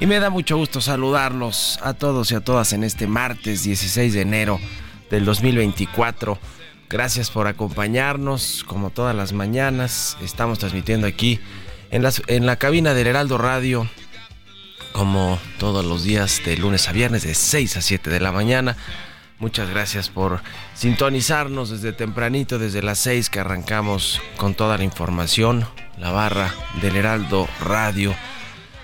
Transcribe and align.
Y 0.00 0.06
me 0.06 0.18
da 0.18 0.30
mucho 0.30 0.56
gusto 0.56 0.80
saludarlos 0.80 1.78
a 1.82 1.92
todos 1.92 2.32
y 2.32 2.34
a 2.34 2.40
todas 2.40 2.72
en 2.72 2.84
este 2.84 3.06
martes 3.06 3.64
16 3.64 4.14
de 4.14 4.22
enero 4.22 4.58
del 5.10 5.26
2024. 5.26 6.38
Gracias 6.88 7.30
por 7.30 7.46
acompañarnos 7.46 8.64
como 8.66 8.88
todas 8.88 9.14
las 9.14 9.34
mañanas. 9.34 10.16
Estamos 10.22 10.58
transmitiendo 10.58 11.06
aquí 11.06 11.38
en, 11.90 12.08
en 12.28 12.46
la 12.46 12.56
cabina 12.56 12.94
del 12.94 13.08
Heraldo 13.08 13.36
Radio 13.36 13.86
como 14.92 15.38
todos 15.58 15.84
los 15.84 16.02
días 16.02 16.40
de 16.46 16.56
lunes 16.56 16.88
a 16.88 16.92
viernes 16.92 17.24
de 17.24 17.34
6 17.34 17.76
a 17.76 17.82
7 17.82 18.08
de 18.08 18.20
la 18.20 18.32
mañana. 18.32 18.78
Muchas 19.38 19.68
gracias 19.68 20.08
por 20.08 20.40
sintonizarnos 20.72 21.68
desde 21.68 21.92
tempranito, 21.92 22.58
desde 22.58 22.82
las 22.82 23.00
6 23.00 23.28
que 23.28 23.40
arrancamos 23.40 24.22
con 24.38 24.54
toda 24.54 24.78
la 24.78 24.84
información, 24.84 25.66
la 25.98 26.10
barra 26.10 26.54
del 26.80 26.96
Heraldo 26.96 27.46
Radio 27.60 28.14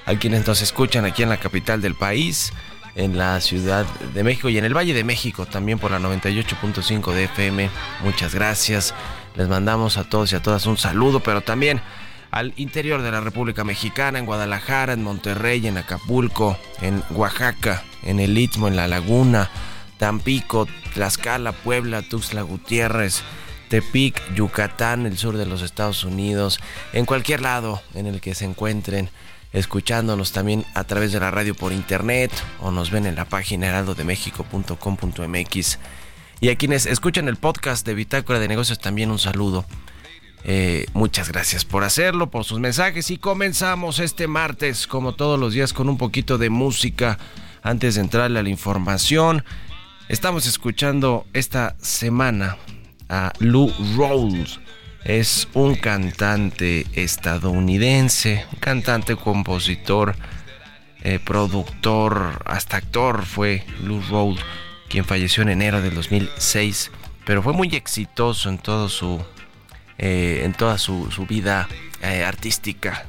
a 0.06 0.14
quienes 0.14 0.46
nos 0.46 0.62
escuchan 0.62 1.04
aquí 1.04 1.22
en 1.22 1.28
la 1.28 1.36
capital 1.36 1.82
del 1.82 1.94
país, 1.94 2.52
en 2.94 3.18
la 3.18 3.40
Ciudad 3.40 3.84
de 4.14 4.24
México 4.24 4.48
y 4.48 4.56
en 4.56 4.64
el 4.64 4.74
Valle 4.74 4.94
de 4.94 5.04
México 5.04 5.44
también 5.46 5.78
por 5.78 5.90
la 5.90 5.98
98.5 5.98 7.12
de 7.12 7.24
FM. 7.24 7.68
Muchas 8.02 8.34
gracias. 8.34 8.94
Les 9.34 9.48
mandamos 9.48 9.98
a 9.98 10.04
todos 10.08 10.32
y 10.32 10.36
a 10.36 10.42
todas 10.42 10.64
un 10.66 10.78
saludo, 10.78 11.20
pero 11.20 11.42
también 11.42 11.82
al 12.30 12.54
interior 12.56 13.02
de 13.02 13.10
la 13.10 13.20
República 13.20 13.64
Mexicana, 13.64 14.18
en 14.18 14.26
Guadalajara, 14.26 14.94
en 14.94 15.02
Monterrey, 15.02 15.66
en 15.66 15.76
Acapulco, 15.76 16.56
en 16.80 17.02
Oaxaca, 17.10 17.82
en 18.02 18.20
el 18.20 18.36
Istmo, 18.38 18.68
en 18.68 18.76
La 18.76 18.88
Laguna, 18.88 19.50
Tampico, 19.98 20.66
Tlaxcala, 20.94 21.52
Puebla, 21.52 22.02
Tuxtla 22.02 22.42
Gutiérrez, 22.42 23.22
Tepic, 23.68 24.22
Yucatán, 24.34 25.06
el 25.06 25.18
sur 25.18 25.36
de 25.36 25.46
los 25.46 25.62
Estados 25.62 26.04
Unidos, 26.04 26.60
en 26.92 27.04
cualquier 27.04 27.42
lado 27.42 27.82
en 27.94 28.06
el 28.06 28.20
que 28.20 28.34
se 28.34 28.44
encuentren 28.44 29.10
escuchándonos 29.52 30.32
también 30.32 30.64
a 30.74 30.84
través 30.84 31.12
de 31.12 31.20
la 31.20 31.30
radio 31.30 31.54
por 31.54 31.72
internet 31.72 32.30
o 32.60 32.70
nos 32.70 32.90
ven 32.90 33.06
en 33.06 33.14
la 33.14 33.24
página 33.24 33.68
heraldodemexico.com.mx. 33.68 35.78
Y 36.40 36.48
a 36.50 36.56
quienes 36.56 36.84
escuchan 36.86 37.28
el 37.28 37.36
podcast 37.36 37.86
de 37.86 37.94
Bitácora 37.94 38.38
de 38.38 38.48
Negocios 38.48 38.78
también 38.78 39.10
un 39.10 39.18
saludo. 39.18 39.64
Eh, 40.44 40.84
muchas 40.92 41.30
gracias 41.30 41.64
por 41.64 41.82
hacerlo, 41.82 42.30
por 42.30 42.44
sus 42.44 42.60
mensajes 42.60 43.10
y 43.10 43.16
comenzamos 43.18 43.98
este 43.98 44.28
martes 44.28 44.86
como 44.86 45.14
todos 45.14 45.40
los 45.40 45.54
días 45.54 45.72
con 45.72 45.88
un 45.88 45.98
poquito 45.98 46.38
de 46.38 46.50
música 46.50 47.18
antes 47.62 47.96
de 47.96 48.02
entrarle 48.02 48.38
a 48.38 48.44
la 48.44 48.48
información. 48.48 49.44
Estamos 50.08 50.46
escuchando 50.46 51.26
esta 51.32 51.74
semana 51.80 52.58
a 53.08 53.32
Lou 53.40 53.72
Rawls 53.96 54.60
es 55.06 55.46
un 55.54 55.76
cantante 55.76 56.84
estadounidense, 56.94 58.44
un 58.52 58.58
cantante, 58.58 59.14
compositor, 59.14 60.16
eh, 61.02 61.20
productor, 61.24 62.42
hasta 62.44 62.78
actor 62.78 63.24
fue 63.24 63.64
Lou 63.84 64.02
Rawls, 64.10 64.40
quien 64.88 65.04
falleció 65.04 65.44
en 65.44 65.50
enero 65.50 65.80
del 65.80 65.94
2006, 65.94 66.90
pero 67.24 67.40
fue 67.40 67.52
muy 67.52 67.68
exitoso 67.68 68.48
en 68.48 68.58
todo 68.58 68.88
su 68.88 69.22
eh, 69.98 70.42
en 70.44 70.52
toda 70.52 70.76
su, 70.76 71.08
vida 71.28 71.68
eh, 72.02 72.24
artística. 72.24 73.06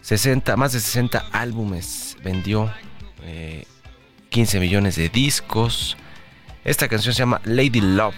60, 0.00 0.56
más 0.56 0.72
de 0.72 0.80
60 0.80 1.26
álbumes 1.32 2.16
vendió, 2.24 2.72
15 4.30 4.58
millones 4.58 4.96
de 4.96 5.10
discos. 5.10 5.98
Esta 6.64 6.88
canción 6.88 7.14
se 7.14 7.18
llama 7.18 7.42
Lady 7.44 7.82
Love 7.82 8.16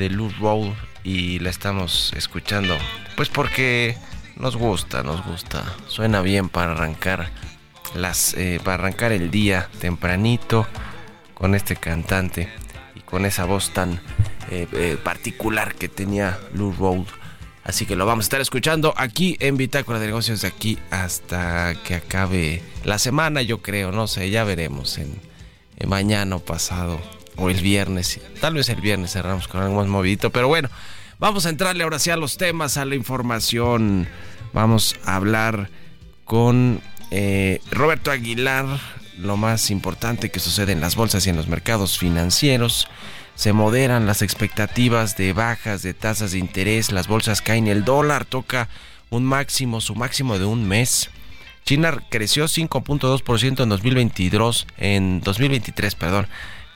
de 0.00 0.08
Lou 0.08 0.30
Rawls 0.40 0.74
y 1.04 1.40
la 1.40 1.50
estamos 1.50 2.14
escuchando 2.16 2.74
pues 3.16 3.28
porque 3.28 3.98
nos 4.36 4.56
gusta, 4.56 5.02
nos 5.02 5.22
gusta. 5.26 5.62
Suena 5.88 6.22
bien 6.22 6.48
para 6.48 6.72
arrancar 6.72 7.30
las 7.94 8.32
eh, 8.32 8.60
para 8.64 8.76
arrancar 8.76 9.12
el 9.12 9.30
día 9.30 9.68
tempranito 9.78 10.66
con 11.34 11.54
este 11.54 11.76
cantante 11.76 12.48
y 12.94 13.00
con 13.00 13.26
esa 13.26 13.44
voz 13.44 13.74
tan 13.74 14.00
eh, 14.50 14.66
eh, 14.72 14.96
particular 15.04 15.74
que 15.74 15.90
tenía 15.90 16.38
Lou 16.54 16.72
Road. 16.72 17.04
Así 17.62 17.84
que 17.84 17.94
lo 17.94 18.06
vamos 18.06 18.24
a 18.24 18.26
estar 18.26 18.40
escuchando 18.40 18.94
aquí 18.96 19.36
en 19.38 19.58
Bitácora 19.58 19.98
de 19.98 20.06
Negocios 20.06 20.40
de 20.40 20.48
aquí 20.48 20.78
hasta 20.90 21.74
que 21.84 21.96
acabe 21.96 22.62
la 22.84 22.98
semana, 22.98 23.42
yo 23.42 23.60
creo, 23.60 23.92
no 23.92 24.06
sé, 24.06 24.30
ya 24.30 24.44
veremos 24.44 24.96
en, 24.96 25.20
mañana 25.86 26.38
pasado 26.38 27.19
o 27.40 27.50
el 27.50 27.60
viernes. 27.60 28.20
Tal 28.40 28.54
vez 28.54 28.68
el 28.68 28.80
viernes 28.80 29.12
cerramos 29.12 29.48
con 29.48 29.62
algo 29.62 29.76
más 29.76 29.88
movidito, 29.88 30.30
pero 30.30 30.46
bueno, 30.46 30.68
vamos 31.18 31.46
a 31.46 31.48
entrarle 31.48 31.82
ahora 31.84 31.98
sí 31.98 32.10
a 32.10 32.16
los 32.16 32.36
temas, 32.36 32.76
a 32.76 32.84
la 32.84 32.94
información. 32.94 34.06
Vamos 34.52 34.96
a 35.04 35.16
hablar 35.16 35.70
con 36.24 36.80
eh, 37.10 37.60
Roberto 37.70 38.10
Aguilar, 38.10 38.66
lo 39.18 39.36
más 39.36 39.70
importante 39.70 40.30
que 40.30 40.38
sucede 40.38 40.72
en 40.72 40.80
las 40.80 40.96
bolsas 40.96 41.26
y 41.26 41.30
en 41.30 41.36
los 41.36 41.48
mercados 41.48 41.98
financieros. 41.98 42.88
Se 43.34 43.54
moderan 43.54 44.06
las 44.06 44.20
expectativas 44.20 45.16
de 45.16 45.32
bajas 45.32 45.82
de 45.82 45.94
tasas 45.94 46.32
de 46.32 46.38
interés, 46.38 46.92
las 46.92 47.08
bolsas 47.08 47.40
caen, 47.40 47.68
el 47.68 47.84
dólar 47.84 48.26
toca 48.26 48.68
un 49.08 49.24
máximo, 49.24 49.80
su 49.80 49.94
máximo 49.94 50.38
de 50.38 50.44
un 50.44 50.68
mes. 50.68 51.10
China 51.64 52.02
creció 52.10 52.44
5.2% 52.44 53.62
en 53.62 53.68
2022, 53.68 54.66
en 54.76 55.20
2023, 55.20 55.94
perdón. 55.94 56.26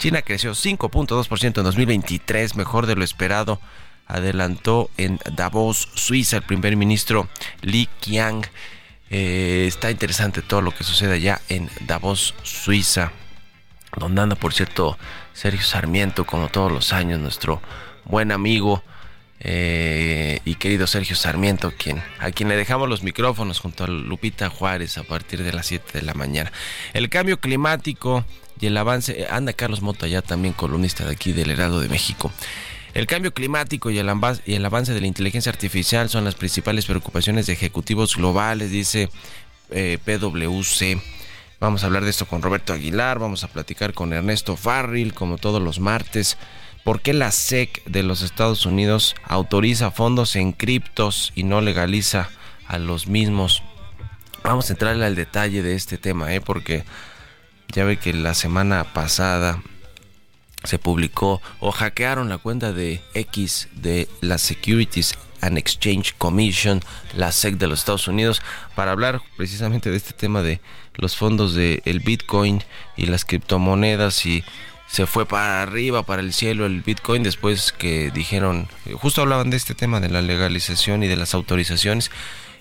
China 0.05 0.21
creció 0.21 0.51
5.2% 0.51 1.45
en 1.45 1.65
2023, 1.65 2.57
mejor 2.57 2.85
de 2.85 2.95
lo 2.95 3.05
esperado. 3.05 3.59
Adelantó 4.07 4.91
en 4.99 5.19
Davos, 5.33 5.89
Suiza, 5.95 6.37
el 6.37 6.43
primer 6.43 6.77
ministro 6.77 7.27
Li 7.63 7.89
Qiang. 8.01 8.45
Eh, 9.09 9.65
está 9.67 9.91
interesante 9.91 10.43
todo 10.43 10.61
lo 10.61 10.73
que 10.73 10.85
sucede 10.85 11.15
allá 11.15 11.41
en 11.49 11.71
Davos, 11.87 12.35
Suiza. 12.43 13.13
Donde 13.97 14.21
anda, 14.21 14.37
por 14.37 14.53
cierto, 14.53 14.99
Sergio 15.33 15.65
Sarmiento, 15.65 16.27
como 16.27 16.49
todos 16.49 16.71
los 16.71 16.93
años, 16.93 17.19
nuestro 17.19 17.63
buen 18.05 18.31
amigo 18.31 18.85
eh, 19.41 20.41
y 20.45 20.57
querido 20.57 20.87
Sergio 20.87 21.17
Sarmiento, 21.17 21.73
a 22.19 22.31
quien 22.31 22.49
le 22.51 22.57
dejamos 22.57 22.91
los 22.91 23.03
micrófonos 23.03 23.59
junto 23.59 23.85
a 23.85 23.87
Lupita 23.87 24.51
Juárez 24.51 24.99
a 24.99 25.03
partir 25.05 25.43
de 25.43 25.55
las 25.55 25.65
7 25.65 25.99
de 25.99 26.05
la 26.05 26.13
mañana. 26.13 26.53
El 26.93 27.09
cambio 27.09 27.41
climático 27.41 28.27
y 28.61 28.67
el 28.67 28.77
avance, 28.77 29.23
eh, 29.23 29.27
anda 29.31 29.53
Carlos 29.53 29.83
Moto 29.83 30.07
allá 30.07 30.23
también 30.23 30.55
columnista 30.55 31.05
de 31.05 31.13
aquí 31.13 31.33
del 31.33 31.51
Herado 31.51 31.81
de 31.81 31.89
México. 31.89 32.31
El 32.95 33.07
cambio 33.09 33.35
climático 33.35 33.91
y 33.91 33.99
el, 33.99 34.09
y 34.47 34.55
el 34.55 34.65
avance 34.65 34.93
de 34.95 35.01
la 35.01 35.09
inteligencia 35.09 35.51
artificial 35.51 36.09
son 36.09 36.25
las 36.25 36.37
principales 36.37 36.87
preocupaciones 36.87 37.47
de 37.47 37.53
ejecutivos 37.53 38.17
globales, 38.17 38.71
dice 38.71 39.11
eh, 39.71 39.99
PwC. 40.05 41.01
Vamos 41.59 41.83
a 41.83 41.87
hablar 41.87 42.05
de 42.05 42.11
esto 42.11 42.27
con 42.27 42.41
Roberto 42.41 42.73
Aguilar, 42.73 43.19
vamos 43.19 43.43
a 43.43 43.49
platicar 43.49 43.95
con 43.95 44.13
Ernesto 44.13 44.57
Farril, 44.57 45.13
como 45.13 45.39
todos 45.39 45.61
los 45.61 45.81
martes. 45.81 46.37
¿Por 46.85 47.01
qué 47.01 47.15
la 47.15 47.33
SEC 47.33 47.83
de 47.87 48.03
los 48.03 48.23
Estados 48.23 48.67
Unidos 48.67 49.17
autoriza 49.25 49.91
fondos 49.91 50.37
en 50.37 50.53
criptos 50.53 51.33
y 51.35 51.43
no 51.43 51.61
legaliza 51.61 52.29
a 52.69 52.79
los 52.79 53.09
mismos? 53.09 53.63
Vamos 54.45 54.69
a 54.69 54.75
entrarle 54.75 55.07
al 55.07 55.17
detalle 55.17 55.63
de 55.63 55.75
este 55.75 55.97
tema, 55.97 56.33
¿eh? 56.35 56.41
porque 56.41 56.85
ya 57.75 57.85
ve 57.85 57.99
que 57.99 58.13
la 58.15 58.35
semana 58.35 58.85
pasada 58.85 59.63
se 60.63 60.79
publicó 60.79 61.43
o 61.61 61.73
hackearon 61.73 62.29
la 62.29 62.39
cuenta 62.39 62.73
de 62.73 63.03
X 63.15 63.69
de 63.75 64.09
las 64.21 64.41
Securities 64.41 65.15
and 65.41 65.59
Exchange 65.59 66.15
Commission, 66.17 66.81
la 67.15 67.33
SEC 67.33 67.57
de 67.57 67.67
los 67.67 67.81
Estados 67.81 68.09
Unidos, 68.09 68.41
para 68.75 68.93
hablar 68.93 69.21
precisamente 69.37 69.91
de 69.91 69.97
este 69.97 70.15
tema 70.15 70.41
de 70.41 70.61
los 70.95 71.17
fondos 71.17 71.55
del 71.55 71.83
el 71.85 72.01
Bitcoin 72.01 72.63
y 72.97 73.07
las 73.07 73.25
criptomonedas 73.25 74.25
y 74.25 74.43
se 74.87 75.07
fue 75.07 75.27
para 75.27 75.63
arriba, 75.63 76.05
para 76.05 76.23
el 76.23 76.33
cielo 76.33 76.67
el 76.67 76.83
Bitcoin 76.83 77.25
después 77.25 77.73
que 77.73 78.11
dijeron, 78.13 78.69
justo 78.95 79.23
hablaban 79.23 79.51
de 79.51 79.57
este 79.57 79.75
tema 79.75 80.01
de 80.01 80.09
la 80.09 80.23
legalización 80.23 81.03
y 81.03 81.09
de 81.09 81.17
las 81.17 81.35
autorizaciones 81.35 82.11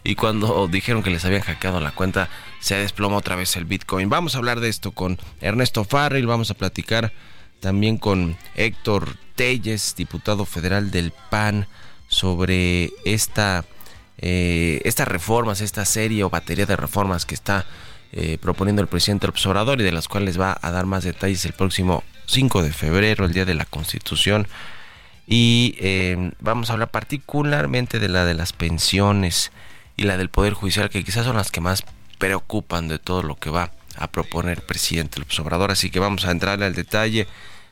y 0.04 0.16
cuando 0.16 0.68
dijeron 0.68 1.04
que 1.04 1.10
les 1.10 1.26
habían 1.26 1.42
hackeado 1.42 1.80
la 1.80 1.92
cuenta 1.92 2.30
se 2.60 2.76
desplomó 2.76 3.18
otra 3.18 3.36
vez 3.36 3.56
el 3.56 3.66
Bitcoin. 3.66 4.10
Vamos 4.10 4.36
a 4.36 4.38
hablar 4.38 4.60
de 4.60 4.70
esto 4.70 4.92
con 4.92 5.18
Ernesto 5.42 5.84
Farrell, 5.84 6.26
vamos 6.28 6.50
a 6.52 6.54
platicar 6.54 7.12
también 7.60 7.98
con 7.98 8.38
Héctor 8.56 9.16
Telles, 9.36 9.96
diputado 9.96 10.46
federal 10.46 10.92
del 10.92 11.14
PAN, 11.30 11.68
sobre 12.14 12.92
esta, 13.06 13.66
eh, 14.20 14.82
estas 14.86 15.08
reformas, 15.08 15.62
esta 15.62 15.84
serie 15.86 16.24
o 16.24 16.30
batería 16.30 16.66
de 16.66 16.76
reformas 16.76 17.26
que 17.26 17.36
está 17.36 17.66
eh, 18.12 18.38
proponiendo 18.40 18.82
el 18.82 18.88
presidente 18.88 19.28
Obrador 19.28 19.82
y 19.82 19.84
de 19.84 19.92
las 19.92 20.08
cuales 20.08 20.40
va 20.40 20.58
a 20.62 20.72
dar 20.72 20.86
más 20.86 21.04
detalles 21.04 21.44
el 21.46 21.54
próximo 21.54 22.04
5 22.28 22.62
de 22.62 22.72
febrero, 22.72 23.26
el 23.26 23.34
día 23.34 23.46
de 23.46 23.56
la 23.56 23.66
Constitución. 23.66 24.48
Y 25.26 25.76
eh, 25.80 26.32
vamos 26.40 26.70
a 26.70 26.74
hablar 26.74 26.92
particularmente 26.92 28.00
de 28.00 28.10
la 28.10 28.26
de 28.26 28.36
las 28.36 28.54
pensiones 28.54 29.52
y 29.95 30.04
la 30.04 30.18
del 30.18 30.30
Poder 30.30 30.54
Judicial, 30.54 30.90
que 30.90 31.04
quizás 31.04 31.25
son 31.25 31.36
las 31.36 31.51
que 31.51 31.62
más 31.62 31.84
preocupan 32.18 32.88
de 32.88 33.00
todo 33.00 33.24
lo 33.24 33.36
que 33.36 33.50
va 33.50 33.72
a 33.95 34.07
proponer 34.07 34.60
el 34.60 34.63
presidente 34.63 35.19
López 35.19 35.40
Obrador. 35.40 35.72
Así 35.72 35.90
que 35.90 36.00
vamos 36.00 36.25
a 36.25 36.31
entrar 36.31 36.62
al 36.63 36.74
detalle 36.74 37.28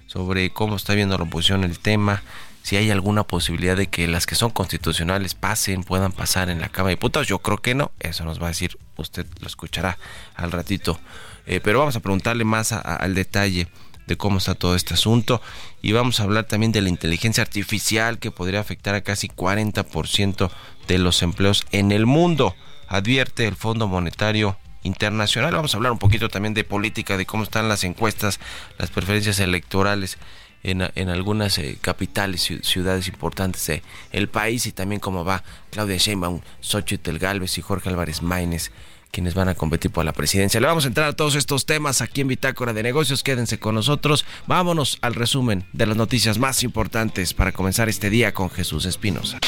sobre 0.08 0.52
cómo 0.52 0.76
está 0.76 0.94
viendo 0.94 1.18
la 1.18 1.24
oposición 1.24 1.64
el 1.64 1.80
tema, 1.80 2.22
si 2.64 2.76
hay 2.76 2.92
alguna 2.92 3.24
posibilidad 3.24 3.76
de 3.76 3.88
que 3.88 4.08
las 4.08 4.26
que 4.26 4.36
son 4.36 4.52
constitucionales 4.52 5.34
pasen, 5.34 5.84
puedan 5.84 6.12
pasar 6.12 6.50
en 6.50 6.62
la 6.62 6.70
Cámara 6.70 6.90
de 6.90 6.96
Diputados. 6.96 7.28
Yo 7.28 7.40
creo 7.40 7.58
que 7.58 7.74
no, 7.74 7.92
eso 8.00 8.24
nos 8.24 8.40
va 8.40 8.46
a 8.46 8.50
decir, 8.50 8.78
usted 8.98 9.26
lo 9.40 9.48
escuchará 9.48 9.98
al 10.36 10.52
ratito. 10.52 11.00
Eh, 11.48 11.60
pero 11.60 11.80
vamos 11.80 11.96
a 11.96 12.02
preguntarle 12.02 12.44
más 12.44 12.72
al 12.72 13.16
detalle 13.16 13.68
de 14.12 14.18
cómo 14.18 14.40
está 14.40 14.56
todo 14.56 14.76
este 14.76 14.94
asunto 14.94 15.42
y 15.82 15.94
vamos 15.94 16.20
a 16.20 16.24
hablar 16.24 16.44
también 16.44 16.74
de 16.74 16.82
la 16.82 16.90
inteligencia 16.90 17.42
artificial 17.42 18.20
que 18.20 18.30
podría 18.30 18.60
afectar 18.60 18.94
a 18.94 19.02
casi 19.02 19.30
40% 19.30 20.52
de 20.88 20.98
los 20.98 21.24
empleos 21.24 21.64
en 21.72 21.94
el 21.94 22.06
mundo, 22.06 22.54
advierte 22.88 23.48
el 23.48 23.56
Fondo 23.56 23.88
Monetario 23.88 24.58
internacional. 24.84 25.54
Vamos 25.54 25.74
a 25.74 25.78
hablar 25.78 25.94
un 25.94 25.98
poquito 25.98 26.28
también 26.28 26.54
de 26.54 26.66
política, 26.66 27.16
de 27.16 27.26
cómo 27.26 27.44
están 27.44 27.70
las 27.70 27.86
encuestas, 27.86 28.40
las 28.78 28.90
preferencias 28.90 29.40
electorales 29.40 30.18
en, 30.64 31.10
algunas 31.10 31.58
eh, 31.58 31.78
capitales, 31.80 32.52
ciudades 32.62 33.08
importantes 33.08 33.66
del 33.66 33.82
el 34.12 34.28
país 34.28 34.66
y 34.66 34.74
también 34.74 35.00
cómo 35.00 35.24
va 35.24 35.44
Claudia 35.72 35.98
Sheinbaum, 35.98 36.42
Xochitl 36.60 37.18
Galvez 37.18 37.58
y 37.58 37.62
Jorge 37.62 37.90
Álvarez 37.90 38.22
Maínez 38.22 38.72
quienes 39.12 39.34
van 39.34 39.50
a 39.50 39.56
competir 39.56 39.92
por 39.92 40.06
la 40.06 40.14
presidencia. 40.14 40.60
Le 40.60 40.68
vamos 40.68 40.86
a 40.86 40.88
entrar 40.88 41.08
a 41.08 41.14
todos 41.14 41.36
estos 41.36 41.66
temas 41.66 42.02
aquí 42.02 42.22
en 42.22 42.28
Bitácora 42.28 42.74
de 42.74 42.84
Negocios. 42.84 43.24
Quédense 43.24 43.60
con 43.60 43.76
nosotros. 43.76 44.26
Vámonos 44.48 44.98
al 45.02 45.16
resumen 45.16 45.66
de 45.74 45.86
las 45.86 45.98
noticias 45.98 46.40
más 46.40 46.64
importantes 46.64 47.34
para 47.34 47.52
comenzar 47.52 47.90
este 47.90 48.10
día 48.10 48.34
con 48.34 48.50
Jesús 48.50 48.86
Espinosa. 48.86 49.40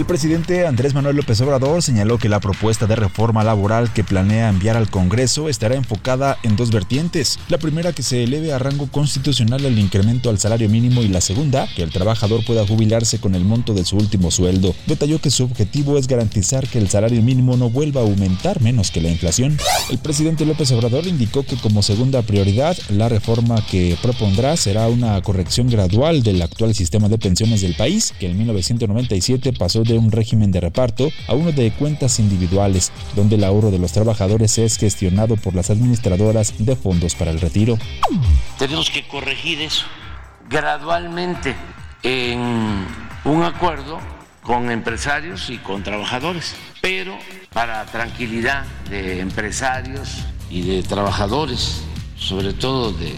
El 0.00 0.06
presidente 0.06 0.66
Andrés 0.66 0.94
Manuel 0.94 1.16
López 1.16 1.38
Obrador 1.42 1.82
señaló 1.82 2.16
que 2.16 2.30
la 2.30 2.40
propuesta 2.40 2.86
de 2.86 2.96
reforma 2.96 3.44
laboral 3.44 3.92
que 3.92 4.02
planea 4.02 4.48
enviar 4.48 4.78
al 4.78 4.88
Congreso 4.88 5.50
estará 5.50 5.74
enfocada 5.74 6.38
en 6.42 6.56
dos 6.56 6.70
vertientes. 6.70 7.38
La 7.50 7.58
primera 7.58 7.92
que 7.92 8.02
se 8.02 8.24
eleve 8.24 8.54
a 8.54 8.58
rango 8.58 8.86
constitucional 8.90 9.62
el 9.62 9.78
incremento 9.78 10.30
al 10.30 10.38
salario 10.38 10.70
mínimo 10.70 11.02
y 11.02 11.08
la 11.08 11.20
segunda 11.20 11.68
que 11.76 11.82
el 11.82 11.90
trabajador 11.90 12.42
pueda 12.46 12.66
jubilarse 12.66 13.20
con 13.20 13.34
el 13.34 13.44
monto 13.44 13.74
de 13.74 13.84
su 13.84 13.98
último 13.98 14.30
sueldo. 14.30 14.74
Detalló 14.86 15.18
que 15.18 15.28
su 15.28 15.44
objetivo 15.44 15.98
es 15.98 16.08
garantizar 16.08 16.66
que 16.66 16.78
el 16.78 16.88
salario 16.88 17.20
mínimo 17.20 17.58
no 17.58 17.68
vuelva 17.68 18.00
a 18.00 18.04
aumentar 18.04 18.62
menos 18.62 18.90
que 18.90 19.02
la 19.02 19.10
inflación. 19.10 19.58
El 19.90 19.98
presidente 19.98 20.46
López 20.46 20.72
Obrador 20.72 21.06
indicó 21.06 21.42
que 21.42 21.56
como 21.56 21.82
segunda 21.82 22.22
prioridad 22.22 22.74
la 22.88 23.10
reforma 23.10 23.62
que 23.66 23.98
propondrá 24.00 24.56
será 24.56 24.88
una 24.88 25.20
corrección 25.20 25.68
gradual 25.68 26.22
del 26.22 26.40
actual 26.40 26.74
sistema 26.74 27.10
de 27.10 27.18
pensiones 27.18 27.60
del 27.60 27.74
país 27.74 28.14
que 28.18 28.30
en 28.30 28.38
1997 28.38 29.52
pasó 29.52 29.82
de 29.82 29.89
un 29.98 30.12
régimen 30.12 30.52
de 30.52 30.60
reparto 30.60 31.10
a 31.28 31.34
uno 31.34 31.52
de 31.52 31.70
cuentas 31.72 32.18
individuales, 32.18 32.92
donde 33.14 33.36
el 33.36 33.44
ahorro 33.44 33.70
de 33.70 33.78
los 33.78 33.92
trabajadores 33.92 34.58
es 34.58 34.76
gestionado 34.78 35.36
por 35.36 35.54
las 35.54 35.70
administradoras 35.70 36.54
de 36.58 36.76
fondos 36.76 37.14
para 37.14 37.30
el 37.30 37.40
retiro. 37.40 37.78
Tenemos 38.58 38.90
que 38.90 39.06
corregir 39.06 39.60
eso 39.60 39.86
gradualmente 40.48 41.54
en 42.02 42.40
un 43.24 43.42
acuerdo 43.42 44.00
con 44.42 44.70
empresarios 44.70 45.50
y 45.50 45.58
con 45.58 45.82
trabajadores, 45.82 46.54
pero 46.80 47.16
para 47.52 47.84
tranquilidad 47.86 48.64
de 48.88 49.20
empresarios 49.20 50.24
y 50.50 50.62
de 50.62 50.82
trabajadores, 50.82 51.82
sobre 52.16 52.52
todo 52.52 52.92
de 52.92 53.14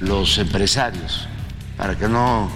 los 0.00 0.36
empresarios, 0.38 1.26
para 1.76 1.96
que 1.96 2.08
no 2.08 2.50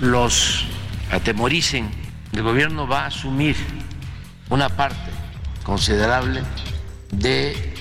los 0.00 0.66
atemoricen 1.10 2.03
el 2.34 2.42
gobierno 2.42 2.88
va 2.88 3.02
a 3.02 3.06
asumir 3.06 3.56
una 4.50 4.68
parte 4.68 5.10
considerable 5.62 6.42
de 7.12 7.73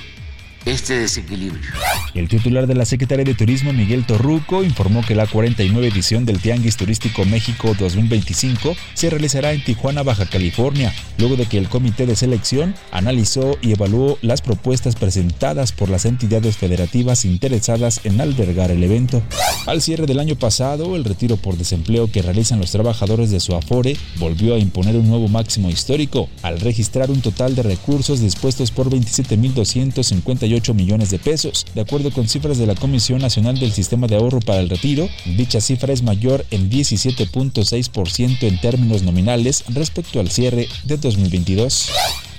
este 0.66 1.00
desequilibrio. 1.00 1.70
El 2.14 2.28
titular 2.28 2.68
de 2.68 2.76
la 2.76 2.86
Secretaría 2.86 3.26
de 3.26 3.34
Turismo, 3.34 3.74
Miguel 3.74 4.06
Torruco, 4.06 4.64
informó 4.64 5.02
que 5.06 5.16
la 5.16 5.28
49 5.28 5.88
edición 5.88 6.26
del 6.26 6.40
Tianguis 6.40 6.78
Turístico 6.78 7.26
México 7.26 7.76
2025 7.78 8.76
se 8.94 9.10
realizará 9.10 9.52
en 9.52 9.64
Tijuana, 9.64 10.04
Baja 10.04 10.26
California, 10.26 10.94
luego 11.18 11.36
de 11.36 11.46
que 11.46 11.58
el 11.58 11.70
comité 11.70 12.06
de 12.06 12.16
selección 12.16 12.76
analizó 12.92 13.58
y 13.62 13.72
evaluó 13.74 14.18
las 14.22 14.42
propuestas 14.42 14.96
presentadas 14.96 15.72
por 15.72 15.90
las 15.90 16.06
entidades 16.06 16.58
federativas 16.58 17.26
interesadas 17.26 18.02
en 18.04 18.22
albergar 18.22 18.72
el 18.72 18.84
evento. 18.84 19.22
Al 19.66 19.82
cierre 19.82 20.06
del 20.06 20.20
año 20.20 20.36
pasado, 20.36 20.96
el 20.96 21.04
retiro 21.04 21.38
por 21.38 21.58
desempleo 21.58 22.12
que 22.12 22.22
realizan 22.22 22.60
los 22.60 22.72
trabajadores 22.72 23.32
de 23.32 23.40
su 23.40 23.56
Afore 23.56 23.98
volvió 24.18 24.56
a 24.56 24.60
imponer 24.60 24.96
un 24.96 25.08
nuevo 25.08 25.28
máximo 25.28 25.70
histórico, 25.70 26.30
al 26.42 26.60
registrar 26.60 27.12
un 27.12 27.22
total 27.22 27.56
de 27.56 27.64
recursos 27.64 28.20
dispuestos 28.20 28.72
por 28.72 28.90
27.258 28.90 30.53
millones 30.74 31.10
de 31.10 31.20
pesos. 31.20 31.66
De 31.74 31.82
acuerdo 31.82 32.12
con 32.12 32.28
cifras 32.28 32.58
de 32.58 32.68
la 32.68 32.76
Comisión 32.76 33.20
Nacional 33.20 33.60
del 33.60 33.72
Sistema 33.72 34.08
de 34.08 34.16
Ahorro 34.16 34.40
para 34.40 34.60
el 34.60 34.70
Retiro, 34.70 35.10
dicha 35.26 35.62
cifra 35.62 35.94
es 35.94 36.04
mayor 36.04 36.46
en 36.52 36.70
17.6% 36.70 38.44
en 38.44 38.62
términos 38.62 39.02
nominales 39.04 39.64
respecto 39.70 40.20
al 40.20 40.30
cierre 40.30 40.68
de 40.84 40.98
2022. 40.98 41.90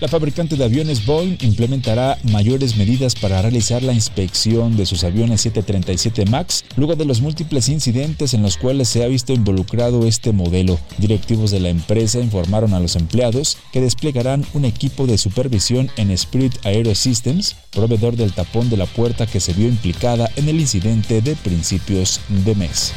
La 0.05 0.09
fabricante 0.09 0.57
de 0.57 0.65
aviones 0.65 1.07
Boeing 1.07 1.39
implementará 1.41 2.19
mayores 2.25 2.77
medidas 2.77 3.15
para 3.15 3.41
realizar 3.41 3.83
la 3.83 3.95
inspección 3.95 4.77
de 4.77 4.85
sus 4.85 5.03
aviones 5.03 5.41
737 5.41 6.27
MAX 6.27 6.63
luego 6.77 6.95
de 6.95 7.07
los 7.07 7.23
múltiples 7.23 7.71
incidentes 7.71 8.35
en 8.35 8.43
los 8.43 8.59
cuales 8.59 8.91
se 8.91 9.03
ha 9.03 9.07
visto 9.07 9.33
involucrado 9.33 10.07
este 10.07 10.33
modelo. 10.33 10.79
Directivos 10.99 11.51
de 11.51 11.61
la 11.61 11.71
empresa 11.71 12.21
informaron 12.21 12.75
a 12.75 12.81
los 12.81 12.97
empleados 12.97 13.57
que 13.73 13.81
desplegarán 13.81 14.45
un 14.53 14.67
equipo 14.67 15.07
de 15.07 15.17
supervisión 15.17 15.89
en 15.97 16.11
Spirit 16.11 16.53
Aerosystems, 16.67 17.57
proveedor 17.71 18.17
del 18.17 18.35
tapón 18.35 18.69
de 18.69 18.77
la 18.77 18.85
puerta 18.85 19.27
que 19.27 19.41
se 19.41 19.55
vio 19.55 19.69
implicada 19.69 20.31
en 20.37 20.51
el 20.51 20.61
incidente 20.61 21.23
de 21.23 21.35
principios 21.35 22.21
de 22.29 22.55
mes. 22.55 22.93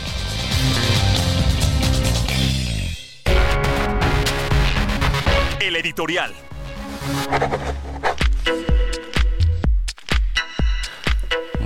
El 5.61 5.77
editorial. 5.77 6.46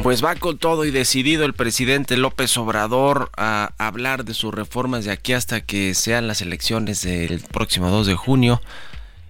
Pues 0.04 0.26
va 0.26 0.36
con 0.36 0.58
todo 0.58 0.84
y 0.84 0.92
decidido 0.92 1.46
el 1.46 1.54
presidente 1.54 2.18
López 2.18 2.58
Obrador 2.58 3.30
a 3.38 3.74
hablar 3.78 4.26
de 4.26 4.34
sus 4.34 4.52
reformas 4.52 5.06
de 5.06 5.12
aquí 5.12 5.34
hasta 5.34 5.62
que 5.62 5.94
sean 5.94 6.28
las 6.28 6.42
elecciones 6.42 7.04
del 7.04 7.40
próximo 7.42 7.90
2 7.90 8.08
de 8.08 8.16
junio. 8.16 8.62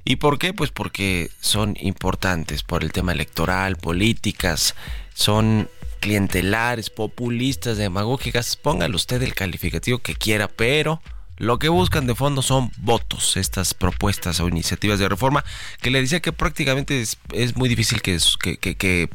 ¿Y 0.06 0.16
por 0.16 0.40
qué? 0.40 0.54
Pues 0.54 0.72
porque 0.72 1.30
son 1.42 1.76
importantes 1.80 2.64
por 2.64 2.84
el 2.84 2.94
tema 2.94 3.12
electoral, 3.12 3.76
políticas, 3.76 4.76
son 5.14 5.70
clientelares, 6.00 6.90
populistas, 6.90 7.78
demagógicas. 7.78 8.56
Póngale 8.56 8.96
usted 8.96 9.22
el 9.24 9.36
calificativo 9.36 10.00
que 10.00 10.16
quiera, 10.16 10.48
pero 10.48 11.02
lo 11.42 11.58
que 11.58 11.70
buscan 11.70 12.06
de 12.06 12.14
fondo 12.14 12.44
son 12.44 12.70
votos, 12.78 13.36
estas 13.36 13.74
propuestas 13.74 14.40
o 14.42 14.48
iniciativas 14.48 15.00
de 15.00 15.10
reforma, 15.10 15.44
que 15.82 15.90
le 15.90 16.00
decía 16.00 16.20
que 16.20 16.32
prácticamente 16.32 17.02
es, 17.02 17.18
muy 17.56 17.68
difícil 17.68 18.04
que, 18.04 18.20
que, 18.20 19.10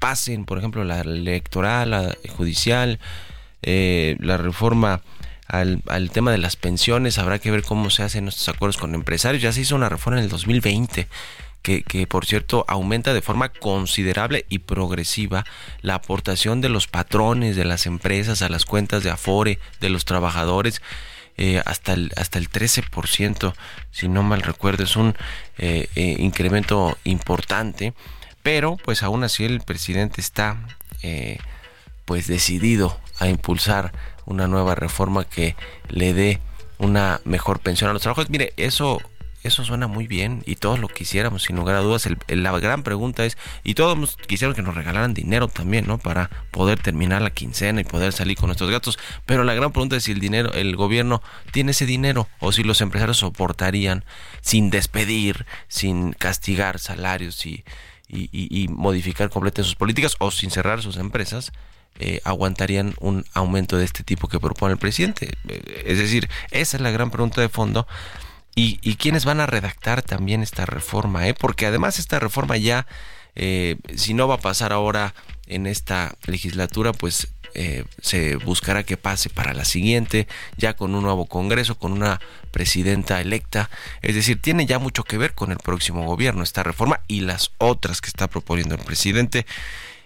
pasen, 0.00 0.44
por 0.44 0.58
ejemplo, 0.58 0.82
la 0.82 1.02
electoral, 1.02 1.90
la 1.92 2.16
judicial, 2.30 2.98
eh, 3.62 4.16
la 4.18 4.38
reforma 4.38 5.02
al, 5.46 5.80
al, 5.86 6.10
tema 6.10 6.32
de 6.32 6.38
las 6.38 6.56
pensiones, 6.56 7.16
habrá 7.16 7.38
que 7.38 7.52
ver 7.52 7.62
cómo 7.62 7.90
se 7.90 8.02
hacen 8.02 8.26
estos 8.26 8.48
acuerdos 8.48 8.76
con 8.76 8.96
empresarios. 8.96 9.40
Ya 9.40 9.52
se 9.52 9.60
hizo 9.60 9.76
una 9.76 9.88
reforma 9.88 10.18
en 10.18 10.24
el 10.24 10.30
2020 10.30 11.06
que, 11.62 11.84
que, 11.84 12.08
por 12.08 12.26
cierto 12.26 12.64
aumenta 12.66 13.14
de 13.14 13.22
forma 13.22 13.50
considerable 13.50 14.46
y 14.48 14.58
progresiva 14.60 15.44
la 15.82 15.94
aportación 15.94 16.60
de 16.60 16.70
los 16.70 16.88
patrones 16.88 17.54
de 17.54 17.64
las 17.64 17.86
empresas 17.86 18.42
a 18.42 18.48
las 18.48 18.64
cuentas 18.64 19.04
de 19.04 19.10
Afore 19.10 19.60
de 19.80 19.90
los 19.90 20.04
trabajadores. 20.04 20.82
Eh, 21.40 21.62
hasta 21.64 21.92
el 21.92 22.10
hasta 22.16 22.40
el 22.40 22.50
13%, 22.50 23.54
si 23.92 24.08
no 24.08 24.24
mal 24.24 24.42
recuerdo, 24.42 24.82
es 24.82 24.96
un 24.96 25.14
eh, 25.56 25.88
eh, 25.94 26.16
incremento 26.18 26.98
importante, 27.04 27.94
pero 28.42 28.76
pues 28.76 29.04
aún 29.04 29.22
así 29.22 29.44
el 29.44 29.60
presidente 29.60 30.20
está 30.20 30.56
pues 32.04 32.26
decidido 32.26 32.98
a 33.20 33.28
impulsar 33.28 33.92
una 34.26 34.48
nueva 34.48 34.74
reforma 34.74 35.24
que 35.24 35.54
le 35.88 36.12
dé 36.12 36.40
una 36.78 37.20
mejor 37.24 37.60
pensión 37.60 37.88
a 37.88 37.92
los 37.92 38.02
trabajadores. 38.02 38.30
Mire, 38.30 38.52
eso 38.56 39.00
eso 39.42 39.64
suena 39.64 39.86
muy 39.86 40.06
bien 40.06 40.42
y 40.46 40.56
todos 40.56 40.78
lo 40.78 40.88
quisiéramos, 40.88 41.44
sin 41.44 41.56
lugar 41.56 41.76
a 41.76 41.80
dudas. 41.80 42.08
la 42.28 42.58
gran 42.58 42.82
pregunta 42.82 43.24
es, 43.24 43.38
y 43.62 43.74
todos 43.74 44.16
quisiéramos 44.26 44.56
que 44.56 44.62
nos 44.62 44.74
regalaran 44.74 45.14
dinero 45.14 45.48
también, 45.48 45.86
¿no? 45.86 45.98
Para 45.98 46.28
poder 46.50 46.80
terminar 46.80 47.22
la 47.22 47.30
quincena 47.30 47.80
y 47.80 47.84
poder 47.84 48.12
salir 48.12 48.36
con 48.36 48.48
nuestros 48.48 48.70
gastos. 48.70 48.98
Pero 49.26 49.44
la 49.44 49.54
gran 49.54 49.72
pregunta 49.72 49.96
es 49.96 50.04
si 50.04 50.12
el 50.12 50.20
dinero, 50.20 50.52
el 50.54 50.74
gobierno 50.76 51.22
tiene 51.52 51.70
ese 51.70 51.86
dinero 51.86 52.28
o 52.40 52.52
si 52.52 52.64
los 52.64 52.80
empresarios 52.80 53.18
soportarían 53.18 54.04
sin 54.40 54.70
despedir, 54.70 55.46
sin 55.68 56.12
castigar 56.12 56.78
salarios 56.78 57.46
y, 57.46 57.64
y, 58.08 58.68
modificar 58.68 59.30
completamente 59.30 59.68
sus 59.68 59.76
políticas 59.76 60.16
o 60.18 60.30
sin 60.30 60.50
cerrar 60.50 60.82
sus 60.82 60.96
empresas. 60.96 61.52
Eh, 62.00 62.20
aguantarían 62.22 62.94
un 63.00 63.24
aumento 63.34 63.76
de 63.76 63.84
este 63.84 64.04
tipo 64.04 64.28
que 64.28 64.38
propone 64.38 64.72
el 64.72 64.78
presidente. 64.78 65.32
Eh, 65.48 65.84
es 65.86 65.98
decir, 65.98 66.28
esa 66.50 66.76
es 66.76 66.80
la 66.80 66.90
gran 66.90 67.10
pregunta 67.10 67.40
de 67.40 67.48
fondo 67.48 67.88
y, 68.58 68.80
y 68.82 68.96
quiénes 68.96 69.24
van 69.24 69.38
a 69.38 69.46
redactar 69.46 70.02
también 70.02 70.42
esta 70.42 70.66
reforma, 70.66 71.28
¿eh? 71.28 71.34
porque 71.34 71.64
además 71.64 72.00
esta 72.00 72.18
reforma 72.18 72.56
ya, 72.56 72.88
eh, 73.36 73.76
si 73.94 74.14
no 74.14 74.26
va 74.26 74.34
a 74.34 74.40
pasar 74.40 74.72
ahora 74.72 75.14
en 75.46 75.68
esta 75.68 76.16
legislatura, 76.26 76.92
pues 76.92 77.28
eh, 77.54 77.84
se 78.02 78.34
buscará 78.34 78.82
que 78.82 78.96
pase 78.96 79.30
para 79.30 79.54
la 79.54 79.64
siguiente, 79.64 80.26
ya 80.56 80.74
con 80.74 80.96
un 80.96 81.04
nuevo 81.04 81.26
Congreso, 81.26 81.78
con 81.78 81.92
una 81.92 82.20
presidenta 82.50 83.20
electa. 83.20 83.70
Es 84.02 84.16
decir, 84.16 84.42
tiene 84.42 84.66
ya 84.66 84.80
mucho 84.80 85.04
que 85.04 85.18
ver 85.18 85.34
con 85.34 85.52
el 85.52 85.58
próximo 85.58 86.04
gobierno 86.04 86.42
esta 86.42 86.64
reforma 86.64 86.98
y 87.06 87.20
las 87.20 87.52
otras 87.58 88.00
que 88.00 88.08
está 88.08 88.26
proponiendo 88.26 88.74
el 88.74 88.80
presidente. 88.80 89.46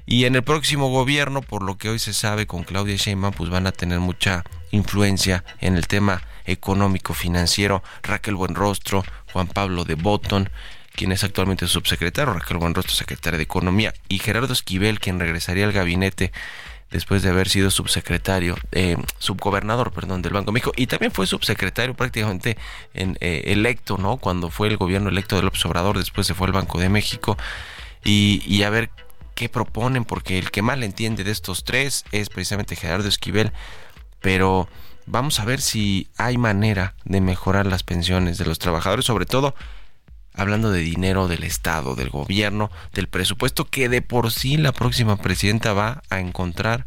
Y 0.04 0.26
en 0.26 0.34
el 0.34 0.42
próximo 0.42 0.90
gobierno, 0.90 1.40
por 1.40 1.62
lo 1.62 1.78
que 1.78 1.88
hoy 1.88 1.98
se 1.98 2.12
sabe 2.12 2.46
con 2.46 2.64
Claudia 2.64 2.96
Sheinbaum, 2.96 3.32
pues 3.32 3.48
van 3.48 3.66
a 3.66 3.72
tener 3.72 3.98
mucha 3.98 4.44
influencia 4.72 5.42
en 5.58 5.78
el 5.78 5.86
tema 5.86 6.22
económico 6.44 7.14
financiero, 7.14 7.82
Raquel 8.02 8.34
Buenrostro, 8.34 9.04
Juan 9.32 9.46
Pablo 9.46 9.84
de 9.84 9.94
Botton, 9.94 10.50
quien 10.94 11.12
es 11.12 11.24
actualmente 11.24 11.66
subsecretario, 11.66 12.34
Raquel 12.34 12.58
Buenrostro, 12.58 12.94
secretaria 12.94 13.38
de 13.38 13.44
Economía, 13.44 13.94
y 14.08 14.18
Gerardo 14.18 14.52
Esquivel, 14.52 15.00
quien 15.00 15.18
regresaría 15.18 15.64
al 15.64 15.72
gabinete 15.72 16.32
después 16.90 17.22
de 17.22 17.30
haber 17.30 17.48
sido 17.48 17.70
subsecretario, 17.70 18.54
eh, 18.70 18.96
subgobernador, 19.18 19.92
perdón, 19.92 20.20
del 20.20 20.34
Banco 20.34 20.52
México, 20.52 20.72
y 20.76 20.86
también 20.86 21.10
fue 21.10 21.26
subsecretario 21.26 21.94
prácticamente 21.94 22.58
en, 22.92 23.16
eh, 23.20 23.44
electo, 23.46 23.96
¿no? 23.96 24.18
Cuando 24.18 24.50
fue 24.50 24.68
el 24.68 24.76
gobierno 24.76 25.08
electo 25.08 25.36
del 25.36 25.50
Obrador, 25.64 25.96
después 25.96 26.26
se 26.26 26.34
fue 26.34 26.46
al 26.46 26.52
Banco 26.52 26.78
de 26.78 26.90
México, 26.90 27.38
y, 28.04 28.42
y 28.46 28.62
a 28.64 28.70
ver 28.70 28.90
qué 29.34 29.48
proponen, 29.48 30.04
porque 30.04 30.38
el 30.38 30.50
que 30.50 30.60
más 30.60 30.78
le 30.78 30.84
entiende 30.84 31.24
de 31.24 31.30
estos 31.30 31.64
tres 31.64 32.04
es 32.12 32.28
precisamente 32.28 32.76
Gerardo 32.76 33.08
Esquivel, 33.08 33.52
pero 34.20 34.68
vamos 35.06 35.40
a 35.40 35.44
ver 35.44 35.60
si 35.60 36.08
hay 36.16 36.38
manera 36.38 36.94
de 37.04 37.20
mejorar 37.20 37.66
las 37.66 37.82
pensiones 37.82 38.38
de 38.38 38.44
los 38.44 38.58
trabajadores, 38.58 39.04
sobre 39.04 39.26
todo 39.26 39.54
hablando 40.34 40.70
de 40.70 40.80
dinero 40.80 41.28
del 41.28 41.44
Estado, 41.44 41.94
del 41.94 42.10
gobierno, 42.10 42.70
del 42.92 43.08
presupuesto 43.08 43.66
que 43.66 43.88
de 43.88 44.02
por 44.02 44.30
sí 44.32 44.56
la 44.56 44.72
próxima 44.72 45.16
presidenta 45.16 45.72
va 45.72 46.02
a 46.10 46.20
encontrar 46.20 46.86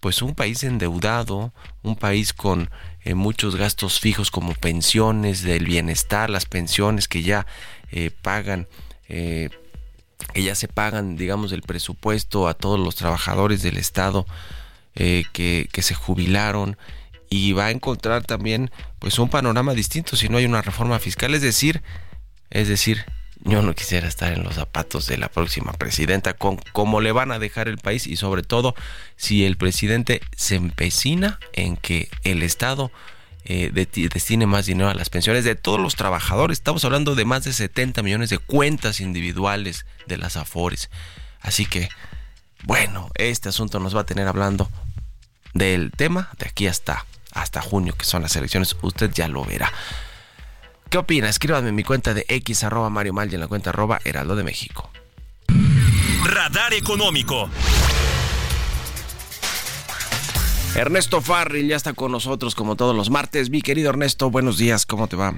pues 0.00 0.20
un 0.20 0.34
país 0.34 0.62
endeudado, 0.64 1.54
un 1.82 1.96
país 1.96 2.34
con 2.34 2.68
eh, 3.04 3.14
muchos 3.14 3.56
gastos 3.56 4.00
fijos 4.00 4.30
como 4.30 4.52
pensiones 4.52 5.42
del 5.42 5.64
bienestar, 5.64 6.28
las 6.28 6.44
pensiones 6.44 7.08
que 7.08 7.22
ya 7.22 7.46
eh, 7.90 8.10
pagan, 8.10 8.68
eh, 9.08 9.48
que 10.34 10.42
ya 10.42 10.54
se 10.54 10.68
pagan, 10.68 11.16
digamos, 11.16 11.50
del 11.50 11.62
presupuesto 11.62 12.48
a 12.48 12.54
todos 12.54 12.78
los 12.78 12.96
trabajadores 12.96 13.62
del 13.62 13.78
Estado 13.78 14.26
que, 14.94 15.68
que 15.72 15.82
se 15.82 15.94
jubilaron 15.94 16.76
y 17.34 17.52
va 17.52 17.66
a 17.66 17.70
encontrar 17.72 18.22
también 18.22 18.70
pues 19.00 19.18
un 19.18 19.28
panorama 19.28 19.74
distinto 19.74 20.14
si 20.14 20.28
no 20.28 20.38
hay 20.38 20.44
una 20.44 20.62
reforma 20.62 21.00
fiscal, 21.00 21.34
es 21.34 21.42
decir, 21.42 21.82
es 22.50 22.68
decir, 22.68 23.04
yo 23.40 23.60
no 23.60 23.74
quisiera 23.74 24.06
estar 24.06 24.32
en 24.32 24.44
los 24.44 24.54
zapatos 24.54 25.08
de 25.08 25.18
la 25.18 25.28
próxima 25.28 25.72
presidenta 25.72 26.34
con 26.34 26.58
cómo 26.72 27.00
le 27.00 27.10
van 27.10 27.32
a 27.32 27.40
dejar 27.40 27.66
el 27.66 27.78
país 27.78 28.06
y 28.06 28.14
sobre 28.14 28.44
todo 28.44 28.76
si 29.16 29.44
el 29.44 29.56
presidente 29.56 30.20
se 30.36 30.54
empecina 30.54 31.40
en 31.52 31.76
que 31.76 32.08
el 32.22 32.44
Estado 32.44 32.92
eh, 33.44 33.72
destine 33.72 34.46
más 34.46 34.66
dinero 34.66 34.88
a 34.88 34.94
las 34.94 35.10
pensiones 35.10 35.42
de 35.42 35.56
todos 35.56 35.80
los 35.80 35.96
trabajadores. 35.96 36.58
Estamos 36.58 36.84
hablando 36.84 37.16
de 37.16 37.24
más 37.24 37.42
de 37.42 37.52
70 37.52 38.04
millones 38.04 38.30
de 38.30 38.38
cuentas 38.38 39.00
individuales 39.00 39.86
de 40.06 40.18
las 40.18 40.36
AFORES. 40.36 40.88
Así 41.40 41.66
que, 41.66 41.88
bueno, 42.62 43.10
este 43.16 43.48
asunto 43.48 43.80
nos 43.80 43.94
va 43.94 44.02
a 44.02 44.06
tener 44.06 44.28
hablando 44.28 44.70
del 45.52 45.90
tema 45.90 46.30
de 46.38 46.46
aquí 46.46 46.68
hasta 46.68 47.04
hasta 47.34 47.60
junio, 47.60 47.94
que 47.96 48.04
son 48.04 48.22
las 48.22 48.34
elecciones, 48.36 48.76
usted 48.80 49.10
ya 49.12 49.28
lo 49.28 49.44
verá. 49.44 49.72
¿Qué 50.88 50.98
opina? 50.98 51.28
Escríbame 51.28 51.68
en 51.68 51.74
mi 51.74 51.82
cuenta 51.82 52.14
de 52.14 52.24
X 52.28 52.64
arroba 52.64 52.88
Mario 52.88 53.12
Mal 53.12 53.30
y 53.30 53.34
en 53.34 53.40
la 53.40 53.48
cuenta 53.48 53.70
arroba 53.70 54.00
Heraldo 54.04 54.36
de 54.36 54.44
México. 54.44 54.90
Radar 56.24 56.72
Económico. 56.72 57.48
Ernesto 60.74 61.20
Farril 61.20 61.68
ya 61.68 61.76
está 61.76 61.92
con 61.92 62.10
nosotros 62.10 62.54
como 62.54 62.74
todos 62.76 62.96
los 62.96 63.10
martes. 63.10 63.50
Mi 63.50 63.62
querido 63.62 63.90
Ernesto, 63.90 64.30
buenos 64.30 64.58
días, 64.58 64.86
¿cómo 64.86 65.06
te 65.06 65.16
va? 65.16 65.34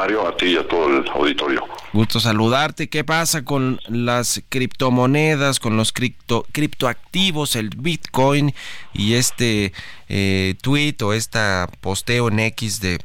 Mario, 0.00 0.26
a 0.26 0.34
ti 0.34 0.46
y 0.46 0.56
a 0.56 0.66
todo 0.66 0.88
el 0.88 1.06
auditorio. 1.10 1.62
Gusto 1.92 2.20
saludarte. 2.20 2.88
¿Qué 2.88 3.04
pasa 3.04 3.44
con 3.44 3.78
las 3.86 4.42
criptomonedas, 4.48 5.60
con 5.60 5.76
los 5.76 5.92
cripto, 5.92 6.46
criptoactivos, 6.52 7.54
el 7.54 7.68
Bitcoin 7.68 8.54
y 8.94 9.14
este 9.14 9.74
eh, 10.08 10.54
tweet 10.62 10.96
o 11.02 11.12
esta 11.12 11.68
posteo 11.82 12.28
en 12.28 12.40
X 12.40 12.80
de 12.80 12.98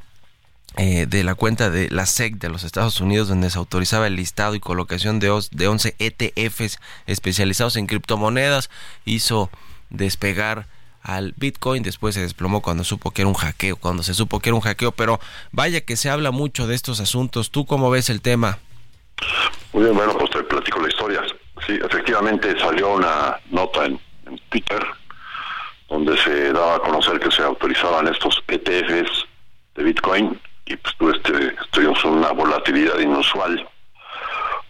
eh, 0.78 1.06
de 1.06 1.26
la 1.26 1.36
cuenta 1.36 1.70
de 1.70 1.90
la 1.90 2.06
SEC 2.06 2.36
de 2.36 2.48
los 2.48 2.64
Estados 2.64 3.02
Unidos 3.02 3.28
donde 3.28 3.50
se 3.50 3.58
autorizaba 3.58 4.08
el 4.08 4.16
listado 4.16 4.56
y 4.56 4.62
colocación 4.62 5.20
de, 5.20 5.38
de 5.52 5.68
11 5.68 5.96
ETFs 6.00 6.80
especializados 7.08 7.76
en 7.76 7.88
criptomonedas 7.88 8.70
hizo 9.04 9.50
despegar 9.90 10.68
al 11.06 11.34
Bitcoin, 11.38 11.84
después 11.84 12.16
se 12.16 12.22
desplomó 12.22 12.62
cuando 12.62 12.84
supo 12.84 13.12
que 13.12 13.22
era 13.22 13.30
un 13.30 13.36
hackeo, 13.36 13.76
cuando 13.76 14.02
se 14.02 14.16
supo 14.16 14.40
que 14.40 14.50
era 14.50 14.56
un 14.56 14.62
hackeo, 14.62 14.92
pero 14.92 15.20
vaya 15.52 15.82
que 15.82 15.96
se 15.96 16.10
habla 16.10 16.32
mucho 16.32 16.66
de 16.66 16.74
estos 16.74 17.00
asuntos. 17.00 17.52
¿Tú 17.52 17.66
cómo 17.66 17.92
ves 17.92 18.10
el 18.10 18.22
tema? 18.22 18.58
Muy 19.72 19.84
bien, 19.84 19.96
bueno, 19.96 20.18
pues 20.18 20.32
te 20.32 20.44
platico 20.44 20.82
la 20.82 20.88
historia. 20.88 21.22
Sí, 21.66 21.74
efectivamente 21.74 22.60
salió 22.60 22.96
una 22.96 23.40
nota 23.52 23.86
en, 23.86 24.00
Twitter 24.50 24.84
donde 25.88 26.18
se 26.18 26.52
daba 26.52 26.78
a 26.78 26.80
conocer 26.80 27.20
que 27.20 27.30
se 27.30 27.44
autorizaban 27.44 28.08
estos 28.08 28.44
ETFs 28.48 29.26
de 29.76 29.84
Bitcoin 29.84 30.42
y 30.66 30.76
pues 30.78 31.16
este, 31.16 31.56
tuvimos 31.70 32.04
una 32.04 32.32
volatilidad 32.32 32.98
inusual 32.98 33.70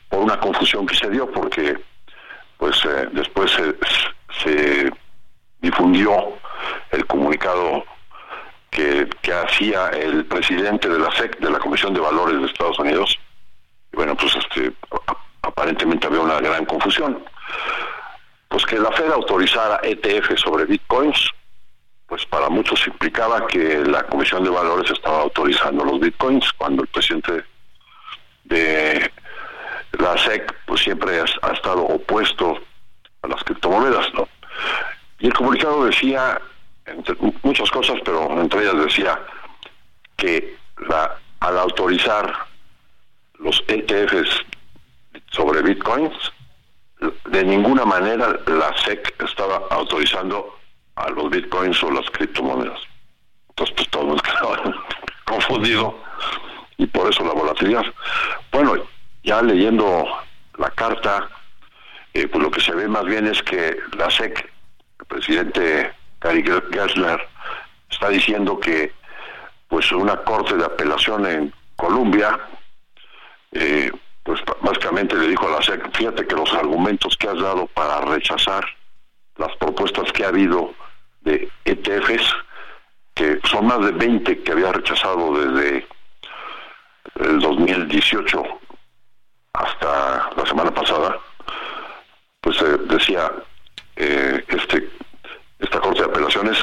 por 0.10 0.20
una 0.20 0.38
confusión 0.42 0.86
que 0.86 0.96
se 0.96 1.10
dio 1.10 1.32
porque 1.32 1.78
pues 2.58 2.76
eh, 2.84 3.08
después 3.14 3.50
se, 3.52 3.76
se 4.44 4.92
difundió 5.66 6.38
el 6.92 7.06
comunicado 7.08 7.84
que, 8.70 9.08
hacía 9.34 9.90
el 9.90 10.26
presidente 10.26 10.88
de 10.88 11.00
la 11.00 11.12
SEC, 11.16 11.40
de 11.40 11.50
la 11.50 11.60
Comisión 11.60 11.94
de 11.94 12.00
Valores 12.00 12.40
de 12.40 12.46
Estados 12.46 12.78
Unidos. 12.78 13.18
Y 13.92 13.96
bueno, 13.96 14.16
pues 14.16 14.36
este, 14.36 14.72
aparentemente 15.42 16.08
había 16.08 16.20
una 16.20 16.40
gran 16.40 16.66
confusión. 16.66 17.24
Pues 18.48 18.66
que 18.66 18.78
la 18.78 18.92
Fed 18.92 19.12
autorizara 19.12 19.80
ETF 19.84 20.38
sobre 20.38 20.66
bitcoins, 20.66 21.32
pues 22.08 22.26
para 22.28 22.50
muchos 22.50 22.86
implicaba 22.88 23.48
que 23.48 23.80
la 23.80 24.04
Comisión 24.04 24.44
de 24.44 24.52
Valores 24.52 24.92
estaba 24.92 25.22
autorizando 25.22 25.84
los 25.84 26.00
bitcoins, 26.00 26.52
cuando 26.54 26.84
el 26.84 26.88
presidente 26.90 27.44
de 28.44 29.12
la 30.00 30.18
SEC 30.18 30.54
pues 30.68 30.82
siempre 30.82 31.20
ha 31.20 31.52
estado 31.52 31.82
opuesto 31.84 32.60
a 33.24 33.28
las 33.28 33.44
criptomonedas, 33.44 34.14
¿no? 34.14 34.28
Decía 35.86 36.42
entre 36.86 37.16
muchas 37.44 37.70
cosas, 37.72 37.98
pero 38.06 38.30
entre 38.40 38.62
ellas 38.62 38.86
decía 38.86 39.20
que 40.18 40.56
la, 40.88 41.16
al 41.40 41.58
autorizar 41.58 42.32
los 43.40 43.64
ETFs 43.68 44.46
sobre 45.32 45.62
bitcoins, 45.62 46.14
de 47.30 47.44
ninguna 47.44 47.86
manera 47.86 48.40
la 48.48 48.76
SEC 48.78 49.16
estaba 49.24 49.64
autorizando 49.70 50.58
a 50.96 51.10
los 51.10 51.30
bitcoins 51.30 51.82
o 51.84 51.92
las 51.92 52.10
criptomonedas. 52.12 52.80
Entonces, 53.50 53.76
pues 53.92 54.06
nos 54.06 54.22
quedaba 54.22 54.76
confundido 55.26 55.98
y 56.78 56.86
por 56.88 57.10
eso 57.10 57.24
la 57.24 57.34
volatilidad. 57.34 57.84
Bueno, 58.52 58.76
ya 59.24 59.42
leyendo 59.42 60.06
la 60.58 60.70
carta, 60.72 61.30
eh, 62.14 62.28
pues 62.28 62.44
lo 62.44 62.52
que 62.52 62.62
se 62.62 62.74
ve 62.74 62.88
más 62.88 63.06
bien 63.06 63.28
es 63.28 63.42
que 63.44 63.78
la 63.98 64.10
SEC, 64.10 64.50
el 65.00 65.06
presidente 65.06 65.94
Gary 66.22 66.44
Gessler, 66.72 67.28
está 67.90 68.10
diciendo 68.10 68.60
que 68.60 68.92
pues 69.68 69.92
una 69.92 70.18
corte 70.18 70.56
de 70.56 70.66
apelación 70.66 71.26
en 71.26 71.54
Colombia, 71.76 72.40
eh, 73.52 73.92
pues 74.24 74.42
básicamente 74.62 75.16
le 75.16 75.28
dijo 75.28 75.48
a 75.48 75.52
la 75.52 75.62
SEC, 75.62 75.96
fíjate 75.96 76.26
que 76.26 76.36
los 76.36 76.52
argumentos 76.54 77.16
que 77.18 77.28
has 77.28 77.40
dado 77.40 77.68
para 77.68 78.02
rechazar 78.02 78.66
las 79.38 79.56
propuestas 79.58 80.12
que 80.14 80.24
ha 80.24 80.30
habido 80.30 80.74
de 81.22 81.50
ETFs, 81.66 82.34
que 83.14 83.40
son 83.44 83.68
más 83.68 83.80
de 83.86 83.92
20 83.92 84.44
que 84.44 84.52
había 84.52 84.72
rechazado 84.72 85.38
desde 85.38 85.88
el 87.20 87.40
2018 87.40 88.44
hasta 89.54 90.30
la 90.36 90.46
semana 90.46 90.72
pasada, 90.72 91.18
pues 92.42 92.62
eh, 92.62 92.78
decía 92.86 93.32
eh, 93.96 94.44
este 94.48 94.90
esta 95.60 95.80
corte 95.80 96.02
de 96.02 96.08
apelaciones 96.08 96.58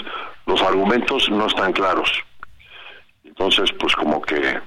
los 0.47 0.61
argumentos 0.63 1.29
no 1.31 1.47
están 1.47 1.73
claros 1.73 2.11
entonces 3.25 3.73
pues 3.73 3.95
como 3.97 4.21
que 4.23 4.61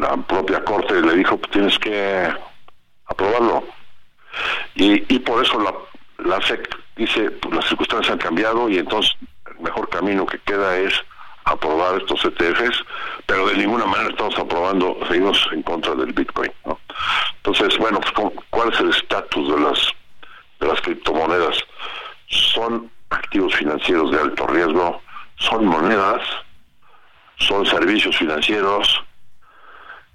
la 0.00 0.16
propia 0.16 0.64
corte 0.64 1.00
le 1.00 1.14
dijo 1.14 1.36
pues 1.36 1.50
tienes 1.52 1.78
que 1.78 2.28
aprobarlo 3.06 3.64
y, 4.74 5.14
y 5.14 5.18
por 5.20 5.42
eso 5.42 5.60
la, 5.60 5.74
la 6.24 6.40
SEC 6.42 6.68
dice 6.96 7.30
pues 7.30 7.54
las 7.54 7.66
circunstancias 7.66 8.12
han 8.12 8.18
cambiado 8.18 8.68
y 8.68 8.78
entonces 8.78 9.14
el 9.50 9.60
mejor 9.60 9.88
camino 9.88 10.26
que 10.26 10.38
queda 10.40 10.76
es 10.78 10.92
aprobar 11.46 11.98
estos 11.98 12.24
ETFs, 12.24 12.84
pero 13.24 13.46
de 13.48 13.56
ninguna 13.56 13.86
manera 13.86 14.10
estamos 14.10 14.36
aprobando, 14.38 14.98
seguimos 15.08 15.48
en 15.52 15.62
contra 15.62 15.94
del 15.94 16.12
Bitcoin. 16.12 16.50
¿no? 16.64 16.78
Entonces, 17.36 17.78
bueno, 17.78 18.00
pues, 18.00 18.32
¿cuál 18.50 18.72
es 18.72 18.80
el 18.80 18.90
estatus 18.90 19.48
de 19.48 19.60
las? 19.60 19.78
Son 22.66 22.90
activos 23.10 23.54
financieros 23.54 24.10
de 24.10 24.18
alto 24.18 24.44
riesgo, 24.48 25.00
son 25.36 25.66
monedas, 25.66 26.20
son 27.36 27.64
servicios 27.64 28.16
financieros, 28.16 29.04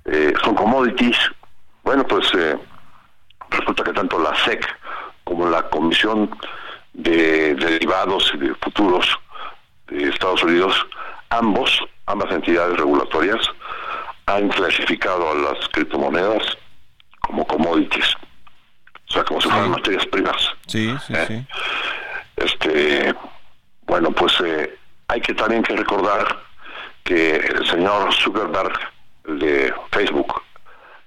eh, 0.04 0.34
son 0.44 0.56
commodities. 0.56 1.18
Bueno, 1.84 2.06
pues 2.06 2.30
eh, 2.38 2.58
resulta 3.52 3.86
que 3.86 3.94
tanto 3.94 4.20
la 4.20 4.36
SEC 4.44 4.68
como 5.24 5.48
la 5.48 5.64
Comisión 5.70 6.30
de 6.92 7.56
Derivados 7.56 8.30
y 8.34 8.38
de 8.40 8.54
Futuros 8.56 9.08
de 9.88 10.10
Estados 10.10 10.44
Unidos 10.44 10.76
ambos, 11.30 11.82
ambas 12.08 12.34
entidades 12.34 12.76
regulatorias, 12.76 13.40
han 14.26 14.50
clasificado 14.50 15.32
a 15.32 15.36
las 15.36 15.70
criptomonedas 15.70 16.58
como 17.22 17.48
commodities, 17.48 18.14
o 19.08 19.14
sea, 19.14 19.24
como 19.24 19.40
si 19.40 19.50
fueran 19.50 19.72
materias 19.72 20.06
primas. 20.08 20.50
Sí, 20.68 20.94
sí, 21.08 21.14
¿Eh? 21.14 21.26
sí. 21.28 21.48
Este, 22.44 23.14
bueno, 23.86 24.12
pues 24.12 24.34
eh, 24.44 24.78
hay 25.08 25.22
que 25.22 25.34
también 25.34 25.64
que 25.64 25.76
recordar 25.76 26.40
que 27.04 27.36
el 27.36 27.68
señor 27.68 28.14
Zuckerberg 28.14 28.74
de 29.26 29.74
Facebook 29.92 30.42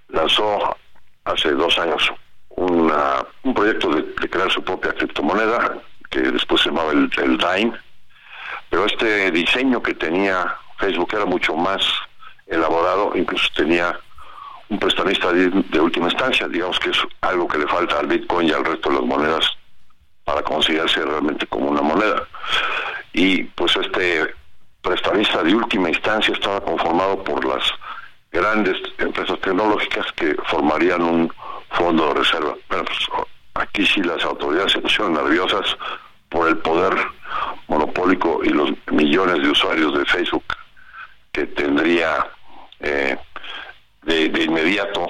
lanzó 0.09 0.77
hace 1.25 1.51
dos 1.53 1.79
años 1.79 2.13
una, 2.51 3.25
un 3.43 3.55
proyecto 3.55 3.91
de, 3.91 4.05
crear 4.29 4.51
su 4.51 4.63
propia 4.63 4.93
criptomoneda 4.93 5.79
que 6.11 6.21
después 6.21 6.63
se 6.63 6.69
llamaba 6.69 6.93
el, 6.93 7.11
el 7.17 7.73
pero 8.71 8.87
este 8.87 9.31
diseño 9.31 9.83
que 9.83 9.95
tenía 9.95 10.57
Facebook 10.79 11.11
era 11.13 11.25
mucho 11.25 11.55
más 11.57 11.85
elaborado, 12.47 13.13
incluso 13.15 13.49
tenía 13.57 13.99
un 14.69 14.79
prestamista 14.79 15.33
de, 15.33 15.81
última 15.81 16.07
instancia, 16.07 16.49
digamos 16.49 16.79
que 16.79 16.91
es 16.91 16.99
algo 17.21 17.49
que 17.49 17.59
le 17.59 17.67
falta 17.67 17.99
al 17.99 18.07
Bitcoin 18.07 18.49
y 18.49 18.53
al 18.53 18.65
resto 18.65 18.91
de 18.91 18.97
las 18.97 19.05
monedas 19.05 19.57
para 20.25 20.43
considerarse 20.43 21.05
realmente 21.05 21.47
como 21.47 21.71
una 21.71 21.83
moneda. 21.83 22.27
Y 23.13 23.45
pues 23.45 23.77
este 23.77 24.35
prestamista 24.83 25.43
de 25.43 25.55
última 25.55 25.89
instancia 25.89 26.35
estaba 26.35 26.61
conformado 26.61 27.23
por 27.25 27.45
las 27.45 27.63
grandes 28.33 28.77
empresas 28.99 29.39
tecnológicas 29.41 30.07
que 30.13 30.37
formarían 30.47 31.03
un 31.03 31.33
fondo 31.71 32.09
de 32.09 32.15
reserva. 32.15 32.55
Bueno, 32.69 32.85
pues 32.85 32.99
aquí 33.55 33.87
sí 33.87 34.03
las 34.03 34.23
autoridades 34.25 34.73
se 34.73 34.81
pusieron 34.81 35.15
nerviosas 35.15 35.77
por 36.29 36.49
el 36.49 36.59
poder 36.59 36.95
monopólico 37.69 38.41
y 38.43 38.49
los 38.51 38.73
millones 38.91 39.43
de 39.43 39.51
usuarios 39.51 39.97
de 39.97 40.05
Facebook 40.05 40.45
que 41.33 41.47
tendría 41.47 42.27
eh, 42.81 43.17
de, 44.03 44.43
inmediato 44.43 45.07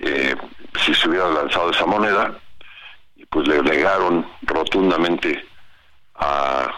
eh, 0.00 0.34
si 0.84 0.94
se 0.94 1.08
hubiera 1.08 1.28
lanzado 1.28 1.70
esa 1.70 1.86
moneda 1.86 2.38
pues 3.30 3.46
le 3.48 3.62
negaron 3.62 4.26
rotundamente 4.42 5.44
a 6.16 6.70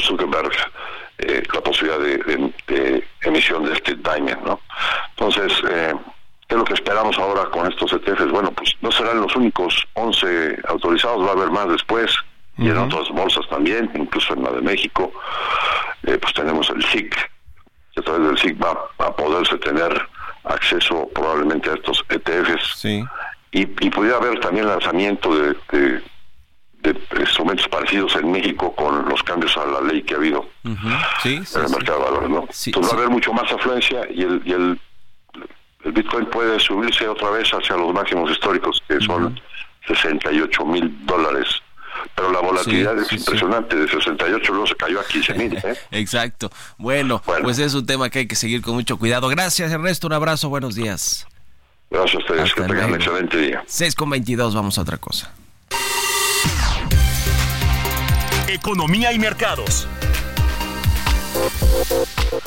Zuckerberg 0.00 0.52
eh, 1.18 1.42
la 1.52 1.60
posibilidad 1.60 2.00
de, 2.00 2.18
de, 2.18 2.52
de, 2.66 3.04
emisión 3.22 3.64
de 3.64 3.72
este 3.72 3.94
diamond, 3.94 4.44
¿no? 4.44 4.60
Entonces, 5.10 5.52
eh, 5.70 5.94
¿qué 6.48 6.54
es 6.54 6.58
lo 6.58 6.64
que 6.64 6.74
esperamos 6.74 7.16
ahora 7.18 7.44
con 7.50 7.70
estos 7.70 7.92
ETFs? 7.92 8.30
Bueno, 8.30 8.50
pues 8.50 8.74
no 8.80 8.90
serán 8.90 9.20
los 9.20 9.34
únicos 9.36 9.86
11 9.94 10.58
autorizados, 10.68 11.24
va 11.24 11.30
a 11.30 11.32
haber 11.32 11.50
más 11.50 11.68
después 11.68 12.10
y 12.56 12.68
en 12.68 12.78
otras 12.78 13.08
bolsas 13.10 13.48
también, 13.48 13.90
incluso 13.94 14.34
en 14.34 14.44
la 14.44 14.52
de 14.52 14.60
México, 14.60 15.12
eh, 16.04 16.18
pues 16.18 16.32
tenemos 16.34 16.70
el 16.70 16.84
SIC, 16.84 17.14
que 17.92 18.00
a 18.00 18.02
través 18.02 18.26
del 18.26 18.38
SIC 18.38 18.62
va 18.62 18.90
a 18.98 19.16
poderse 19.16 19.56
tener 19.58 20.08
acceso 20.44 21.08
probablemente 21.14 21.70
a 21.70 21.74
estos 21.74 22.04
ETFs. 22.08 22.76
Sí. 22.76 23.04
Y, 23.54 23.60
y 23.60 23.90
pudiera 23.90 24.16
haber 24.16 24.40
también 24.40 24.66
lanzamiento 24.66 25.32
de, 25.32 25.56
de, 25.70 26.02
de, 26.80 27.20
instrumentos 27.20 27.68
parecidos 27.68 28.16
en 28.16 28.32
México 28.32 28.74
con 28.74 29.08
los 29.08 29.22
cambios 29.22 29.56
a 29.56 29.64
la 29.64 29.80
ley 29.80 30.02
que 30.02 30.14
ha 30.14 30.16
habido 30.16 30.40
uh 30.40 30.68
-huh. 30.68 31.06
sí, 31.22 31.40
sí, 31.46 31.58
en 31.58 31.64
el 31.66 31.70
mercado 31.70 31.98
de 32.00 32.04
valores. 32.04 32.30
¿no? 32.30 32.48
Sí, 32.50 32.70
Entonces 32.70 32.92
va 32.92 32.96
a 32.96 32.98
haber 32.98 33.10
mucho 33.10 33.32
más 33.32 33.50
afluencia 33.52 34.00
y 34.10 34.22
el, 34.22 34.42
y 34.44 34.52
el, 34.52 34.80
el 35.84 35.92
Bitcoin 35.92 36.26
puede 36.26 36.58
subirse 36.58 37.06
otra 37.06 37.30
vez 37.30 37.48
hacia 37.50 37.76
los 37.76 37.94
máximos 37.94 38.28
históricos, 38.28 38.82
que 38.88 39.00
son 39.00 39.24
uh 39.26 39.30
-huh. 39.30 39.42
68 39.86 40.64
mil 40.66 41.06
dólares 41.06 41.62
pero 42.14 42.32
la 42.32 42.40
volatilidad 42.40 42.94
sí, 42.96 43.02
es 43.02 43.08
sí, 43.08 43.16
impresionante, 43.16 43.76
sí. 43.76 43.82
de 43.82 43.88
68 43.88 44.52
luego 44.52 44.66
se 44.66 44.74
cayó 44.74 45.00
a 45.00 45.04
15 45.04 45.34
mil. 45.34 45.56
¿eh? 45.56 45.76
Exacto. 45.92 46.50
Bueno, 46.76 47.22
bueno, 47.24 47.44
pues 47.44 47.58
es 47.58 47.74
un 47.74 47.86
tema 47.86 48.10
que 48.10 48.20
hay 48.20 48.26
que 48.26 48.36
seguir 48.36 48.62
con 48.62 48.74
mucho 48.74 48.96
cuidado. 48.98 49.28
Gracias, 49.28 49.72
Ernesto, 49.72 50.06
un 50.06 50.12
abrazo, 50.12 50.48
buenos 50.48 50.74
días. 50.74 51.26
Gracias 51.94 52.16
a 52.16 52.18
ustedes, 52.18 52.42
Hasta 52.42 52.62
que 52.62 52.68
tengan 52.68 52.90
un 52.90 52.94
excelente 52.96 53.36
día. 53.38 53.62
6 53.66 53.94
con 53.94 54.10
22, 54.10 54.52
vamos 54.52 54.76
a 54.78 54.82
otra 54.82 54.96
cosa. 54.96 55.32
Economía 58.48 59.12
y 59.12 59.18
mercados. 59.20 59.86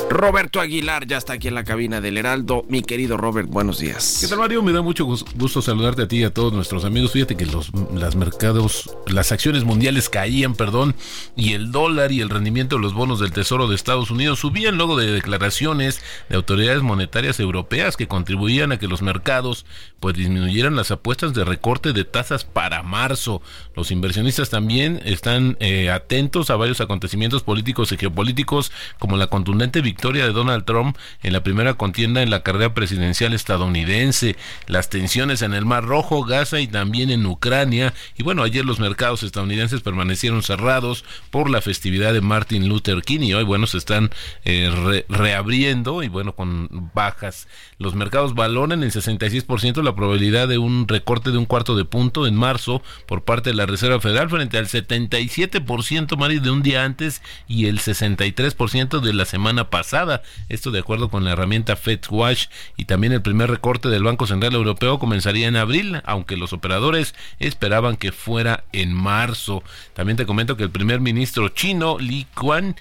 Roberto 0.10 0.62
Aguilar 0.62 1.08
ya 1.08 1.18
está 1.18 1.34
aquí 1.34 1.48
en 1.48 1.56
la 1.56 1.64
cabina 1.64 2.02
del 2.02 2.18
Heraldo. 2.18 2.66
Mi 2.70 2.82
querido 2.82 3.18
Robert, 3.18 3.50
buenos 3.50 3.80
días. 3.80 4.20
¿Qué 4.22 4.28
tal, 4.28 4.40
Mario? 4.40 4.62
Me 4.62 4.72
da 4.72 4.82
mucho 4.82 5.06
gusto 5.06 5.62
saludarte 5.62 6.04
a 6.04 6.08
ti 6.08 6.20
y 6.20 6.24
a 6.24 6.34
todos 6.34 6.54
nuestros 6.54 6.86
amigos. 6.86 7.12
Fíjate 7.12 7.36
que 7.36 7.46
los 7.46 7.72
las 7.94 8.16
mercados, 8.16 8.90
las 9.08 9.32
acciones 9.32 9.64
mundiales 9.64 10.10
caían, 10.10 10.56
perdón, 10.56 10.96
y 11.36 11.54
el 11.54 11.72
dólar 11.72 12.12
y 12.12 12.22
el 12.22 12.30
rendimiento 12.30 12.76
de 12.76 12.82
los 12.82 12.94
bonos 12.94 13.20
del 13.20 13.32
Tesoro 13.32 13.68
de 13.68 13.76
Estados 13.76 14.12
Unidos 14.12 14.40
subían 14.40 14.78
luego 14.78 14.98
de 14.98 15.12
declaraciones 15.12 16.02
de 16.30 16.36
autoridades 16.36 16.84
monetarias 16.84 17.40
europeas 17.40 17.98
que 17.98 18.08
contribuían 18.08 18.72
a 18.72 18.80
que 18.80 18.88
los 18.88 19.02
mercados 19.02 19.66
pues 20.00 20.16
disminuyeran 20.16 20.76
las 20.76 20.92
apuestas 20.92 21.34
de 21.34 21.44
recorte 21.44 21.94
de 21.94 22.06
tasas 22.06 22.44
para 22.44 22.84
marzo. 22.84 23.42
Los 23.76 23.92
inversionistas 23.92 24.50
también 24.50 25.02
están 25.06 25.58
eh, 25.60 25.90
atentos 25.90 26.50
a 26.50 26.56
varios 26.56 26.82
acontecimientos 26.82 27.44
políticos 27.44 27.92
y 27.92 27.98
geopolíticos 27.98 28.72
como 29.00 29.18
la 29.18 29.28
contundente 29.28 29.82
victoria 29.88 30.26
de 30.26 30.34
Donald 30.34 30.66
Trump 30.66 30.98
en 31.24 31.32
la 31.32 31.44
primera 31.44 31.76
contienda 31.76 32.22
en 32.22 32.30
la 32.30 32.44
carrera 32.44 32.74
presidencial 32.74 33.32
estadounidense, 33.32 34.36
las 34.68 34.90
tensiones 34.90 35.42
en 35.42 35.54
el 35.54 35.64
Mar 35.64 35.86
Rojo, 35.86 36.26
Gaza 36.26 36.60
y 36.60 36.68
también 36.68 37.10
en 37.10 37.26
Ucrania. 37.26 37.94
Y 38.18 38.24
bueno, 38.24 38.44
ayer 38.44 38.66
los 38.66 38.82
mercados 38.82 39.24
estadounidenses 39.24 39.80
permanecieron 39.80 40.44
cerrados 40.44 41.06
por 41.32 41.50
la 41.50 41.62
festividad 41.62 42.12
de 42.12 42.20
Martin 42.20 42.68
Luther 42.68 43.02
King 43.02 43.22
y 43.22 43.34
hoy, 43.34 43.46
bueno, 43.46 43.66
se 43.66 43.78
están 43.78 44.10
eh, 44.44 44.70
re 44.76 45.06
reabriendo 45.08 46.04
y 46.04 46.10
bueno, 46.10 46.36
con 46.36 46.68
bajas. 46.94 47.48
Los 47.78 47.96
mercados 47.96 48.36
valoran 48.36 48.84
en 48.84 48.92
66% 48.92 49.82
la 49.84 49.96
probabilidad 49.96 50.50
de 50.50 50.58
un 50.58 50.86
recorte 50.90 51.32
de 51.32 51.38
un 51.38 51.46
cuarto 51.46 51.78
de 51.78 51.86
punto 51.86 52.28
en 52.28 52.36
marzo 52.36 52.82
por 53.06 53.24
parte 53.24 53.52
de 53.52 53.56
la 53.56 53.66
Reserva 53.66 54.02
Federal 54.02 54.30
frente 54.30 54.58
al 54.58 54.68
77% 54.68 56.18
Mari 56.18 56.40
de 56.40 56.52
un 56.52 56.62
día 56.62 56.84
antes 56.84 57.22
y 57.48 57.68
el 57.68 57.80
63% 57.80 59.00
de 59.00 59.14
la 59.14 59.24
semana 59.24 59.70
pasada 59.70 59.77
pasada. 59.78 60.24
Esto 60.50 60.72
de 60.72 60.80
acuerdo 60.80 61.10
con 61.10 61.24
la 61.24 61.34
herramienta 61.34 61.76
FedWatch 61.76 62.48
y 62.78 62.86
también 62.86 63.14
el 63.14 63.22
primer 63.22 63.52
recorte 63.52 63.90
del 63.90 64.02
Banco 64.02 64.26
Central 64.26 64.56
Europeo 64.56 64.98
comenzaría 64.98 65.48
en 65.48 65.56
abril, 65.56 66.02
aunque 66.04 66.36
los 66.36 66.52
operadores 66.52 67.14
esperaban 67.38 67.96
que 67.96 68.12
fuera 68.12 68.64
en 68.72 68.92
marzo. 68.92 69.62
También 69.94 70.18
te 70.18 70.26
comento 70.26 70.58
que 70.58 70.64
el 70.64 70.72
primer 70.72 71.00
ministro 71.00 71.50
chino 71.50 72.00
Li 72.00 72.26
Qian 72.36 72.76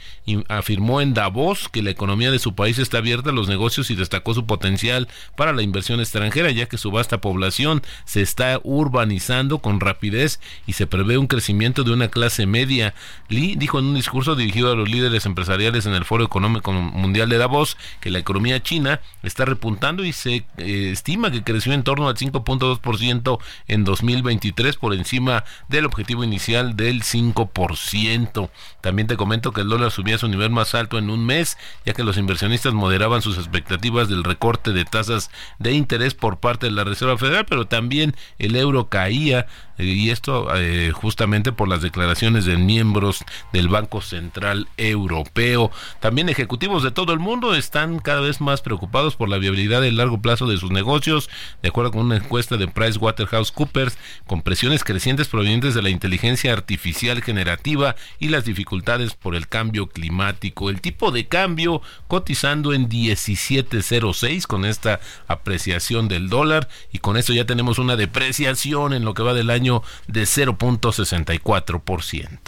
afirmó 0.48 1.02
en 1.02 1.12
Davos 1.12 1.68
que 1.68 1.82
la 1.82 1.90
economía 1.90 2.30
de 2.30 2.38
su 2.38 2.54
país 2.54 2.78
está 2.78 2.96
abierta 2.98 3.28
a 3.28 3.34
los 3.34 3.46
negocios 3.46 3.90
y 3.90 3.94
destacó 3.94 4.32
su 4.32 4.46
potencial 4.46 5.06
para 5.36 5.52
la 5.52 5.60
inversión 5.60 6.00
extranjera, 6.00 6.50
ya 6.50 6.64
que 6.64 6.78
su 6.78 6.90
vasta 6.90 7.20
población 7.20 7.82
se 8.06 8.22
está 8.22 8.58
urbanizando 8.62 9.58
con 9.58 9.80
rapidez 9.80 10.40
y 10.66 10.72
se 10.72 10.86
prevé 10.86 11.18
un 11.18 11.26
crecimiento 11.26 11.84
de 11.84 11.92
una 11.92 12.08
clase 12.08 12.46
media. 12.46 12.94
Li 13.28 13.54
dijo 13.54 13.78
en 13.78 13.84
un 13.84 13.96
discurso 13.96 14.34
dirigido 14.34 14.72
a 14.72 14.76
los 14.76 14.88
líderes 14.88 15.26
empresariales 15.26 15.84
en 15.84 15.92
el 15.92 16.06
Foro 16.06 16.24
Económico 16.24 16.72
Mundial 16.92 17.28
de 17.28 17.38
Davos 17.38 17.76
que 18.00 18.10
la 18.10 18.18
economía 18.18 18.62
china 18.62 19.00
está 19.22 19.44
repuntando 19.44 20.04
y 20.04 20.12
se 20.12 20.46
eh, 20.58 20.90
estima 20.92 21.30
que 21.30 21.42
creció 21.42 21.72
en 21.72 21.82
torno 21.82 22.08
al 22.08 22.16
5.2% 22.16 23.38
en 23.68 23.84
2023 23.84 24.76
por 24.76 24.94
encima 24.94 25.44
del 25.68 25.86
objetivo 25.86 26.24
inicial 26.24 26.76
del 26.76 27.02
5%. 27.02 28.50
También 28.80 29.08
te 29.08 29.16
comento 29.16 29.52
que 29.52 29.62
el 29.62 29.68
dólar 29.68 29.90
subía 29.90 30.16
a 30.16 30.18
su 30.18 30.28
nivel 30.28 30.50
más 30.50 30.74
alto 30.74 30.98
en 30.98 31.10
un 31.10 31.24
mes, 31.24 31.58
ya 31.84 31.92
que 31.92 32.04
los 32.04 32.16
inversionistas 32.18 32.74
moderaban 32.74 33.22
sus 33.22 33.38
expectativas 33.38 34.08
del 34.08 34.24
recorte 34.24 34.72
de 34.72 34.84
tasas 34.84 35.30
de 35.58 35.72
interés 35.72 36.14
por 36.14 36.38
parte 36.38 36.66
de 36.66 36.72
la 36.72 36.84
Reserva 36.84 37.18
Federal, 37.18 37.46
pero 37.48 37.66
también 37.66 38.14
el 38.38 38.56
euro 38.56 38.88
caía 38.88 39.46
y 39.78 40.10
esto 40.10 40.54
eh, 40.56 40.90
justamente 40.92 41.52
por 41.52 41.68
las 41.68 41.82
declaraciones 41.82 42.44
de 42.44 42.56
miembros 42.56 43.24
del 43.52 43.68
Banco 43.68 44.00
Central 44.00 44.68
Europeo. 44.76 45.70
También 46.00 46.28
ejecutivos 46.28 46.82
de 46.82 46.90
todo 46.90 47.12
el 47.12 47.18
mundo 47.18 47.54
están 47.54 47.98
cada 47.98 48.20
vez 48.20 48.40
más 48.40 48.62
preocupados 48.62 49.16
por 49.16 49.28
la 49.28 49.38
viabilidad 49.38 49.82
del 49.82 49.96
largo 49.96 50.20
plazo 50.20 50.46
de 50.46 50.56
sus 50.56 50.70
negocios, 50.70 51.28
de 51.62 51.68
acuerdo 51.68 51.92
con 51.92 52.06
una 52.06 52.16
encuesta 52.16 52.56
de 52.56 52.68
PricewaterhouseCoopers, 52.68 53.98
con 54.26 54.42
presiones 54.42 54.84
crecientes 54.84 55.28
provenientes 55.28 55.74
de 55.74 55.82
la 55.82 55.90
inteligencia 55.90 56.52
artificial 56.52 57.22
generativa 57.22 57.96
y 58.18 58.28
las 58.28 58.44
dificultades 58.44 59.14
por 59.14 59.34
el 59.34 59.48
cambio 59.48 59.88
climático. 59.88 60.70
El 60.70 60.80
tipo 60.80 61.10
de 61.10 61.26
cambio 61.26 61.82
cotizando 62.08 62.72
en 62.72 62.88
17.06 62.88 64.46
con 64.46 64.64
esta 64.64 65.00
apreciación 65.28 66.08
del 66.08 66.28
dólar 66.28 66.68
y 66.92 66.98
con 66.98 67.16
esto 67.16 67.32
ya 67.32 67.44
tenemos 67.44 67.78
una 67.78 67.96
depreciación 67.96 68.92
en 68.92 69.04
lo 69.04 69.14
que 69.14 69.22
va 69.22 69.34
del 69.34 69.50
año 69.50 69.65
de 70.08 70.22
0.64%. 70.22 72.40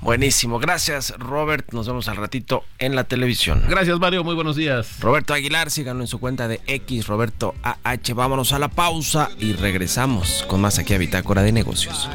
Buenísimo, 0.00 0.58
gracias 0.58 1.14
Robert, 1.18 1.72
nos 1.72 1.86
vemos 1.86 2.08
al 2.08 2.16
ratito 2.16 2.64
en 2.78 2.94
la 2.94 3.04
televisión. 3.04 3.64
Gracias 3.68 3.98
Mario, 3.98 4.22
muy 4.22 4.34
buenos 4.34 4.54
días. 4.54 5.00
Roberto 5.00 5.32
Aguilar, 5.32 5.70
síganlo 5.70 6.02
en 6.02 6.08
su 6.08 6.20
cuenta 6.20 6.46
de 6.46 6.60
X, 6.66 7.06
Roberto 7.06 7.54
AH, 7.62 8.12
vámonos 8.14 8.52
a 8.52 8.58
la 8.58 8.68
pausa 8.68 9.30
y 9.38 9.54
regresamos 9.54 10.44
con 10.46 10.60
más 10.60 10.78
aquí 10.78 10.92
a 10.92 10.98
Bitácora 10.98 11.42
de 11.42 11.52
Negocios. 11.52 12.10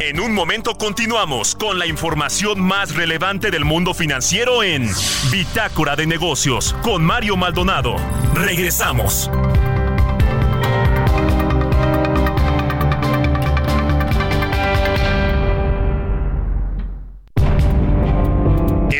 En 0.00 0.20
un 0.20 0.34
momento 0.34 0.74
continuamos 0.74 1.54
con 1.54 1.78
la 1.78 1.86
información 1.86 2.60
más 2.60 2.94
relevante 2.94 3.50
del 3.50 3.64
mundo 3.64 3.94
financiero 3.94 4.62
en 4.62 4.90
Bitácora 5.30 5.96
de 5.96 6.06
Negocios 6.06 6.74
con 6.82 7.04
Mario 7.04 7.36
Maldonado. 7.36 7.96
Regresamos. 8.34 9.30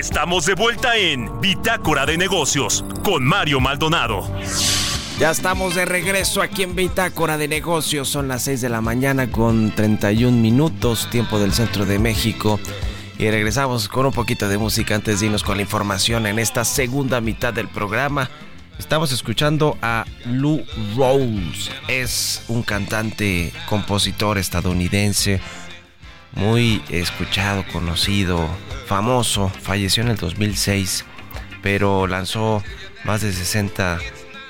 Estamos 0.02 0.46
de 0.46 0.54
vuelta 0.54 0.96
en 0.96 1.40
Bitácora 1.40 2.04
de 2.06 2.18
Negocios 2.18 2.84
con 3.04 3.22
Mario 3.22 3.60
Maldonado. 3.60 4.28
Ya 5.20 5.30
estamos 5.30 5.76
de 5.76 5.84
regreso 5.84 6.42
aquí 6.42 6.64
en 6.64 6.74
Bitácora 6.74 7.38
de 7.38 7.46
Negocios. 7.46 8.08
Son 8.08 8.26
las 8.26 8.42
6 8.42 8.62
de 8.62 8.68
la 8.68 8.80
mañana 8.80 9.30
con 9.30 9.70
31 9.70 10.36
minutos, 10.36 11.08
tiempo 11.08 11.38
del 11.38 11.52
centro 11.52 11.86
de 11.86 12.00
México. 12.00 12.58
Y 13.16 13.30
regresamos 13.30 13.86
con 13.86 14.04
un 14.06 14.12
poquito 14.12 14.48
de 14.48 14.58
música 14.58 14.96
antes 14.96 15.20
de 15.20 15.26
irnos 15.26 15.44
con 15.44 15.56
la 15.56 15.62
información 15.62 16.26
en 16.26 16.40
esta 16.40 16.64
segunda 16.64 17.20
mitad 17.20 17.54
del 17.54 17.68
programa. 17.68 18.28
Estamos 18.80 19.12
escuchando 19.12 19.78
a 19.82 20.04
Lou 20.24 20.64
Rose. 20.96 21.70
Es 21.86 22.42
un 22.48 22.64
cantante, 22.64 23.52
compositor 23.68 24.36
estadounidense 24.38 25.40
muy 26.32 26.82
escuchado, 26.88 27.64
conocido, 27.72 28.48
famoso, 28.86 29.48
falleció 29.48 30.02
en 30.02 30.10
el 30.10 30.16
2006, 30.16 31.04
pero 31.62 32.06
lanzó 32.06 32.62
más 33.04 33.20
de 33.20 33.32
60 33.32 33.98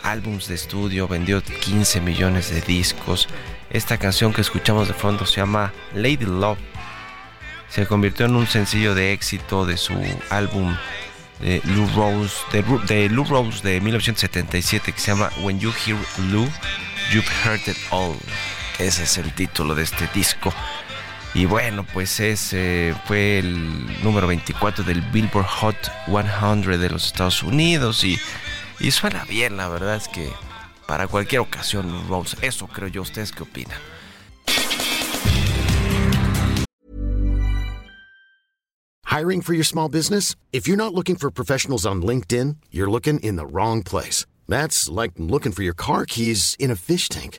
álbums 0.02 0.48
de 0.48 0.54
estudio, 0.54 1.08
vendió 1.08 1.42
15 1.42 2.00
millones 2.00 2.50
de 2.50 2.60
discos. 2.60 3.28
Esta 3.70 3.98
canción 3.98 4.32
que 4.32 4.40
escuchamos 4.40 4.88
de 4.88 4.94
fondo 4.94 5.26
se 5.26 5.36
llama 5.36 5.72
Lady 5.94 6.26
Love. 6.26 6.58
Se 7.68 7.86
convirtió 7.86 8.26
en 8.26 8.36
un 8.36 8.46
sencillo 8.46 8.94
de 8.94 9.12
éxito 9.12 9.64
de 9.64 9.76
su 9.76 9.94
álbum 10.28 10.76
de 11.40 11.60
Lou 11.64 11.88
Rose 11.94 12.36
de, 12.86 13.08
Lou 13.08 13.24
Rose 13.24 13.62
de 13.62 13.80
1977 13.80 14.92
que 14.92 15.00
se 15.00 15.10
llama 15.10 15.30
When 15.42 15.58
You 15.58 15.72
Hear 15.86 15.98
Lou, 16.30 16.48
You've 17.12 17.28
Heard 17.44 17.66
It 17.66 17.76
All. 17.90 18.16
Ese 18.78 19.02
es 19.04 19.18
el 19.18 19.32
título 19.34 19.74
de 19.74 19.82
este 19.82 20.08
disco. 20.14 20.52
Y 21.34 21.46
bueno, 21.46 21.86
pues 21.92 22.20
ese 22.20 22.94
fue 23.06 23.38
el 23.38 24.02
número 24.02 24.26
24 24.26 24.84
del 24.84 25.00
Billboard 25.00 25.46
Hot 25.46 25.76
100 26.06 26.78
de 26.78 26.90
los 26.90 27.06
Estados 27.06 27.42
Unidos 27.42 28.04
y, 28.04 28.18
y 28.80 28.90
suena 28.90 29.24
bien, 29.24 29.56
la 29.56 29.68
verdad 29.68 29.96
es 29.96 30.08
que 30.08 30.30
para 30.86 31.08
cualquier 31.08 31.40
ocasión, 31.40 32.06
Rose, 32.06 32.36
eso 32.42 32.66
creo 32.66 32.88
yo. 32.88 33.00
¿Ustedes 33.00 33.32
qué 33.32 33.44
opinan? 33.44 33.78
Hiring 39.06 39.42
for 39.42 39.54
your 39.54 39.64
small 39.64 39.88
business? 39.88 40.36
If 40.52 40.66
you're 40.66 40.76
not 40.76 40.94
looking 40.94 41.16
for 41.16 41.30
professionals 41.30 41.86
on 41.86 42.02
LinkedIn, 42.02 42.56
you're 42.70 42.90
looking 42.90 43.20
in 43.20 43.36
the 43.36 43.46
wrong 43.46 43.82
place. 43.82 44.26
That's 44.48 44.88
like 44.88 45.12
looking 45.18 45.52
for 45.52 45.62
your 45.62 45.74
car 45.74 46.04
keys 46.04 46.56
in 46.58 46.70
a 46.70 46.76
fish 46.76 47.08
tank. 47.08 47.38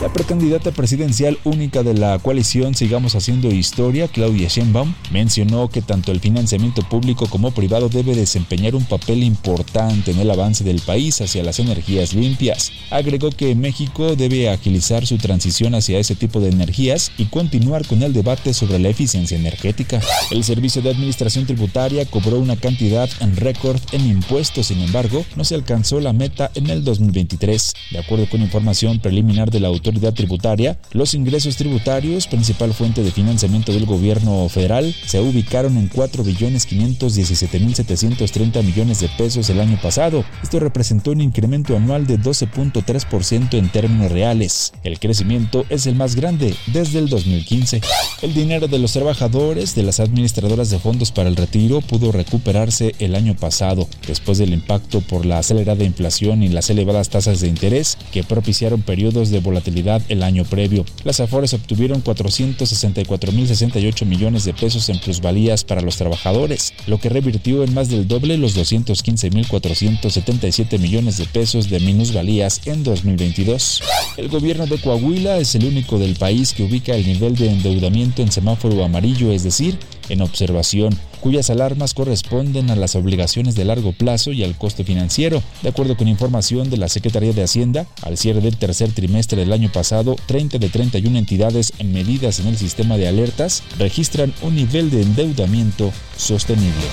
La 0.00 0.12
precandidata 0.12 0.70
presidencial 0.70 1.38
única 1.42 1.82
de 1.82 1.92
la 1.92 2.20
coalición 2.20 2.76
Sigamos 2.76 3.16
Haciendo 3.16 3.50
Historia, 3.50 4.06
Claudia 4.06 4.46
Sheinbaum, 4.46 4.94
mencionó 5.10 5.68
que 5.70 5.82
tanto 5.82 6.12
el 6.12 6.20
financiamiento 6.20 6.82
público 6.88 7.26
como 7.26 7.50
privado 7.50 7.88
debe 7.88 8.14
desempeñar 8.14 8.76
un 8.76 8.84
papel 8.84 9.24
importante 9.24 10.12
en 10.12 10.20
el 10.20 10.30
avance 10.30 10.62
del 10.62 10.80
país 10.82 11.20
hacia 11.20 11.42
las 11.42 11.58
energías 11.58 12.14
limpias. 12.14 12.70
Agregó 12.90 13.30
que 13.30 13.56
México 13.56 14.14
debe 14.14 14.48
agilizar 14.50 15.04
su 15.04 15.18
transición 15.18 15.74
hacia 15.74 15.98
ese 15.98 16.14
tipo 16.14 16.38
de 16.38 16.50
energías 16.50 17.10
y 17.18 17.24
continuar 17.24 17.84
con 17.84 18.00
el 18.04 18.12
debate 18.12 18.54
sobre 18.54 18.78
la 18.78 18.90
eficiencia 18.90 19.36
energética. 19.36 20.00
El 20.30 20.44
Servicio 20.44 20.80
de 20.80 20.90
Administración 20.90 21.44
Tributaria 21.44 22.06
cobró 22.06 22.38
una 22.38 22.54
cantidad 22.54 23.10
en 23.18 23.34
récord 23.34 23.80
en 23.90 24.06
impuestos, 24.06 24.66
sin 24.66 24.80
embargo, 24.80 25.24
no 25.34 25.42
se 25.42 25.56
alcanzó 25.56 25.98
la 25.98 26.12
meta 26.12 26.52
en 26.54 26.70
el 26.70 26.84
2023. 26.84 27.74
De 27.90 27.98
acuerdo 27.98 28.28
con 28.30 28.42
información 28.42 29.00
preliminar 29.00 29.50
de 29.50 29.58
la 29.58 29.66
autoridad 29.66 29.87
tributaria, 29.92 30.78
los 30.92 31.14
ingresos 31.14 31.56
tributarios, 31.56 32.26
principal 32.26 32.72
fuente 32.72 33.02
de 33.02 33.10
financiamiento 33.10 33.72
del 33.72 33.86
gobierno 33.86 34.48
federal, 34.48 34.94
se 35.06 35.20
ubicaron 35.20 35.76
en 35.76 35.88
4 35.88 36.24
billones 36.24 36.66
517 36.66 37.60
mil 37.60 37.74
730 37.74 38.62
millones 38.62 39.00
de 39.00 39.08
pesos 39.08 39.48
el 39.50 39.60
año 39.60 39.78
pasado. 39.80 40.24
Esto 40.42 40.60
representó 40.60 41.12
un 41.12 41.20
incremento 41.20 41.76
anual 41.76 42.06
de 42.06 42.18
12.3% 42.18 43.58
en 43.58 43.68
términos 43.70 44.12
reales. 44.12 44.72
El 44.82 44.98
crecimiento 44.98 45.64
es 45.68 45.86
el 45.86 45.94
más 45.94 46.14
grande 46.14 46.54
desde 46.66 46.98
el 46.98 47.08
2015. 47.08 47.80
El 48.22 48.34
dinero 48.34 48.68
de 48.68 48.78
los 48.78 48.92
trabajadores 48.92 49.74
de 49.74 49.82
las 49.82 50.00
administradoras 50.00 50.70
de 50.70 50.78
fondos 50.78 51.12
para 51.12 51.28
el 51.28 51.36
retiro 51.36 51.80
pudo 51.80 52.12
recuperarse 52.12 52.94
el 52.98 53.14
año 53.14 53.34
pasado, 53.34 53.88
después 54.06 54.38
del 54.38 54.52
impacto 54.52 55.00
por 55.00 55.24
la 55.24 55.38
acelerada 55.38 55.84
inflación 55.84 56.42
y 56.42 56.48
las 56.48 56.70
elevadas 56.70 57.08
tasas 57.08 57.40
de 57.40 57.48
interés 57.48 57.98
que 58.12 58.24
propiciaron 58.24 58.82
periodos 58.82 59.30
de 59.30 59.40
volatilidad 59.40 59.77
el 60.08 60.22
año 60.22 60.44
previo. 60.44 60.84
Las 61.04 61.20
Afores 61.20 61.54
obtuvieron 61.54 62.04
464.068 62.04 64.04
millones 64.06 64.44
de 64.44 64.54
pesos 64.54 64.88
en 64.88 65.00
plusvalías 65.00 65.64
para 65.64 65.80
los 65.80 65.96
trabajadores, 65.96 66.72
lo 66.86 66.98
que 66.98 67.08
revirtió 67.08 67.64
en 67.64 67.74
más 67.74 67.88
del 67.88 68.06
doble 68.06 68.38
los 68.38 68.56
215.477 68.56 70.78
millones 70.78 71.18
de 71.18 71.26
pesos 71.26 71.68
de 71.70 71.80
minusvalías 71.80 72.60
en 72.66 72.84
2022. 72.84 73.82
El 74.16 74.28
gobierno 74.28 74.66
de 74.66 74.78
Coahuila 74.78 75.38
es 75.38 75.54
el 75.54 75.64
único 75.64 75.98
del 75.98 76.16
país 76.16 76.52
que 76.52 76.64
ubica 76.64 76.94
el 76.94 77.06
nivel 77.06 77.36
de 77.36 77.50
endeudamiento 77.50 78.20
en 78.22 78.32
semáforo 78.32 78.84
amarillo, 78.84 79.32
es 79.32 79.44
decir, 79.44 79.78
en 80.08 80.22
observación, 80.22 80.98
cuyas 81.20 81.50
alarmas 81.50 81.94
corresponden 81.94 82.70
a 82.70 82.76
las 82.76 82.94
obligaciones 82.94 83.54
de 83.54 83.64
largo 83.64 83.92
plazo 83.92 84.32
y 84.32 84.44
al 84.44 84.56
costo 84.56 84.84
financiero. 84.84 85.42
De 85.62 85.68
acuerdo 85.68 85.96
con 85.96 86.08
información 86.08 86.70
de 86.70 86.76
la 86.76 86.88
Secretaría 86.88 87.32
de 87.32 87.42
Hacienda, 87.42 87.86
al 88.02 88.16
cierre 88.16 88.40
del 88.40 88.56
tercer 88.56 88.92
trimestre 88.92 89.40
del 89.40 89.52
año 89.52 89.70
pasado, 89.72 90.16
30 90.26 90.58
de 90.58 90.68
31 90.68 91.18
entidades 91.18 91.72
medidas 91.82 92.40
en 92.40 92.48
el 92.48 92.56
sistema 92.56 92.96
de 92.96 93.08
alertas 93.08 93.62
registran 93.78 94.32
un 94.42 94.56
nivel 94.56 94.90
de 94.90 95.02
endeudamiento 95.02 95.92
sostenible. 96.16 96.84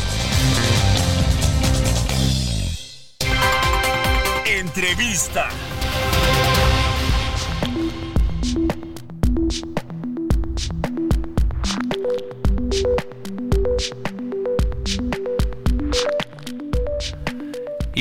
Entrevista. 4.46 5.50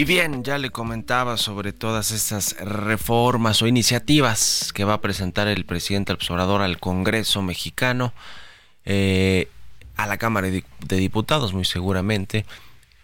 Bien, 0.07 0.45
ya 0.45 0.59
le 0.59 0.69
comentaba 0.69 1.39
sobre 1.39 1.73
todas 1.73 2.11
estas 2.11 2.57
reformas 2.61 3.63
o 3.63 3.67
iniciativas 3.67 4.71
que 4.75 4.85
va 4.85 4.95
a 4.95 5.01
presentar 5.01 5.49
el 5.49 5.65
presidente 5.65 6.13
observador 6.13 6.61
al 6.61 6.79
Congreso 6.79 7.41
mexicano, 7.41 8.13
eh, 8.85 9.49
a 9.97 10.07
la 10.07 10.19
Cámara 10.19 10.49
de 10.49 10.97
Diputados 10.99 11.55
muy 11.55 11.65
seguramente, 11.65 12.45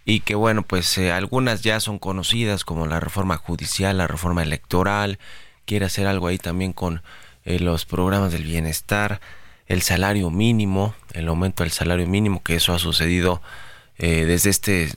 y 0.04 0.20
que 0.20 0.34
bueno, 0.34 0.62
pues 0.62 0.98
eh, 0.98 1.10
algunas 1.10 1.62
ya 1.62 1.80
son 1.80 1.98
conocidas 1.98 2.64
como 2.64 2.86
la 2.86 3.00
reforma 3.00 3.38
judicial, 3.38 3.96
la 3.96 4.06
reforma 4.06 4.42
electoral, 4.42 5.18
quiere 5.64 5.86
hacer 5.86 6.06
algo 6.06 6.26
ahí 6.26 6.36
también 6.36 6.74
con 6.74 7.02
eh, 7.46 7.60
los 7.60 7.86
programas 7.86 8.30
del 8.30 8.44
bienestar, 8.44 9.22
el 9.68 9.80
salario 9.80 10.30
mínimo, 10.30 10.94
el 11.14 11.28
aumento 11.28 11.62
del 11.62 11.72
salario 11.72 12.06
mínimo, 12.06 12.42
que 12.42 12.56
eso 12.56 12.74
ha 12.74 12.78
sucedido 12.78 13.40
desde 13.96 14.48
este 14.48 14.88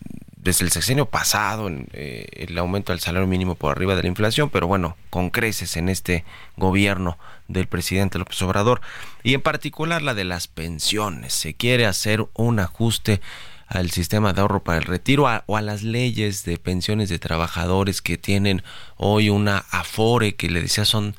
desde 0.43 0.65
el 0.65 0.71
sexenio 0.71 1.05
pasado 1.05 1.69
eh, 1.93 2.27
el 2.33 2.57
aumento 2.57 2.91
del 2.91 2.99
salario 2.99 3.27
mínimo 3.27 3.55
por 3.55 3.71
arriba 3.71 3.95
de 3.95 4.03
la 4.03 4.09
inflación, 4.09 4.49
pero 4.49 4.67
bueno, 4.67 4.97
con 5.09 5.29
creces 5.29 5.77
en 5.77 5.87
este 5.87 6.25
gobierno 6.57 7.17
del 7.47 7.67
presidente 7.67 8.19
López 8.19 8.41
Obrador 8.41 8.81
y 9.23 9.35
en 9.35 9.41
particular 9.41 10.01
la 10.01 10.13
de 10.13 10.25
las 10.25 10.47
pensiones. 10.47 11.33
Se 11.33 11.53
quiere 11.53 11.85
hacer 11.85 12.25
un 12.33 12.59
ajuste 12.59 13.21
al 13.67 13.89
sistema 13.91 14.33
de 14.33 14.41
ahorro 14.41 14.63
para 14.63 14.79
el 14.79 14.83
retiro 14.83 15.27
o 15.45 15.57
a 15.57 15.61
las 15.61 15.81
leyes 15.81 16.43
de 16.43 16.57
pensiones 16.57 17.07
de 17.07 17.19
trabajadores 17.19 18.01
que 18.01 18.17
tienen 18.17 18.63
hoy 18.97 19.29
una 19.29 19.59
afore 19.71 20.35
que 20.35 20.49
le 20.49 20.61
decía 20.61 20.83
son 20.83 21.15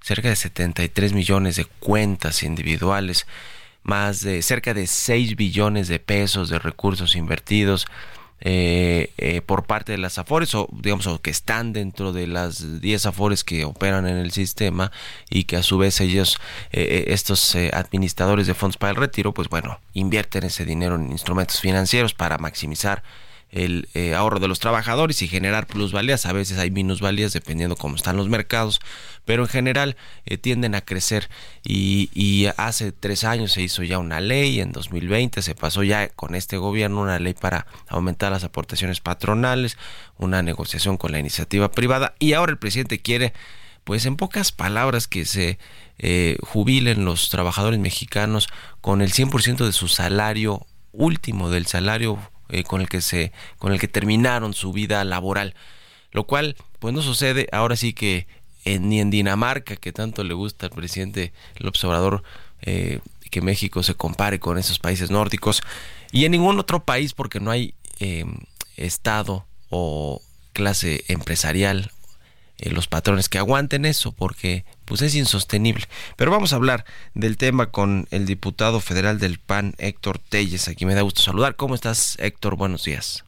cerca 0.00 0.30
de 0.30 0.36
73 0.36 1.12
millones 1.12 1.56
de 1.56 1.66
cuentas 1.66 2.42
individuales, 2.42 3.26
más 3.82 4.22
de 4.22 4.40
cerca 4.42 4.72
de 4.72 4.86
6 4.86 5.36
billones 5.36 5.88
de 5.88 5.98
pesos 5.98 6.48
de 6.48 6.58
recursos 6.58 7.14
invertidos 7.14 7.86
eh, 8.44 9.12
eh, 9.18 9.40
por 9.40 9.66
parte 9.66 9.92
de 9.92 9.98
las 9.98 10.18
afores 10.18 10.52
o 10.56 10.68
digamos 10.72 11.06
o 11.06 11.20
que 11.20 11.30
están 11.30 11.72
dentro 11.72 12.12
de 12.12 12.26
las 12.26 12.80
10 12.80 13.06
afores 13.06 13.44
que 13.44 13.64
operan 13.64 14.08
en 14.08 14.16
el 14.16 14.32
sistema 14.32 14.90
y 15.30 15.44
que 15.44 15.56
a 15.56 15.62
su 15.62 15.78
vez 15.78 16.00
ellos 16.00 16.40
eh, 16.72 17.04
estos 17.08 17.54
administradores 17.72 18.48
de 18.48 18.54
fondos 18.54 18.78
para 18.78 18.90
el 18.90 18.96
retiro 18.96 19.32
pues 19.32 19.48
bueno 19.48 19.78
invierten 19.94 20.42
ese 20.42 20.64
dinero 20.64 20.96
en 20.96 21.12
instrumentos 21.12 21.60
financieros 21.60 22.14
para 22.14 22.36
maximizar 22.38 23.04
el 23.52 23.88
eh, 23.92 24.14
ahorro 24.14 24.40
de 24.40 24.48
los 24.48 24.58
trabajadores 24.58 25.20
y 25.20 25.28
generar 25.28 25.66
plusvalías. 25.66 26.24
A 26.26 26.32
veces 26.32 26.58
hay 26.58 26.70
minusvalías 26.70 27.34
dependiendo 27.34 27.76
cómo 27.76 27.96
están 27.96 28.16
los 28.16 28.28
mercados, 28.28 28.80
pero 29.26 29.42
en 29.42 29.48
general 29.48 29.96
eh, 30.24 30.38
tienden 30.38 30.74
a 30.74 30.80
crecer. 30.80 31.28
Y, 31.62 32.48
hace 32.56 32.92
tres 32.92 33.24
años 33.24 33.52
se 33.52 33.62
hizo 33.62 33.82
ya 33.82 33.98
una 33.98 34.20
ley, 34.20 34.60
en 34.60 34.72
2020 34.72 35.42
se 35.42 35.54
pasó 35.54 35.82
ya 35.82 36.08
con 36.08 36.34
este 36.34 36.56
gobierno 36.56 37.02
una 37.02 37.18
ley 37.18 37.34
para 37.34 37.66
aumentar 37.88 38.32
las 38.32 38.42
aportaciones 38.42 39.00
patronales, 39.00 39.76
una 40.16 40.42
negociación 40.42 40.96
con 40.96 41.12
la 41.12 41.18
iniciativa 41.18 41.70
privada 41.70 42.14
y 42.18 42.32
ahora 42.32 42.52
el 42.52 42.58
presidente 42.58 43.00
quiere, 43.00 43.32
pues 43.84 44.06
en 44.06 44.16
pocas 44.16 44.52
palabras, 44.52 45.06
que 45.06 45.24
se 45.24 45.58
eh, 45.98 46.38
jubilen 46.42 47.04
los 47.04 47.28
trabajadores 47.28 47.78
mexicanos 47.78 48.48
con 48.80 49.02
el 49.02 49.12
100% 49.12 49.64
de 49.66 49.72
su 49.72 49.88
salario 49.88 50.66
último, 50.92 51.50
del 51.50 51.66
salario 51.66 52.18
eh, 52.48 52.64
con 52.64 52.80
el 52.80 52.88
que 52.88 53.00
se 53.00 53.32
con 53.58 53.72
el 53.72 53.80
que 53.80 53.88
terminaron 53.88 54.54
su 54.54 54.72
vida 54.72 55.04
laboral. 55.04 55.54
Lo 56.10 56.24
cual 56.24 56.56
pues 56.78 56.94
no 56.94 57.02
sucede. 57.02 57.48
Ahora 57.52 57.76
sí 57.76 57.92
que 57.92 58.26
ni 58.64 59.00
en 59.00 59.10
Dinamarca 59.10 59.76
que 59.76 59.92
tanto 59.92 60.24
le 60.24 60.34
gusta 60.34 60.66
al 60.66 60.72
presidente 60.72 61.32
el 61.56 61.66
observador 61.66 62.22
eh, 62.62 63.00
que 63.30 63.40
México 63.40 63.82
se 63.82 63.94
compare 63.94 64.38
con 64.38 64.58
esos 64.58 64.78
países 64.78 65.10
nórdicos. 65.10 65.62
Y 66.12 66.24
en 66.24 66.32
ningún 66.32 66.58
otro 66.58 66.84
país 66.84 67.14
porque 67.14 67.40
no 67.40 67.50
hay 67.50 67.74
eh, 67.98 68.24
estado 68.76 69.46
o 69.70 70.20
clase 70.52 71.04
empresarial 71.08 71.90
eh, 72.62 72.70
los 72.70 72.86
patrones 72.86 73.28
que 73.28 73.38
aguanten 73.38 73.84
eso 73.84 74.12
porque 74.12 74.64
pues 74.84 75.02
es 75.02 75.14
insostenible. 75.16 75.86
Pero 76.16 76.30
vamos 76.30 76.52
a 76.52 76.56
hablar 76.56 76.84
del 77.14 77.36
tema 77.36 77.70
con 77.70 78.06
el 78.10 78.24
diputado 78.24 78.80
federal 78.80 79.18
del 79.18 79.38
PAN, 79.38 79.74
Héctor 79.78 80.20
Telles. 80.20 80.68
Aquí 80.68 80.86
me 80.86 80.94
da 80.94 81.02
gusto 81.02 81.22
saludar. 81.22 81.56
¿Cómo 81.56 81.74
estás, 81.74 82.16
Héctor? 82.20 82.56
Buenos 82.56 82.84
días. 82.84 83.24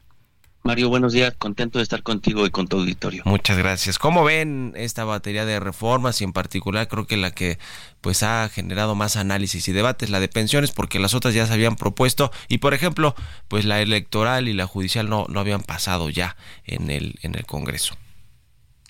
Mario, 0.63 0.89
buenos 0.89 1.13
días. 1.13 1.35
Contento 1.37 1.77
de 1.77 1.83
estar 1.83 2.01
contigo 2.01 2.45
y 2.45 2.49
con 2.49 2.67
tu 2.67 2.77
auditorio. 2.77 3.21
Muchas 3.25 3.57
gracias. 3.57 3.99
¿Cómo 3.99 4.23
ven 4.23 4.73
esta 4.75 5.03
batería 5.03 5.45
de 5.45 5.59
reformas 5.59 6.21
y 6.21 6.23
en 6.23 6.33
particular 6.33 6.87
creo 6.87 7.05
que 7.05 7.17
la 7.17 7.29
que 7.31 7.59
pues 8.01 8.23
ha 8.23 8.49
generado 8.49 8.95
más 8.95 9.15
análisis 9.15 9.67
y 9.67 9.73
debates, 9.73 10.09
la 10.09 10.19
de 10.19 10.27
pensiones, 10.27 10.71
porque 10.71 10.97
las 10.97 11.13
otras 11.13 11.35
ya 11.35 11.45
se 11.45 11.53
habían 11.53 11.75
propuesto 11.75 12.31
y 12.47 12.59
por 12.59 12.73
ejemplo, 12.73 13.15
pues 13.47 13.65
la 13.65 13.79
electoral 13.81 14.47
y 14.47 14.53
la 14.53 14.65
judicial 14.65 15.07
no, 15.07 15.25
no 15.29 15.39
habían 15.39 15.61
pasado 15.61 16.09
ya 16.09 16.35
en 16.63 16.89
el, 16.89 17.19
en 17.21 17.35
el 17.35 17.45
Congreso? 17.45 17.95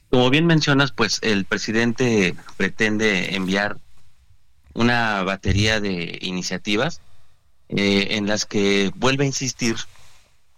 Como 0.09 0.29
bien 0.29 0.45
mencionas, 0.45 0.91
pues 0.91 1.19
el 1.23 1.45
presidente 1.45 2.35
pretende 2.57 3.35
enviar 3.35 3.77
una 4.73 5.23
batería 5.23 5.79
de 5.79 6.19
iniciativas 6.21 7.01
eh, 7.69 8.09
en 8.11 8.27
las 8.27 8.45
que 8.45 8.91
vuelve 8.95 9.23
a 9.23 9.27
insistir 9.27 9.75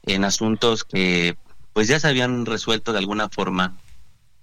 en 0.04 0.26
asuntos 0.26 0.84
que 0.84 1.38
pues 1.74 1.88
ya 1.88 2.00
se 2.00 2.08
habían 2.08 2.46
resuelto 2.46 2.92
de 2.92 3.00
alguna 3.00 3.30
forma 3.30 3.78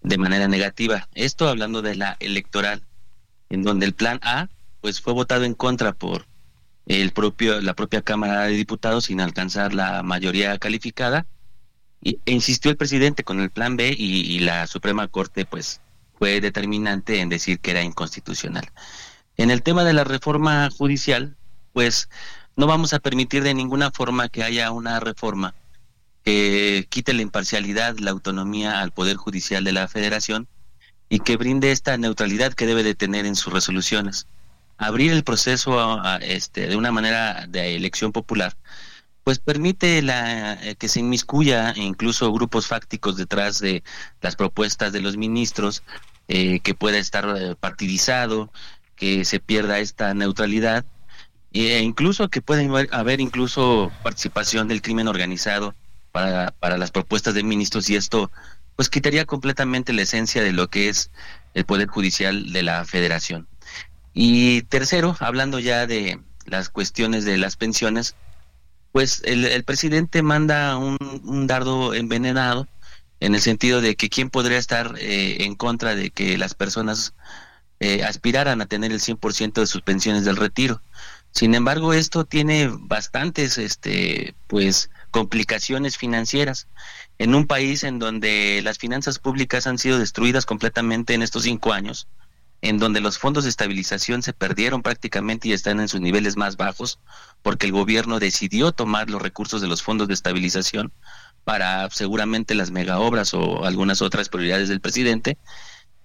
de 0.03 0.19
manera 0.19 0.49
negativa. 0.49 1.09
Esto 1.15 1.49
hablando 1.49 1.83
de 1.83 1.97
la 1.97 2.17
electoral, 2.21 2.83
en 3.51 3.63
donde 3.63 3.87
el 3.87 3.95
plan 3.95 4.21
A 4.23 4.49
pues 4.81 5.01
fue 5.01 5.13
votado 5.13 5.45
en 5.45 5.55
contra 5.55 5.93
por 5.93 6.27
el 6.87 7.13
propio 7.13 7.61
la 7.61 7.75
propia 7.75 8.03
Cámara 8.03 8.43
de 8.43 8.53
Diputados 8.53 9.07
sin 9.07 9.21
alcanzar 9.21 9.75
la 9.75 10.03
mayoría 10.03 10.59
calificada 10.59 11.27
e 12.05 12.19
insistió 12.27 12.71
el 12.71 12.77
presidente 12.77 13.25
con 13.25 13.41
el 13.41 13.51
plan 13.51 13.77
B 13.77 13.95
y, 13.97 14.39
la 14.41 14.67
Suprema 14.67 15.09
Corte 15.09 15.47
pues 15.47 15.81
fue 16.19 16.41
determinante 16.41 17.21
en 17.21 17.29
decir 17.29 17.59
que 17.61 17.71
era 17.71 17.83
inconstitucional. 17.83 18.71
En 19.37 19.51
el 19.51 19.63
tema 19.63 19.85
de 19.85 19.95
la 19.95 20.05
reforma 20.05 20.69
judicial, 20.71 21.37
pues 21.73 22.09
no 22.57 22.67
vamos 22.67 22.93
a 22.93 23.01
permitir 23.01 23.43
de 23.43 23.55
ninguna 23.55 23.91
forma 23.91 24.29
que 24.29 24.45
haya 24.45 24.71
una 24.71 25.01
reforma 25.01 25.55
que 26.25 26.87
quite 26.89 27.13
la 27.15 27.23
imparcialidad, 27.23 27.99
la 27.99 28.11
autonomía 28.11 28.81
al 28.81 28.93
Poder 28.93 29.17
Judicial 29.17 29.65
de 29.65 29.73
la 29.73 29.89
Federación 29.89 30.47
y 31.09 31.21
que 31.21 31.37
brinde 31.37 31.73
esta 31.73 31.97
neutralidad 31.97 32.55
que 32.55 32.67
debe 32.67 32.83
de 32.83 32.95
tener 32.95 33.27
en 33.27 33.37
sus 33.37 33.53
resoluciones. 33.53 34.27
Abrir 34.77 35.13
el 35.13 35.25
proceso 35.25 36.03
este, 36.21 36.67
de 36.67 36.77
una 36.77 36.93
manera 36.93 37.47
de 37.47 37.77
elección 37.77 38.13
popular 38.13 38.57
pues 39.25 39.39
permite 39.39 40.03
la, 40.03 40.55
eh, 40.63 40.77
que 40.77 40.89
se 40.89 41.01
inmiscuya 41.01 41.73
incluso 41.77 42.33
grupos 42.33 42.67
fácticos 42.67 43.17
detrás 43.17 43.59
de 43.59 43.83
las 44.21 44.37
propuestas 44.37 44.93
de 44.93 45.01
los 45.01 45.17
ministros, 45.17 45.83
eh, 46.29 46.61
que 46.61 46.75
pueda 46.75 46.99
estar 46.99 47.27
eh, 47.37 47.57
partidizado, 47.59 48.53
que 48.97 49.25
se 49.25 49.41
pierda 49.41 49.79
esta 49.79 50.15
neutralidad 50.15 50.85
e 51.53 51.81
incluso 51.81 52.29
que 52.29 52.43
pueda 52.43 52.63
haber 52.91 53.21
incluso 53.21 53.93
participación 54.03 54.67
del 54.69 54.83
crimen 54.83 55.09
organizado 55.09 55.75
para, 56.13 56.53
para 56.59 56.79
las 56.79 56.91
propuestas 56.91 57.35
de 57.35 57.45
ministros 57.45 57.89
y 57.91 57.97
esto 57.97 58.31
pues 58.77 58.89
quitaría 58.91 59.25
completamente 59.25 59.93
la 59.93 60.03
esencia 60.03 60.43
de 60.43 60.53
lo 60.53 60.69
que 60.69 60.89
es 60.89 61.11
el 61.55 61.65
poder 61.65 61.89
judicial 61.89 62.53
de 62.53 62.63
la 62.63 62.85
federación. 62.85 63.47
Y 64.13 64.63
tercero, 64.63 65.17
hablando 65.21 65.61
ya 65.61 65.87
de 65.87 66.21
las 66.45 66.69
cuestiones 66.69 67.25
de 67.25 67.39
las 67.39 67.57
pensiones, 67.57 68.17
pues 68.95 69.23
el, 69.25 69.65
presidente 69.65 70.23
manda 70.23 70.77
un, 70.77 71.49
dardo 71.49 71.95
envenenado 71.95 72.69
en 73.19 73.35
el 73.35 73.41
sentido 73.41 73.81
de 73.81 73.97
que 73.97 74.09
quién 74.09 74.31
podría 74.31 74.57
estar 74.57 74.95
eh, 75.01 75.39
en 75.41 75.57
contra 75.57 75.97
de 75.97 76.11
que 76.11 76.39
las 76.39 76.55
personas 76.55 77.13
eh, 77.81 78.05
aspiraran 78.05 78.61
a 78.61 78.67
tener 78.67 78.93
el 78.93 79.01
100% 79.01 79.55
de 79.55 79.67
sus 79.67 79.83
pensiones 79.83 80.25
del 80.25 80.37
retiro. 80.37 80.81
Sin 81.33 81.57
embargo, 81.57 81.93
esto 81.93 82.25
tiene 82.25 82.71
bastantes, 82.71 83.59
este, 83.59 84.37
pues, 84.47 84.91
complicaciones 85.11 85.99
financieras 85.99 86.69
en 87.19 87.35
un 87.35 87.49
país 87.49 87.83
en 87.83 87.99
donde 87.99 88.61
las 88.63 88.79
finanzas 88.79 89.19
públicas 89.19 89.67
han 89.67 89.79
sido 89.79 89.99
destruidas 89.99 90.47
completamente 90.47 91.15
en 91.15 91.23
estos 91.23 91.43
cinco 91.43 91.73
años, 91.73 92.07
en 92.65 92.79
donde 92.79 93.03
los 93.03 93.19
fondos 93.19 93.45
de 93.45 93.51
estabilización 93.51 94.23
se 94.23 94.33
perdieron 94.33 94.83
prácticamente 94.83 95.49
y 95.49 95.53
están 95.53 95.81
en 95.81 95.89
sus 95.89 96.01
niveles 96.01 96.39
más 96.39 96.57
bajos, 96.57 96.99
porque 97.43 97.67
el 97.67 97.73
gobierno 97.73 98.19
decidió 98.19 98.73
tomar 98.73 99.11
los 99.11 99.21
recursos 99.21 99.61
de 99.61 99.69
los 99.69 99.83
fondos 99.83 100.09
de 100.09 100.15
estabilización 100.15 100.91
para 101.45 101.91
seguramente 101.91 102.55
las 102.55 102.71
megaobras 102.71 103.35
o 103.35 103.67
algunas 103.67 104.01
otras 104.01 104.31
prioridades 104.31 104.71
del 104.71 104.81
presidente, 104.81 105.37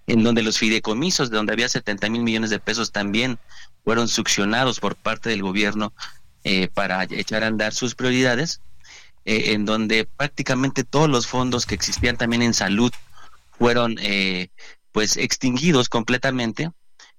en 0.06 0.22
donde 0.22 0.42
los 0.42 0.58
fideicomisos, 0.58 1.30
de 1.30 1.38
donde 1.38 1.54
había 1.54 1.66
70 1.66 2.10
mil 2.10 2.22
millones 2.22 2.50
de 2.50 2.60
pesos, 2.60 2.92
también 2.92 3.38
fueron 3.82 4.06
succionados 4.06 4.80
por 4.80 4.96
parte 4.96 5.30
del 5.30 5.40
gobierno 5.40 5.94
eh, 6.44 6.68
para 6.68 7.04
echar 7.04 7.42
a 7.42 7.46
andar 7.46 7.72
sus 7.72 7.94
prioridades, 7.94 8.60
eh, 9.24 9.52
en 9.54 9.64
donde 9.64 10.04
prácticamente 10.04 10.84
todos 10.84 11.08
los 11.08 11.26
fondos 11.26 11.64
que 11.64 11.74
existían 11.74 12.18
también 12.18 12.42
en 12.42 12.52
salud 12.52 12.92
fueron 13.58 13.96
eh, 14.02 14.50
pues 14.92 15.16
extinguidos 15.16 15.88
completamente. 15.88 16.70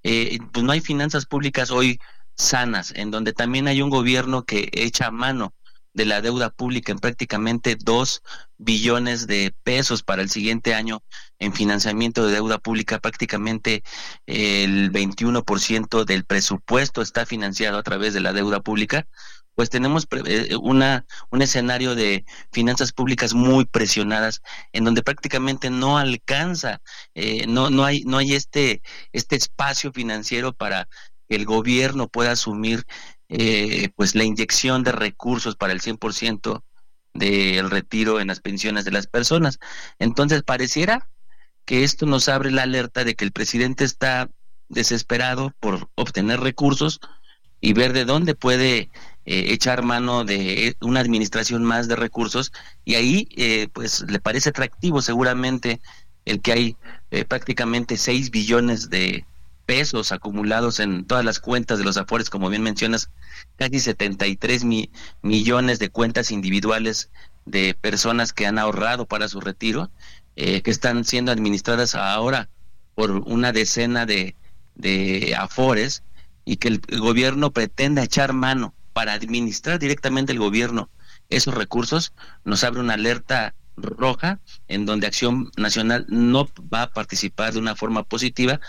pues 0.02 0.64
no 0.64 0.72
hay 0.72 0.82
finanzas 0.82 1.26
públicas 1.26 1.72
hoy 1.72 2.00
sanas, 2.36 2.94
en 2.96 3.12
donde 3.12 3.34
también 3.34 3.68
hay 3.68 3.82
un 3.82 3.90
gobierno 3.90 4.44
que 4.46 4.70
echa 4.74 5.12
mano 5.12 5.54
de 5.94 6.06
la 6.06 6.22
deuda 6.22 6.50
pública 6.50 6.92
en 6.92 7.00
prácticamente 7.00 7.76
dos 7.76 8.22
billones 8.58 9.28
de 9.28 9.54
pesos 9.64 10.04
para 10.04 10.22
el 10.22 10.30
siguiente 10.30 10.74
año 10.74 11.04
en 11.40 11.54
financiamiento 11.54 12.26
de 12.26 12.34
deuda 12.34 12.60
pública, 12.60 13.00
prácticamente 13.00 13.84
el 14.26 14.92
21% 14.92 16.06
del 16.06 16.24
presupuesto 16.24 17.02
está 17.02 17.26
financiado 17.26 17.78
a 17.78 17.84
través 17.84 18.14
de 18.14 18.22
la 18.22 18.32
deuda 18.32 18.62
pública, 18.62 19.08
pues 19.56 19.70
tenemos 19.70 20.08
eh, 20.26 20.56
una, 20.62 21.06
un 21.30 21.42
escenario 21.42 21.96
de 21.96 22.26
finanzas 22.52 22.92
públicas 22.92 23.34
muy 23.34 23.66
presionadas 23.66 24.42
en 24.72 24.84
donde 24.84 25.04
prácticamente 25.04 25.70
no 25.70 25.98
alcanza, 25.98 26.82
eh, 27.16 27.46
no, 27.48 27.70
no 27.70 27.84
hay, 27.84 28.04
no 28.04 28.18
hay 28.18 28.34
este, 28.34 28.82
este 29.12 29.36
espacio 29.36 29.92
financiero 29.92 30.54
para 30.54 30.88
que 31.28 31.36
el 31.36 31.46
gobierno 31.46 32.08
pueda 32.08 32.32
asumir 32.32 32.86
eh, 33.30 33.90
pues 33.96 34.16
la 34.16 34.24
inyección 34.24 34.84
de 34.84 34.92
recursos 34.92 35.56
para 35.56 35.74
el 35.74 35.82
100% 35.82 36.64
del 37.14 37.70
retiro 37.70 38.20
en 38.20 38.28
las 38.28 38.40
pensiones 38.40 38.86
de 38.86 38.92
las 38.92 39.08
personas. 39.08 39.60
Entonces 40.00 40.44
pareciera 40.44 41.10
que 41.66 41.84
esto 41.84 42.06
nos 42.06 42.30
abre 42.30 42.52
la 42.52 42.64
alerta 42.64 43.04
de 43.04 43.16
que 43.16 43.26
el 43.26 43.32
presidente 43.32 43.84
está 43.84 44.30
desesperado 44.70 45.54
por 45.60 45.90
obtener 45.96 46.40
recursos 46.40 47.00
y 47.62 47.74
ver 47.74 47.94
de 47.94 48.06
dónde 48.06 48.36
puede 48.36 48.90
eh, 49.26 49.46
echar 49.50 49.84
mano 49.84 50.24
de 50.24 50.76
una 50.82 51.00
administración 51.00 51.64
más 51.64 51.88
de 51.88 51.96
recursos 51.96 52.52
y 52.86 52.96
ahí 52.96 53.30
eh, 53.36 53.68
pues 53.74 54.06
le 54.08 54.20
parece 54.20 54.50
atractivo 54.50 55.02
seguramente 55.02 55.82
el 56.26 56.42
que 56.42 56.52
hay 56.52 56.78
prácticamente 57.28 57.98
6 57.98 58.32
billones 58.32 58.90
de 58.90 59.26
pesos 59.72 60.12
acumulados 60.12 60.82
en 60.82 61.06
todas 61.06 61.24
las 61.24 61.40
cuentas 61.40 61.78
de 61.78 61.86
los 61.86 61.96
Afores, 61.96 62.30
como 62.30 62.50
bien 62.50 62.62
mencionas, 62.62 63.10
casi 63.56 63.80
73 63.80 64.66
millones 65.22 65.80
de 65.80 65.90
cuentas 65.90 66.32
individuales 66.32 67.10
de 67.46 67.74
personas 67.80 68.34
que 68.34 68.46
han 68.46 68.60
ahorrado 68.60 69.06
para 69.06 69.30
su 69.30 69.40
retiro, 69.40 69.90
eh, 70.36 70.62
que 70.62 70.72
están 70.72 71.06
siendo 71.06 71.32
administradas 71.32 71.96
ahora 71.96 72.50
por 72.96 73.12
una 73.12 73.52
decena 73.54 74.06
de, 74.06 74.36
de 74.76 75.36
Afores 75.38 76.04
y 76.44 76.58
que 76.58 76.68
el 76.68 76.82
gobierno 77.00 77.52
pretende 77.52 78.04
echar 78.04 78.34
mano 78.34 78.74
para 78.94 79.14
administrar 79.14 79.80
directamente 79.80 80.32
el 80.32 80.40
gobierno 80.40 80.90
esos 81.30 81.54
recursos, 81.54 82.14
nos 82.44 82.64
abre 82.64 82.82
una 82.82 82.96
alerta 82.96 83.56
roja 83.78 84.40
en 84.68 84.86
donde 84.86 85.08
Acción 85.08 85.50
Nacional 85.58 86.06
no 86.10 86.50
va 86.74 86.84
a 86.84 86.92
participar 86.92 87.54
de 87.54 87.60
una 87.60 87.76
forma 87.76 88.04
positiva 88.04 88.60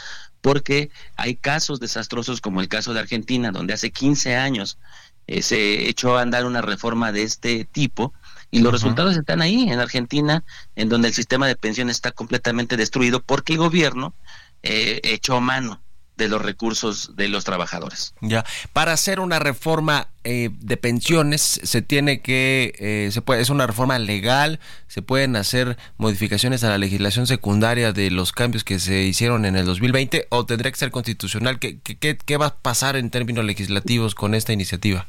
porque 0.40 0.90
hay 1.16 1.37
casos 1.37 1.80
desastrosos 1.80 2.40
como 2.40 2.61
el 2.61 2.68
caso 2.68 2.94
de 2.94 3.00
Argentina, 3.00 3.50
donde 3.50 3.74
hace 3.74 3.90
15 3.90 4.37
años 4.37 4.78
eh, 5.26 5.42
se 5.42 5.88
echó 5.88 6.16
a 6.16 6.22
andar 6.22 6.46
una 6.46 6.62
reforma 6.62 7.12
de 7.12 7.22
este 7.22 7.64
tipo 7.64 8.12
y 8.50 8.61
los 8.61 8.72
resultados 8.72 9.16
están 9.16 9.40
ahí 9.40 9.70
en 9.70 9.78
Argentina, 9.78 10.44
en 10.76 10.88
donde 10.88 11.08
el 11.08 11.14
sistema 11.14 11.46
de 11.46 11.56
pensiones 11.56 11.96
está 11.96 12.12
completamente 12.12 12.76
destruido 12.76 13.22
porque 13.22 13.54
el 13.54 13.61
gobierno 13.61 14.14
eh, 14.62 15.00
echó 15.04 15.40
mano 15.40 15.82
de 16.16 16.29
los 16.29 16.42
recursos 16.42 17.16
de 17.16 17.29
los 17.29 17.44
trabajadores. 17.44 18.14
Ya, 18.20 18.44
para 18.72 18.92
hacer 18.92 19.18
una 19.18 19.38
reforma 19.38 20.09
eh, 20.25 20.51
de 20.53 20.77
pensiones 20.77 21.61
se 21.62 21.83
tiene 21.83 22.20
que, 22.20 22.75
eh, 22.79 23.11
se 23.11 23.22
puede, 23.22 23.40
es 23.40 23.51
una 23.51 23.66
reforma 23.66 23.98
legal, 23.98 24.61
se 24.88 25.03
pueden 25.03 25.37
hacer 25.37 25.79
modificaciones 25.96 26.64
a 26.64 26.68
la 26.68 26.79
legislación 26.79 27.27
secundaria 27.27 27.92
de 27.92 28.11
los 28.11 28.33
cambios 28.33 28.62
que 28.62 28.79
se 28.79 29.03
hicieron 29.03 29.44
en 29.44 29.57
el 29.57 29.64
2020 29.64 30.27
o 30.31 30.44
tendría 30.44 30.70
que 30.70 30.79
ser 30.79 30.90
constitucional. 30.90 31.59
¿Qué, 31.59 31.79
qué, 31.81 32.16
qué 32.16 32.37
va 32.37 32.46
a 32.46 32.57
pasar 32.57 32.96
en 32.96 33.11
términos 33.11 33.44
legislativos 33.44 34.14
con 34.14 34.35
esta 34.35 34.53
iniciativa? 34.53 35.07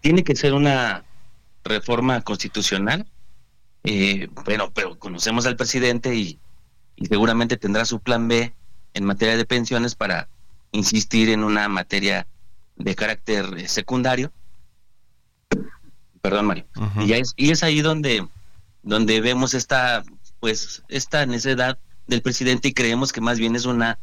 Tiene 0.00 0.24
que 0.24 0.34
ser 0.34 0.54
una 0.54 1.04
reforma 1.62 2.22
constitucional, 2.22 3.06
eh, 3.84 4.28
bueno, 4.46 4.72
pero 4.72 4.98
conocemos 4.98 5.44
al 5.44 5.56
presidente 5.56 6.14
y, 6.14 6.38
y 6.96 7.06
seguramente 7.06 7.58
tendrá 7.58 7.84
su 7.84 8.00
plan 8.00 8.26
B 8.28 8.54
en 8.94 9.04
materia 9.04 9.36
de 9.36 9.44
pensiones 9.44 9.94
para 9.94 10.28
insistir 10.72 11.28
en 11.30 11.44
una 11.44 11.68
materia 11.68 12.26
de 12.76 12.94
carácter 12.94 13.46
eh, 13.56 13.68
secundario. 13.68 14.32
Perdón, 16.22 16.46
Mario. 16.46 16.66
y, 17.00 17.12
es, 17.12 17.32
y 17.36 17.50
es 17.50 17.62
ahí 17.62 17.80
donde, 17.80 18.26
donde 18.82 19.20
vemos 19.20 19.54
esta, 19.54 20.04
pues, 20.38 20.82
esta 20.88 21.24
necesidad 21.26 21.78
del 22.06 22.22
presidente 22.22 22.68
y 22.68 22.74
creemos 22.74 23.12
que 23.12 23.20
más 23.20 23.38
bien 23.38 23.56
es 23.56 23.64
una 23.64 23.98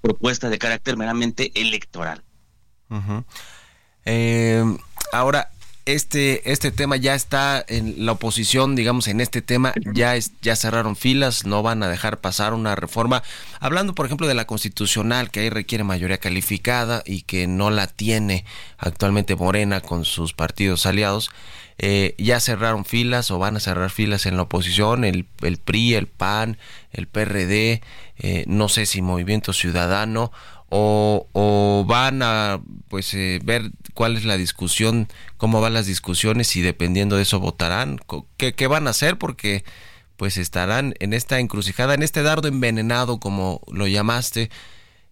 propuesta 0.00 0.48
de 0.50 0.58
carácter 0.58 0.96
meramente 0.96 1.50
electoral. 1.54 2.22
Eh, 4.04 4.64
ahora, 5.12 5.51
este, 5.84 6.52
este 6.52 6.70
tema 6.70 6.96
ya 6.96 7.14
está 7.14 7.64
en 7.66 8.06
la 8.06 8.12
oposición, 8.12 8.76
digamos, 8.76 9.08
en 9.08 9.20
este 9.20 9.42
tema 9.42 9.74
ya, 9.94 10.16
es, 10.16 10.32
ya 10.40 10.54
cerraron 10.56 10.96
filas, 10.96 11.44
no 11.44 11.62
van 11.62 11.82
a 11.82 11.88
dejar 11.88 12.20
pasar 12.20 12.54
una 12.54 12.74
reforma. 12.74 13.22
Hablando, 13.60 13.94
por 13.94 14.06
ejemplo, 14.06 14.26
de 14.26 14.34
la 14.34 14.46
constitucional, 14.46 15.30
que 15.30 15.40
ahí 15.40 15.50
requiere 15.50 15.84
mayoría 15.84 16.18
calificada 16.18 17.02
y 17.04 17.22
que 17.22 17.46
no 17.46 17.70
la 17.70 17.86
tiene 17.86 18.44
actualmente 18.78 19.36
Morena 19.36 19.80
con 19.80 20.04
sus 20.04 20.32
partidos 20.32 20.86
aliados, 20.86 21.30
eh, 21.78 22.14
ya 22.18 22.38
cerraron 22.38 22.84
filas 22.84 23.30
o 23.30 23.38
van 23.38 23.56
a 23.56 23.60
cerrar 23.60 23.90
filas 23.90 24.26
en 24.26 24.36
la 24.36 24.42
oposición, 24.42 25.04
el, 25.04 25.26
el 25.40 25.56
PRI, 25.56 25.94
el 25.94 26.06
PAN, 26.06 26.58
el 26.92 27.08
PRD, 27.08 27.82
eh, 28.18 28.44
no 28.46 28.68
sé 28.68 28.86
si 28.86 29.02
Movimiento 29.02 29.52
Ciudadano 29.52 30.30
o, 30.74 31.84
van 31.86 32.22
a 32.22 32.60
pues 32.88 33.12
eh, 33.14 33.40
ver 33.44 33.70
cuál 33.94 34.16
es 34.16 34.24
la 34.24 34.36
discusión, 34.36 35.08
cómo 35.36 35.60
van 35.60 35.74
las 35.74 35.86
discusiones 35.86 36.54
y 36.56 36.62
dependiendo 36.62 37.16
de 37.16 37.22
eso 37.22 37.40
votarán, 37.40 38.00
qué, 38.36 38.54
qué 38.54 38.66
van 38.66 38.86
a 38.86 38.90
hacer 38.90 39.18
porque 39.18 39.64
pues 40.16 40.36
estarán 40.36 40.94
en 41.00 41.14
esta 41.14 41.40
encrucijada, 41.40 41.94
en 41.94 42.02
este 42.02 42.22
dardo 42.22 42.48
envenenado 42.48 43.18
como 43.18 43.60
lo 43.70 43.86
llamaste, 43.86 44.50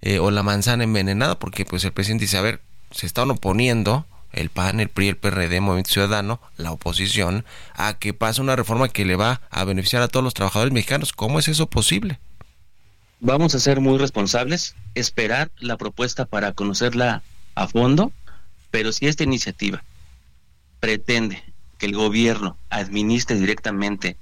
eh, 0.03 0.19
o 0.19 0.31
la 0.31 0.43
manzana 0.43 0.85
envenenada, 0.85 1.39
porque 1.39 1.65
pues 1.67 1.85
el 1.85 1.93
presidente 1.93 2.25
dice, 2.25 2.39
a 2.39 2.43
ver, 2.43 2.63
se 2.91 3.07
están 3.07 3.31
oponiendo 3.31 4.07
el 4.33 4.49
PAN, 4.49 4.81
el 4.81 4.89
PRI, 4.89 5.09
el 5.09 5.17
PRD, 5.17 5.61
Movimiento 5.61 5.91
Ciudadano, 5.91 6.41
la 6.57 6.73
oposición, 6.73 7.45
a 7.75 7.99
que 7.99 8.15
pase 8.15 8.41
una 8.41 8.57
reforma 8.57 8.89
que 8.89 9.05
le 9.05 9.17
va 9.17 9.43
a 9.51 9.65
beneficiar 9.65 10.03
a 10.03 10.09
todos 10.09 10.25
los 10.25 10.35
trabajadores 10.35 10.73
mexicanos. 10.73 11.13
¿Cómo 11.13 11.39
es 11.39 11.49
eso 11.49 11.67
posible? 11.69 12.19
Vamos 13.21 13.55
a 13.55 13.59
ser 13.59 13.81
muy 13.81 13.99
responsables, 13.99 14.75
esperar 14.95 15.51
la 15.59 15.77
propuesta 15.77 16.25
para 16.25 16.53
conocerla 16.53 17.23
a 17.55 17.67
fondo, 17.69 18.13
pero 18.71 18.93
si 18.93 19.07
esta 19.07 19.25
iniciativa 19.25 19.83
pretende 20.81 21.43
que 21.79 21.87
el 21.87 21.95
gobierno 21.95 22.57
administre 22.69 23.37
directamente 23.37 24.17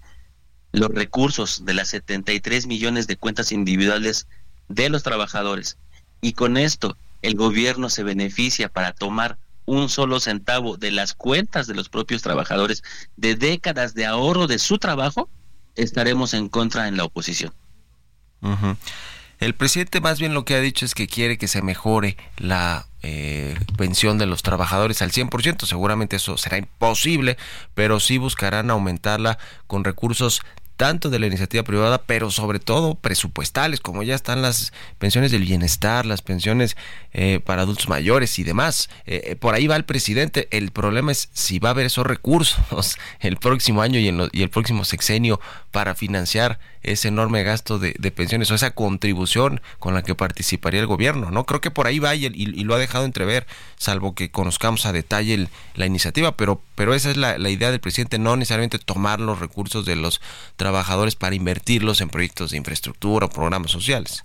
los 0.72 0.88
recursos 0.88 1.64
de 1.64 1.74
las 1.74 1.88
73 1.88 2.66
millones 2.66 3.06
de 3.06 3.16
cuentas 3.16 3.52
individuales 3.52 4.26
de 4.68 4.88
los 4.88 5.02
trabajadores 5.02 5.78
y 6.20 6.32
con 6.32 6.56
esto 6.56 6.96
el 7.22 7.34
gobierno 7.34 7.90
se 7.90 8.02
beneficia 8.02 8.68
para 8.68 8.92
tomar 8.92 9.38
un 9.66 9.88
solo 9.88 10.18
centavo 10.18 10.76
de 10.76 10.90
las 10.90 11.14
cuentas 11.14 11.66
de 11.66 11.74
los 11.74 11.88
propios 11.88 12.22
trabajadores 12.22 12.82
de 13.16 13.34
décadas 13.34 13.94
de 13.94 14.06
ahorro 14.06 14.46
de 14.46 14.58
su 14.58 14.78
trabajo, 14.78 15.28
estaremos 15.74 16.32
en 16.32 16.48
contra 16.48 16.88
en 16.88 16.96
la 16.96 17.04
oposición. 17.04 17.52
El 19.38 19.55
presidente 19.55 20.01
más 20.01 20.18
bien 20.18 20.35
lo 20.35 20.44
que 20.44 20.55
ha 20.55 20.61
dicho 20.61 20.85
es 20.85 20.94
que 20.94 21.07
quiere 21.07 21.38
que 21.38 21.46
se 21.46 21.62
mejore 21.62 22.16
la 22.37 22.87
eh, 23.03 23.57
pensión 23.77 24.18
de 24.18 24.27
los 24.27 24.42
trabajadores 24.42 25.01
al 25.03 25.12
100%. 25.12 25.64
Seguramente 25.64 26.16
eso 26.16 26.37
será 26.37 26.59
imposible, 26.59 27.37
pero 27.74 28.01
sí 28.01 28.18
buscarán 28.18 28.70
aumentarla 28.70 29.38
con 29.68 29.85
recursos 29.85 30.42
tanto 30.78 31.11
de 31.11 31.18
la 31.18 31.26
iniciativa 31.26 31.64
privada, 31.64 32.03
pero 32.03 32.30
sobre 32.30 32.61
todo 32.61 32.94
presupuestales, 32.94 33.80
como 33.80 34.05
ya 34.05 34.14
están 34.14 34.42
las 34.42 34.72
pensiones 34.98 35.32
del 35.32 35.42
bienestar, 35.42 36.07
las 36.07 36.22
pensiones 36.22 36.76
eh, 37.12 37.40
para 37.44 37.62
adultos 37.62 37.88
mayores 37.88 38.38
y 38.38 38.44
demás. 38.44 38.88
Eh, 39.05 39.22
eh, 39.24 39.36
por 39.36 39.57
ahí 39.57 39.66
va 39.66 39.74
el 39.74 39.84
presidente. 39.84 40.46
El 40.53 40.70
problema 40.70 41.11
es 41.11 41.30
si 41.32 41.59
va 41.59 41.70
a 41.70 41.72
haber 41.72 41.86
esos 41.86 42.07
recursos 42.07 42.96
el 43.20 43.38
próximo 43.38 43.82
año 43.82 43.98
y, 43.98 44.07
en 44.07 44.28
y 44.30 44.42
el 44.42 44.50
próximo 44.50 44.84
sexenio 44.84 45.40
para 45.72 45.96
financiar 45.96 46.61
ese 46.82 47.09
enorme 47.09 47.42
gasto 47.42 47.78
de, 47.78 47.92
pensiones 48.12 48.50
o 48.50 48.55
esa 48.55 48.70
contribución 48.70 49.61
con 49.78 49.94
la 49.94 50.03
que 50.03 50.14
participaría 50.14 50.80
el 50.80 50.86
gobierno. 50.86 51.30
No 51.30 51.44
creo 51.44 51.61
que 51.61 51.70
por 51.70 51.86
ahí 51.86 51.98
va 51.98 52.14
y, 52.14 52.28
lo 52.28 52.74
ha 52.74 52.78
dejado 52.78 53.05
entrever, 53.05 53.46
salvo 53.76 54.14
que 54.14 54.30
conozcamos 54.30 54.86
a 54.86 54.92
detalle 54.92 55.48
la 55.74 55.86
iniciativa, 55.86 56.36
pero, 56.36 56.62
pero 56.74 56.94
esa 56.94 57.11
es 57.11 57.16
la, 57.16 57.36
la 57.36 57.50
idea 57.50 57.70
del 57.70 57.80
presidente, 57.80 58.18
no 58.18 58.36
necesariamente 58.36 58.78
tomar 58.78 59.20
los 59.20 59.40
recursos 59.40 59.84
de 59.84 59.96
los 59.96 60.20
trabajadores 60.57 60.67
para 61.16 61.34
invertirlos 61.34 62.00
en 62.00 62.08
proyectos 62.08 62.50
de 62.50 62.56
infraestructura 62.56 63.26
o 63.26 63.30
programas 63.30 63.70
sociales. 63.70 64.24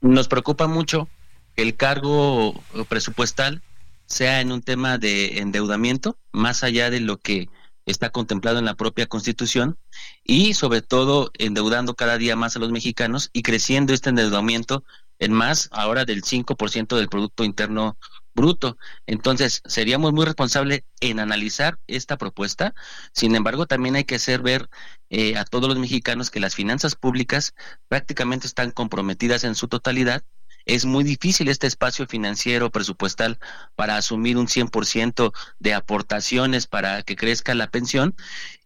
Nos 0.00 0.28
preocupa 0.28 0.66
mucho 0.66 1.08
que 1.56 1.62
el 1.62 1.76
cargo 1.76 2.54
presupuestal 2.88 3.62
sea 4.06 4.40
en 4.40 4.52
un 4.52 4.62
tema 4.62 4.98
de 4.98 5.38
endeudamiento, 5.38 6.16
más 6.32 6.64
allá 6.64 6.90
de 6.90 7.00
lo 7.00 7.18
que 7.18 7.48
está 7.84 8.10
contemplado 8.10 8.58
en 8.58 8.64
la 8.64 8.74
propia 8.74 9.06
Constitución, 9.06 9.78
y 10.24 10.54
sobre 10.54 10.82
todo 10.82 11.30
endeudando 11.38 11.94
cada 11.94 12.18
día 12.18 12.36
más 12.36 12.56
a 12.56 12.58
los 12.58 12.70
mexicanos 12.70 13.30
y 13.32 13.42
creciendo 13.42 13.92
este 13.92 14.10
endeudamiento 14.10 14.84
en 15.18 15.32
más 15.32 15.68
ahora 15.72 16.04
del 16.04 16.22
5% 16.22 16.96
del 16.96 17.08
Producto 17.08 17.44
Interno 17.44 17.96
bruto. 18.38 18.78
Entonces, 19.06 19.62
seríamos 19.66 20.12
muy 20.12 20.24
responsables 20.24 20.84
en 21.00 21.18
analizar 21.18 21.78
esta 21.88 22.16
propuesta. 22.16 22.74
Sin 23.12 23.34
embargo, 23.34 23.66
también 23.66 23.96
hay 23.96 24.04
que 24.04 24.14
hacer 24.14 24.42
ver 24.42 24.70
eh, 25.10 25.36
a 25.36 25.44
todos 25.44 25.68
los 25.68 25.78
mexicanos 25.78 26.30
que 26.30 26.38
las 26.40 26.54
finanzas 26.54 26.94
públicas 26.94 27.54
prácticamente 27.88 28.46
están 28.46 28.70
comprometidas 28.70 29.42
en 29.42 29.56
su 29.56 29.66
totalidad. 29.66 30.22
Es 30.66 30.84
muy 30.84 31.02
difícil 31.02 31.48
este 31.48 31.66
espacio 31.66 32.06
financiero 32.06 32.70
presupuestal 32.70 33.38
para 33.74 33.96
asumir 33.96 34.36
un 34.36 34.46
100% 34.46 35.32
de 35.58 35.74
aportaciones 35.74 36.66
para 36.66 37.02
que 37.02 37.16
crezca 37.16 37.54
la 37.54 37.70
pensión. 37.70 38.14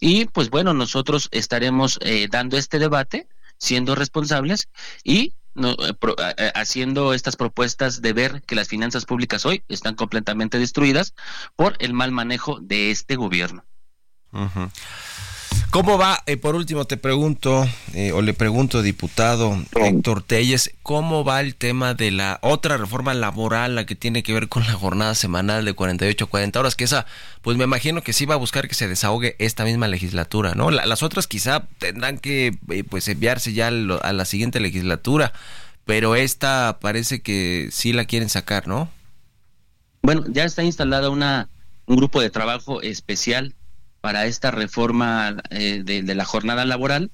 Y 0.00 0.26
pues 0.26 0.50
bueno, 0.50 0.74
nosotros 0.74 1.28
estaremos 1.30 1.98
eh, 2.02 2.28
dando 2.30 2.58
este 2.58 2.78
debate 2.78 3.28
siendo 3.56 3.94
responsables 3.94 4.68
y 5.04 5.34
no, 5.54 5.72
eh, 5.72 5.94
eh, 6.38 6.52
haciendo 6.54 7.14
estas 7.14 7.36
propuestas 7.36 8.02
de 8.02 8.12
ver 8.12 8.42
que 8.42 8.54
las 8.54 8.68
finanzas 8.68 9.04
públicas 9.04 9.44
hoy 9.46 9.64
están 9.68 9.94
completamente 9.94 10.58
destruidas 10.58 11.14
por 11.56 11.76
el 11.78 11.92
mal 11.92 12.12
manejo 12.12 12.58
de 12.60 12.90
este 12.90 13.16
gobierno. 13.16 13.64
¿Cómo 15.70 15.96
va? 15.96 16.22
Eh, 16.26 16.36
por 16.36 16.54
último, 16.54 16.84
te 16.84 16.96
pregunto, 16.96 17.66
o 18.12 18.22
le 18.22 18.34
pregunto, 18.34 18.82
diputado 18.82 19.56
Héctor 19.74 20.22
Telles, 20.22 20.74
¿cómo 20.82 21.24
va 21.24 21.40
el 21.40 21.54
tema 21.54 21.94
de 21.94 22.10
la 22.10 22.38
otra 22.42 22.76
reforma 22.76 23.14
laboral, 23.14 23.74
la 23.74 23.86
que 23.86 23.94
tiene 23.94 24.22
que 24.22 24.34
ver 24.34 24.48
con 24.48 24.64
la 24.66 24.74
jornada 24.74 25.14
semanal 25.14 25.64
de 25.64 25.72
48 25.72 26.24
a 26.24 26.28
40 26.28 26.60
horas? 26.60 26.76
Que 26.76 26.84
esa, 26.84 27.06
pues 27.40 27.56
me 27.56 27.64
imagino 27.64 28.02
que 28.02 28.12
sí 28.12 28.26
va 28.26 28.34
a 28.34 28.38
buscar 28.38 28.68
que 28.68 28.74
se 28.74 28.86
desahogue 28.86 29.34
esta 29.38 29.64
misma 29.64 29.88
legislatura, 29.88 30.54
¿no? 30.54 30.70
las 30.70 31.02
otras 31.02 31.26
quizá 31.26 31.66
tendrán 31.78 32.18
que, 32.18 32.58
eh, 32.70 32.84
pues, 32.84 33.08
enviarse 33.08 33.54
ya 33.54 33.68
a 33.68 34.12
la 34.12 34.24
siguiente 34.26 34.60
legislatura, 34.60 35.32
pero 35.84 36.16
esta 36.16 36.78
parece 36.80 37.22
que 37.22 37.68
sí 37.72 37.92
la 37.92 38.04
quieren 38.04 38.28
sacar, 38.28 38.68
¿no? 38.68 38.90
Bueno, 40.02 40.24
ya 40.28 40.44
está 40.44 40.62
instalada 40.62 41.10
una, 41.10 41.48
un 41.86 41.96
grupo 41.96 42.20
de 42.20 42.30
trabajo 42.30 42.82
especial 42.82 43.54
para 44.02 44.26
esta 44.26 44.50
reforma 44.50 45.36
eh, 45.50 45.82
de, 45.84 46.14
la 46.14 46.26
jornada 46.26 46.66
laboral. 46.66 47.10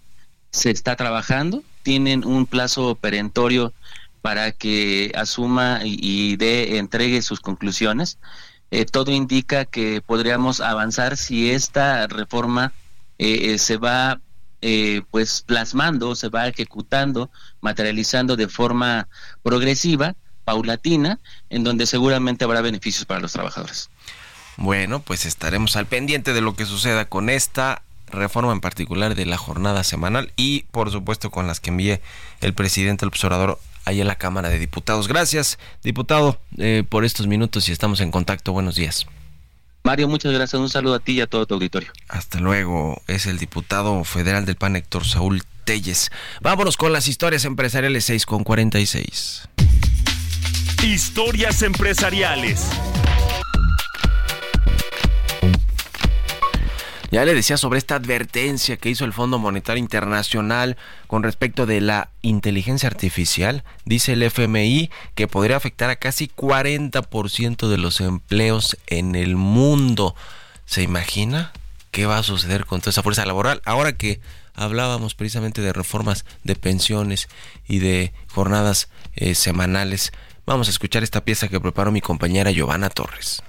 Se 0.50 0.70
está 0.70 0.96
trabajando, 0.96 1.62
tienen 1.82 2.24
un 2.24 2.46
plazo 2.46 2.96
perentorio 2.96 3.74
para 4.22 4.52
que 4.52 5.12
asuma 5.14 5.80
y, 5.84 6.36
dé, 6.36 6.78
entregue 6.78 7.20
sus 7.22 7.40
conclusiones. 7.40 8.18
Eh, 8.70 8.86
todo 8.86 9.12
indica 9.12 9.66
que 9.66 10.02
podríamos 10.04 10.60
avanzar 10.60 11.18
si 11.18 11.50
esta 11.50 12.06
reforma 12.06 12.72
eh, 13.18 13.58
se 13.58 13.76
va 13.76 14.20
pues 15.10 15.42
plasmando, 15.42 16.16
se 16.16 16.30
va 16.30 16.48
ejecutando, 16.48 17.30
materializando 17.60 18.34
de 18.34 18.48
forma 18.48 19.06
progresiva, 19.44 20.16
paulatina, 20.44 21.20
en 21.48 21.62
donde 21.62 21.86
seguramente 21.86 22.44
habrá 22.44 22.60
beneficios 22.60 23.04
para 23.04 23.20
los 23.20 23.32
trabajadores. 23.32 23.88
Bueno, 24.58 24.98
pues 24.98 25.24
estaremos 25.24 25.76
al 25.76 25.86
pendiente 25.86 26.32
de 26.32 26.40
lo 26.40 26.56
que 26.56 26.66
suceda 26.66 27.04
con 27.04 27.30
esta 27.30 27.82
reforma 28.08 28.52
en 28.52 28.60
particular 28.60 29.14
de 29.14 29.24
la 29.24 29.36
jornada 29.36 29.84
semanal 29.84 30.32
y 30.36 30.64
por 30.72 30.90
supuesto 30.90 31.30
con 31.30 31.46
las 31.46 31.60
que 31.60 31.70
envíe 31.70 32.00
el 32.40 32.54
presidente 32.54 33.04
el 33.04 33.08
observador 33.08 33.60
ahí 33.84 34.00
en 34.00 34.08
la 34.08 34.16
Cámara 34.16 34.48
de 34.48 34.58
Diputados. 34.58 35.06
Gracias, 35.06 35.60
diputado, 35.84 36.40
eh, 36.56 36.82
por 36.88 37.04
estos 37.04 37.28
minutos 37.28 37.68
y 37.68 37.72
estamos 37.72 38.00
en 38.00 38.10
contacto. 38.10 38.52
Buenos 38.52 38.74
días. 38.74 39.06
Mario, 39.84 40.08
muchas 40.08 40.32
gracias. 40.32 40.60
Un 40.60 40.68
saludo 40.68 40.96
a 40.96 40.98
ti 40.98 41.12
y 41.12 41.20
a 41.20 41.28
todo 41.28 41.46
tu 41.46 41.54
auditorio. 41.54 41.92
Hasta 42.08 42.40
luego. 42.40 43.00
Es 43.06 43.26
el 43.26 43.38
diputado 43.38 44.02
federal 44.02 44.44
del 44.44 44.56
PAN, 44.56 44.74
Héctor 44.74 45.06
Saúl 45.06 45.44
Telles. 45.64 46.10
Vámonos 46.40 46.76
con 46.76 46.92
las 46.92 47.06
historias 47.06 47.44
empresariales 47.44 48.04
6 48.06 48.26
con 48.26 48.42
46. 48.42 49.48
Historias 50.82 51.62
empresariales. 51.62 52.66
Ya 57.10 57.24
le 57.24 57.34
decía 57.34 57.56
sobre 57.56 57.78
esta 57.78 57.94
advertencia 57.94 58.76
que 58.76 58.90
hizo 58.90 59.06
el 59.06 59.14
Fondo 59.14 59.38
Monetario 59.38 59.80
Internacional 59.82 60.76
con 61.06 61.22
respecto 61.22 61.64
de 61.64 61.80
la 61.80 62.10
inteligencia 62.20 62.86
artificial. 62.86 63.64
Dice 63.86 64.12
el 64.12 64.22
FMI 64.22 64.90
que 65.14 65.26
podría 65.26 65.56
afectar 65.56 65.88
a 65.88 65.96
casi 65.96 66.28
40% 66.28 67.68
de 67.68 67.78
los 67.78 68.02
empleos 68.02 68.76
en 68.86 69.14
el 69.14 69.36
mundo. 69.36 70.14
¿Se 70.66 70.82
imagina 70.82 71.52
qué 71.92 72.04
va 72.04 72.18
a 72.18 72.22
suceder 72.22 72.66
con 72.66 72.80
toda 72.80 72.90
esa 72.90 73.02
fuerza 73.02 73.24
laboral? 73.24 73.62
Ahora 73.64 73.96
que 73.96 74.20
hablábamos 74.54 75.14
precisamente 75.14 75.62
de 75.62 75.72
reformas 75.72 76.26
de 76.44 76.56
pensiones 76.56 77.28
y 77.66 77.78
de 77.78 78.12
jornadas 78.28 78.90
eh, 79.16 79.34
semanales, 79.34 80.12
vamos 80.44 80.68
a 80.68 80.72
escuchar 80.72 81.02
esta 81.02 81.24
pieza 81.24 81.48
que 81.48 81.58
preparó 81.58 81.90
mi 81.90 82.02
compañera 82.02 82.50
Giovanna 82.50 82.90
Torres. 82.90 83.42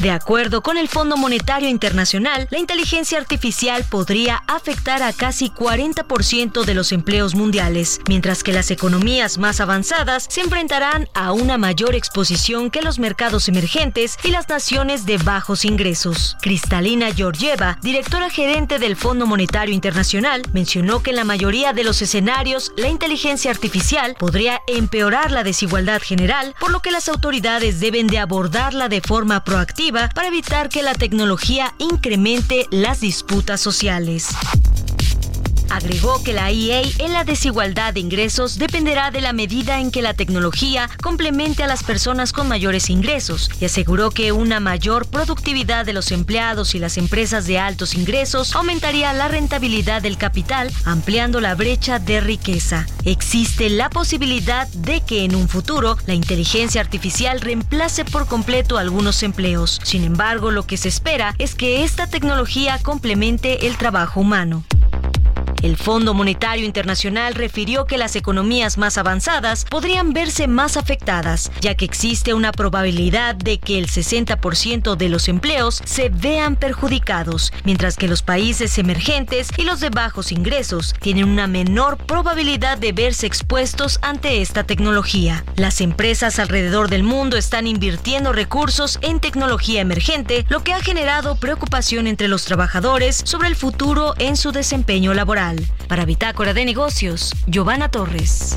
De 0.00 0.12
acuerdo 0.12 0.62
con 0.62 0.78
el 0.78 0.86
Fondo 0.86 1.16
Monetario 1.16 1.68
Internacional, 1.68 2.46
la 2.52 2.60
inteligencia 2.60 3.18
artificial 3.18 3.84
podría 3.90 4.44
afectar 4.46 5.02
a 5.02 5.12
casi 5.12 5.50
40% 5.50 6.64
de 6.64 6.74
los 6.74 6.92
empleos 6.92 7.34
mundiales, 7.34 8.00
mientras 8.06 8.44
que 8.44 8.52
las 8.52 8.70
economías 8.70 9.38
más 9.38 9.60
avanzadas 9.60 10.26
se 10.30 10.42
enfrentarán 10.42 11.08
a 11.14 11.32
una 11.32 11.58
mayor 11.58 11.96
exposición 11.96 12.70
que 12.70 12.80
los 12.80 13.00
mercados 13.00 13.48
emergentes 13.48 14.16
y 14.22 14.28
las 14.28 14.48
naciones 14.48 15.04
de 15.04 15.18
bajos 15.18 15.64
ingresos. 15.64 16.36
Cristalina 16.42 17.12
Georgieva, 17.12 17.76
directora 17.82 18.30
gerente 18.30 18.78
del 18.78 18.94
Fondo 18.94 19.26
Monetario 19.26 19.74
Internacional, 19.74 20.42
mencionó 20.52 21.02
que 21.02 21.10
en 21.10 21.16
la 21.16 21.24
mayoría 21.24 21.72
de 21.72 21.82
los 21.82 22.02
escenarios 22.02 22.70
la 22.76 22.88
inteligencia 22.88 23.50
artificial 23.50 24.14
podría 24.16 24.60
empeorar 24.68 25.32
la 25.32 25.42
desigualdad 25.42 26.00
general, 26.00 26.54
por 26.60 26.70
lo 26.70 26.78
que 26.82 26.92
las 26.92 27.08
autoridades 27.08 27.80
deben 27.80 28.06
de 28.06 28.20
abordarla 28.20 28.88
de 28.88 29.00
forma 29.00 29.42
proactiva 29.42 29.87
para 29.92 30.28
evitar 30.28 30.68
que 30.68 30.82
la 30.82 30.92
tecnología 30.92 31.74
incremente 31.78 32.66
las 32.70 33.00
disputas 33.00 33.60
sociales. 33.60 34.28
Agregó 35.70 36.22
que 36.22 36.32
la 36.32 36.50
EA 36.50 36.82
en 36.98 37.12
la 37.12 37.24
desigualdad 37.24 37.94
de 37.94 38.00
ingresos 38.00 38.58
dependerá 38.58 39.10
de 39.10 39.20
la 39.20 39.32
medida 39.32 39.80
en 39.80 39.90
que 39.90 40.02
la 40.02 40.14
tecnología 40.14 40.88
complemente 41.02 41.62
a 41.62 41.66
las 41.66 41.84
personas 41.84 42.32
con 42.32 42.48
mayores 42.48 42.90
ingresos 42.90 43.50
y 43.60 43.66
aseguró 43.66 44.10
que 44.10 44.32
una 44.32 44.60
mayor 44.60 45.06
productividad 45.06 45.84
de 45.84 45.92
los 45.92 46.10
empleados 46.12 46.74
y 46.74 46.78
las 46.78 46.98
empresas 46.98 47.46
de 47.46 47.58
altos 47.58 47.94
ingresos 47.94 48.54
aumentaría 48.54 49.12
la 49.12 49.28
rentabilidad 49.28 50.02
del 50.02 50.18
capital, 50.18 50.70
ampliando 50.84 51.40
la 51.40 51.54
brecha 51.54 51.98
de 51.98 52.20
riqueza. 52.20 52.86
Existe 53.04 53.70
la 53.70 53.90
posibilidad 53.90 54.68
de 54.68 55.00
que 55.02 55.24
en 55.24 55.34
un 55.34 55.48
futuro 55.48 55.96
la 56.06 56.14
inteligencia 56.14 56.80
artificial 56.80 57.40
reemplace 57.40 58.04
por 58.04 58.26
completo 58.26 58.78
algunos 58.78 59.22
empleos. 59.22 59.80
Sin 59.82 60.04
embargo, 60.04 60.50
lo 60.50 60.66
que 60.66 60.76
se 60.76 60.88
espera 60.88 61.34
es 61.38 61.54
que 61.54 61.84
esta 61.84 62.06
tecnología 62.06 62.78
complemente 62.82 63.66
el 63.66 63.76
trabajo 63.76 64.20
humano. 64.20 64.64
El 65.62 65.76
Fondo 65.76 66.14
Monetario 66.14 66.64
Internacional 66.64 67.34
refirió 67.34 67.84
que 67.84 67.98
las 67.98 68.16
economías 68.16 68.78
más 68.78 68.96
avanzadas 68.96 69.64
podrían 69.64 70.12
verse 70.12 70.46
más 70.46 70.76
afectadas, 70.76 71.50
ya 71.60 71.74
que 71.74 71.84
existe 71.84 72.32
una 72.32 72.52
probabilidad 72.52 73.34
de 73.34 73.58
que 73.58 73.78
el 73.78 73.88
60% 73.88 74.96
de 74.96 75.08
los 75.08 75.28
empleos 75.28 75.82
se 75.84 76.10
vean 76.10 76.56
perjudicados, 76.56 77.52
mientras 77.64 77.96
que 77.96 78.08
los 78.08 78.22
países 78.22 78.78
emergentes 78.78 79.48
y 79.56 79.62
los 79.62 79.80
de 79.80 79.90
bajos 79.90 80.32
ingresos 80.32 80.94
tienen 81.00 81.28
una 81.28 81.46
menor 81.46 81.96
probabilidad 81.96 82.78
de 82.78 82.92
verse 82.92 83.26
expuestos 83.26 83.98
ante 84.02 84.40
esta 84.40 84.64
tecnología. 84.64 85.44
Las 85.56 85.80
empresas 85.80 86.38
alrededor 86.38 86.88
del 86.88 87.02
mundo 87.02 87.36
están 87.36 87.66
invirtiendo 87.66 88.32
recursos 88.32 88.98
en 89.02 89.20
tecnología 89.20 89.80
emergente, 89.80 90.46
lo 90.48 90.62
que 90.62 90.72
ha 90.72 90.80
generado 90.80 91.36
preocupación 91.36 92.06
entre 92.06 92.28
los 92.28 92.44
trabajadores 92.44 93.22
sobre 93.24 93.48
el 93.48 93.56
futuro 93.56 94.14
en 94.18 94.36
su 94.36 94.52
desempeño 94.52 95.14
laboral. 95.14 95.27
Para 95.28 96.06
Bitácora 96.06 96.54
de 96.54 96.64
Negocios, 96.64 97.34
Giovanna 97.46 97.90
Torres. 97.90 98.56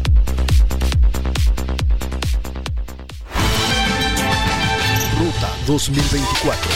Ruta 5.20 5.50
2024 5.68 6.72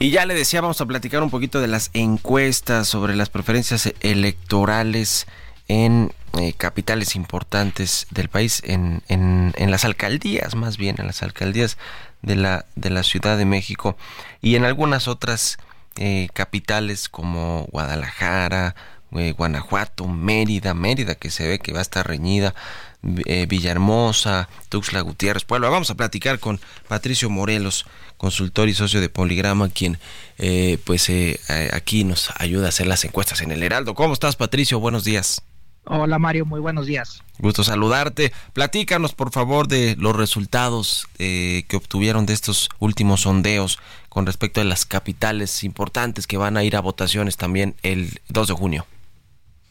Y 0.00 0.10
ya 0.10 0.26
le 0.26 0.34
decía, 0.34 0.60
vamos 0.60 0.80
a 0.80 0.86
platicar 0.86 1.22
un 1.22 1.30
poquito 1.30 1.60
de 1.60 1.68
las 1.68 1.90
encuestas 1.94 2.88
sobre 2.88 3.14
las 3.14 3.30
preferencias 3.30 3.94
electorales 4.00 5.28
en 5.68 6.12
eh, 6.38 6.52
capitales 6.56 7.16
importantes 7.16 8.06
del 8.10 8.28
país, 8.28 8.62
en, 8.64 9.02
en, 9.08 9.54
en, 9.56 9.70
las 9.70 9.84
alcaldías, 9.84 10.54
más 10.54 10.76
bien 10.76 10.96
en 10.98 11.06
las 11.06 11.22
alcaldías 11.22 11.78
de 12.22 12.36
la, 12.36 12.66
de 12.74 12.90
la 12.90 13.02
Ciudad 13.02 13.36
de 13.38 13.44
México 13.44 13.96
y 14.42 14.56
en 14.56 14.64
algunas 14.64 15.08
otras 15.08 15.58
eh, 15.96 16.28
capitales 16.32 17.08
como 17.08 17.66
Guadalajara, 17.72 18.74
eh, 19.12 19.32
Guanajuato, 19.32 20.06
Mérida, 20.06 20.74
Mérida 20.74 21.14
que 21.14 21.30
se 21.30 21.48
ve 21.48 21.58
que 21.58 21.72
va 21.72 21.78
a 21.78 21.82
estar 21.82 22.06
reñida, 22.06 22.54
Villahermosa, 23.02 24.48
Tuxtla 24.68 25.00
Gutiérrez, 25.00 25.44
Puebla. 25.44 25.68
Vamos 25.68 25.90
a 25.90 25.94
platicar 25.94 26.40
con 26.40 26.60
Patricio 26.88 27.30
Morelos 27.30 27.86
consultor 28.16 28.68
y 28.68 28.74
socio 28.74 29.00
de 29.00 29.08
Poligrama, 29.08 29.68
quien 29.68 29.98
eh, 30.38 30.78
pues 30.84 31.08
eh, 31.08 31.38
aquí 31.72 32.04
nos 32.04 32.30
ayuda 32.36 32.66
a 32.66 32.68
hacer 32.70 32.86
las 32.86 33.04
encuestas 33.04 33.40
en 33.42 33.52
el 33.52 33.62
Heraldo. 33.62 33.94
¿Cómo 33.94 34.14
estás, 34.14 34.36
Patricio? 34.36 34.80
Buenos 34.80 35.04
días. 35.04 35.42
Hola 35.88 36.18
Mario, 36.18 36.44
muy 36.46 36.60
buenos 36.60 36.86
días. 36.86 37.22
Gusto 37.38 37.62
saludarte. 37.62 38.32
Platícanos 38.52 39.14
por 39.14 39.30
favor 39.30 39.68
de 39.68 39.96
los 39.98 40.16
resultados 40.16 41.06
eh, 41.18 41.64
que 41.68 41.76
obtuvieron 41.76 42.26
de 42.26 42.32
estos 42.32 42.68
últimos 42.80 43.22
sondeos 43.22 43.78
con 44.08 44.26
respecto 44.26 44.60
a 44.60 44.64
las 44.64 44.84
capitales 44.84 45.62
importantes 45.62 46.26
que 46.26 46.38
van 46.38 46.56
a 46.56 46.64
ir 46.64 46.76
a 46.76 46.80
votaciones 46.80 47.36
también 47.36 47.76
el 47.82 48.20
2 48.30 48.48
de 48.48 48.54
junio. 48.54 48.86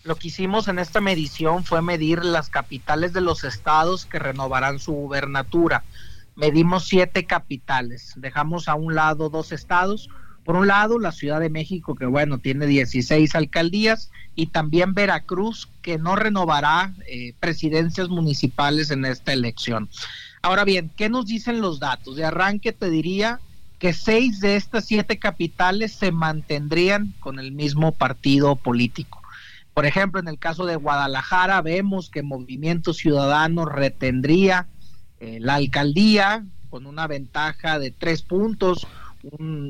Lo 0.03 0.15
que 0.15 0.29
hicimos 0.29 0.67
en 0.67 0.79
esta 0.79 1.01
medición 1.01 1.65
fue 1.65 1.81
medir 1.81 2.23
las 2.23 2.49
capitales 2.49 3.11
de 3.11 3.21
los 3.21 3.43
estados 3.43 4.05
que 4.05 4.19
renovarán 4.19 4.79
su 4.79 4.93
gubernatura 4.93 5.83
medimos 6.35 6.87
siete 6.87 7.25
capitales, 7.25 8.13
dejamos 8.17 8.67
a 8.67 8.75
un 8.75 8.95
lado 8.95 9.29
dos 9.29 9.51
estados, 9.51 10.09
por 10.45 10.55
un 10.55 10.67
lado 10.67 10.99
la 10.99 11.11
Ciudad 11.11 11.39
de 11.39 11.49
México, 11.49 11.95
que 11.95 12.05
bueno, 12.05 12.37
tiene 12.37 12.67
16 12.67 13.35
alcaldías, 13.35 14.11
y 14.35 14.47
también 14.47 14.93
Veracruz, 14.93 15.67
que 15.81 15.97
no 15.97 16.15
renovará 16.15 16.93
eh, 17.07 17.33
presidencias 17.39 18.09
municipales 18.09 18.91
en 18.91 19.05
esta 19.05 19.33
elección. 19.33 19.89
Ahora 20.43 20.63
bien, 20.63 20.91
¿qué 20.95 21.09
nos 21.09 21.25
dicen 21.25 21.61
los 21.61 21.79
datos? 21.79 22.15
De 22.15 22.25
arranque 22.25 22.71
te 22.71 22.91
diría 22.91 23.39
que 23.79 23.91
seis 23.91 24.39
de 24.39 24.55
estas 24.55 24.85
siete 24.85 25.17
capitales 25.17 25.93
se 25.93 26.11
mantendrían 26.11 27.13
con 27.19 27.39
el 27.39 27.51
mismo 27.51 27.91
partido 27.91 28.55
político. 28.55 29.21
Por 29.73 29.85
ejemplo, 29.85 30.21
en 30.21 30.27
el 30.27 30.37
caso 30.37 30.65
de 30.65 30.75
Guadalajara 30.75 31.61
vemos 31.61 32.09
que 32.09 32.23
Movimiento 32.23 32.93
Ciudadano 32.93 33.65
retendría 33.65 34.67
eh, 35.19 35.39
la 35.41 35.55
alcaldía 35.55 36.45
con 36.69 36.85
una 36.85 37.07
ventaja 37.07 37.79
de 37.79 37.91
tres 37.91 38.21
puntos. 38.21 38.85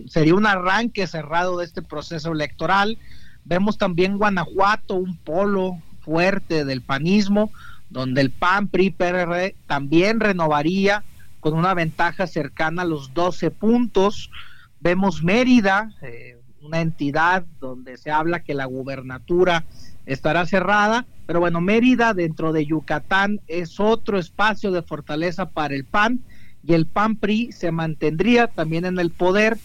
Sería 0.08 0.36
un 0.36 0.46
arranque 0.46 1.08
cerrado 1.08 1.58
de 1.58 1.66
este 1.66 1.82
proceso 1.82 2.32
electoral. 2.32 2.98
Vemos 3.44 3.78
también 3.78 4.18
Guanajuato, 4.18 4.96
un 4.96 5.18
polo 5.18 5.82
fuerte 6.02 6.66
del 6.66 6.82
panismo, 6.82 7.52
donde 7.90 8.22
el 8.22 8.32
PAN, 8.32 8.68
PRI, 8.68 8.92
PRD 8.92 9.56
también 9.68 10.20
renovaría 10.20 11.04
con 11.40 11.54
una 11.54 11.74
ventaja 11.74 12.28
cercana 12.28 12.84
a 12.84 12.86
los 12.86 13.14
12 13.14 13.52
puntos. 13.52 14.32
Vemos 14.80 15.24
Mérida, 15.24 15.92
eh, 16.02 16.38
una 16.62 16.82
entidad 16.82 17.46
donde 17.60 17.98
se 17.98 18.12
habla 18.12 18.42
que 18.42 18.56
la 18.56 18.66
gubernatura 18.66 19.66
estará 20.06 20.46
cerrada, 20.46 21.06
pero 21.26 21.40
bueno, 21.40 21.62
Mérida 21.62 22.14
dentro 22.14 22.52
de 22.52 22.66
Yucatán 22.66 23.42
es 23.48 23.80
otro 23.80 24.20
espacio 24.20 24.72
de 24.72 24.82
fortaleza 24.82 25.50
para 25.50 25.76
el 25.76 25.86
PAN 25.86 26.22
y 26.66 26.74
el 26.74 26.86
PAN 26.86 27.18
PRI 27.18 27.52
se 27.52 27.72
mantendría 27.72 28.48
también 28.48 28.86
en 28.86 29.00
el 29.00 29.12
poder 29.12 29.58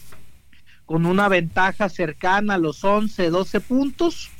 con 0.84 1.06
una 1.06 1.28
ventaja 1.28 1.88
cercana 1.88 2.54
a 2.54 2.58
los 2.58 2.84
11, 2.84 3.30
12 3.30 3.60
puntos. 3.60 4.30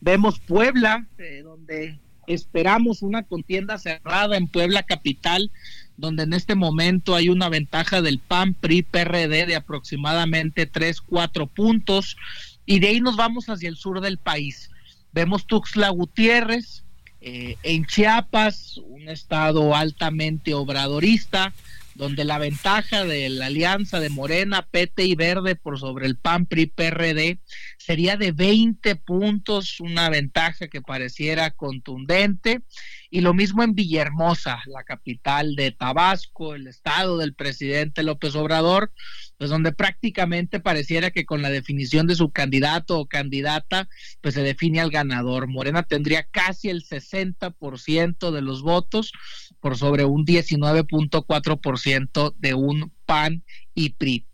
Vemos 0.00 0.38
Puebla, 0.38 1.06
eh, 1.18 1.42
donde 1.42 1.98
esperamos 2.26 3.02
una 3.02 3.24
contienda 3.24 3.76
cerrada 3.76 4.36
en 4.36 4.46
Puebla 4.46 4.82
capital, 4.82 5.50
donde 5.96 6.22
en 6.22 6.32
este 6.32 6.54
momento 6.54 7.14
hay 7.14 7.28
una 7.28 7.48
ventaja 7.48 8.00
del 8.00 8.18
PAN 8.18 8.54
PRI 8.54 8.82
PRD 8.82 9.46
de 9.46 9.56
aproximadamente 9.56 10.66
3, 10.66 11.00
4 11.00 11.46
puntos 11.48 12.16
y 12.64 12.78
de 12.78 12.88
ahí 12.88 13.00
nos 13.00 13.16
vamos 13.16 13.48
hacia 13.48 13.68
el 13.68 13.76
sur 13.76 14.00
del 14.00 14.18
país 14.18 14.70
Vemos 15.12 15.46
Tuxtla 15.46 15.88
Gutiérrez, 15.90 16.84
eh, 17.20 17.56
en 17.62 17.84
Chiapas, 17.84 18.78
un 18.78 19.08
estado 19.08 19.74
altamente 19.74 20.54
obradorista, 20.54 21.52
donde 22.00 22.24
la 22.24 22.38
ventaja 22.38 23.04
de 23.04 23.28
la 23.28 23.46
alianza 23.46 24.00
de 24.00 24.08
Morena, 24.08 24.66
PT 24.70 25.04
y 25.04 25.14
Verde 25.16 25.54
por 25.54 25.78
sobre 25.78 26.06
el 26.06 26.16
PAN, 26.16 26.46
PRI, 26.46 26.64
PRD 26.64 27.38
sería 27.76 28.16
de 28.16 28.32
20 28.32 28.96
puntos, 28.96 29.80
una 29.80 30.08
ventaja 30.08 30.68
que 30.68 30.80
pareciera 30.80 31.50
contundente. 31.50 32.62
Y 33.10 33.20
lo 33.20 33.34
mismo 33.34 33.62
en 33.62 33.74
Villahermosa, 33.74 34.62
la 34.66 34.82
capital 34.84 35.56
de 35.56 35.72
Tabasco, 35.72 36.54
el 36.54 36.68
estado 36.68 37.18
del 37.18 37.34
presidente 37.34 38.02
López 38.02 38.34
Obrador, 38.34 38.92
pues 39.36 39.50
donde 39.50 39.72
prácticamente 39.72 40.58
pareciera 40.58 41.10
que 41.10 41.26
con 41.26 41.42
la 41.42 41.50
definición 41.50 42.06
de 42.06 42.14
su 42.14 42.30
candidato 42.30 42.98
o 42.98 43.08
candidata, 43.08 43.88
pues 44.22 44.34
se 44.34 44.42
define 44.42 44.80
al 44.80 44.90
ganador. 44.90 45.48
Morena 45.48 45.82
tendría 45.82 46.22
casi 46.22 46.70
el 46.70 46.82
60% 46.82 48.30
de 48.30 48.42
los 48.42 48.62
votos 48.62 49.12
por 49.60 49.76
sobre 49.76 50.04
un 50.04 50.24
19.4% 50.24 52.34
de 52.38 52.54
un 52.54 52.92
PAN 53.06 53.42
y 53.74 53.90
PRI. 53.90 54.24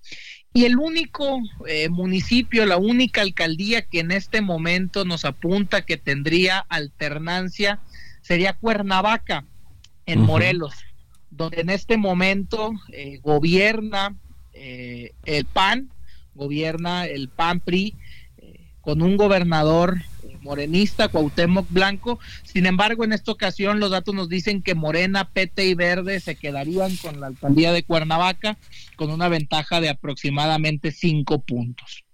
Y 0.52 0.64
el 0.64 0.78
único 0.78 1.40
eh, 1.66 1.88
municipio, 1.90 2.64
la 2.64 2.78
única 2.78 3.20
alcaldía 3.20 3.82
que 3.82 4.00
en 4.00 4.10
este 4.10 4.40
momento 4.40 5.04
nos 5.04 5.24
apunta 5.24 5.82
que 5.82 5.98
tendría 5.98 6.60
alternancia 6.68 7.80
sería 8.22 8.54
Cuernavaca, 8.54 9.44
en 10.06 10.20
Morelos, 10.20 10.74
donde 11.30 11.60
en 11.60 11.70
este 11.70 11.96
momento 11.96 12.72
eh, 12.92 13.18
gobierna 13.22 14.16
eh, 14.52 15.12
el 15.24 15.44
PAN, 15.44 15.90
gobierna 16.34 17.06
el 17.06 17.28
PAN 17.28 17.60
PRI, 17.60 17.94
eh, 18.38 18.70
con 18.80 19.02
un 19.02 19.16
gobernador 19.16 19.98
morenista, 20.47 21.09
Cuauhtémoc 21.09 21.66
Blanco. 21.68 22.18
Sin 22.44 22.64
embargo, 22.64 23.05
en 23.05 23.12
esta 23.12 23.32
ocasión 23.32 23.80
los 23.80 23.90
datos 23.90 24.14
nos 24.14 24.30
dicen 24.30 24.62
que 24.62 24.74
Morena, 24.74 25.28
PT 25.28 25.66
y 25.66 25.74
Verde 25.74 26.20
se 26.20 26.36
quedarían 26.36 26.97
con 26.97 27.20
la 27.20 27.26
alcaldía 27.26 27.72
de 27.72 27.82
Cuernavaca 27.82 28.57
con 28.97 29.11
una 29.11 29.28
ventaja 29.28 29.80
de 29.80 29.90
aproximadamente 29.90 30.92
cinco 30.92 31.40
puntos. 31.40 32.05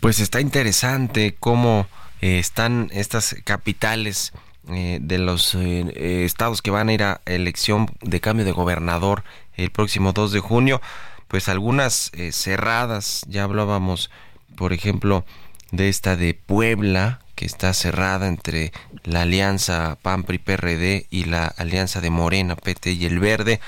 Pues 0.00 0.20
está 0.20 0.40
interesante 0.40 1.34
cómo 1.40 1.86
eh, 2.20 2.38
están 2.38 2.90
estas 2.92 3.36
capitales 3.44 4.32
de 4.66 5.18
los 5.18 5.54
estados 5.54 6.62
que 6.62 6.70
van 6.70 6.88
a 6.88 6.94
ir 6.94 7.02
a 7.02 7.20
elección 7.26 7.86
de 8.00 8.20
cambio 8.22 8.46
de 8.46 8.52
gobernador 8.52 9.22
el 9.56 9.70
próximo 9.70 10.12
2 10.12 10.32
de 10.32 10.40
junio, 10.40 10.80
pues 11.28 11.48
algunas 11.48 12.10
eh, 12.14 12.32
cerradas, 12.32 13.22
ya 13.28 13.44
hablábamos, 13.44 14.10
por 14.56 14.72
ejemplo, 14.72 15.24
de 15.70 15.88
esta 15.88 16.16
de 16.16 16.34
Puebla, 16.34 17.20
que 17.34 17.46
está 17.46 17.72
cerrada 17.74 18.28
entre 18.28 18.72
la 19.02 19.22
alianza 19.22 19.98
PAN-PRI-PRD 20.02 21.06
y 21.10 21.24
la 21.24 21.46
alianza 21.46 22.00
de 22.00 22.10
Morena, 22.10 22.56
PT 22.56 22.92
y 22.92 23.06
el 23.06 23.18
Verde, 23.18 23.60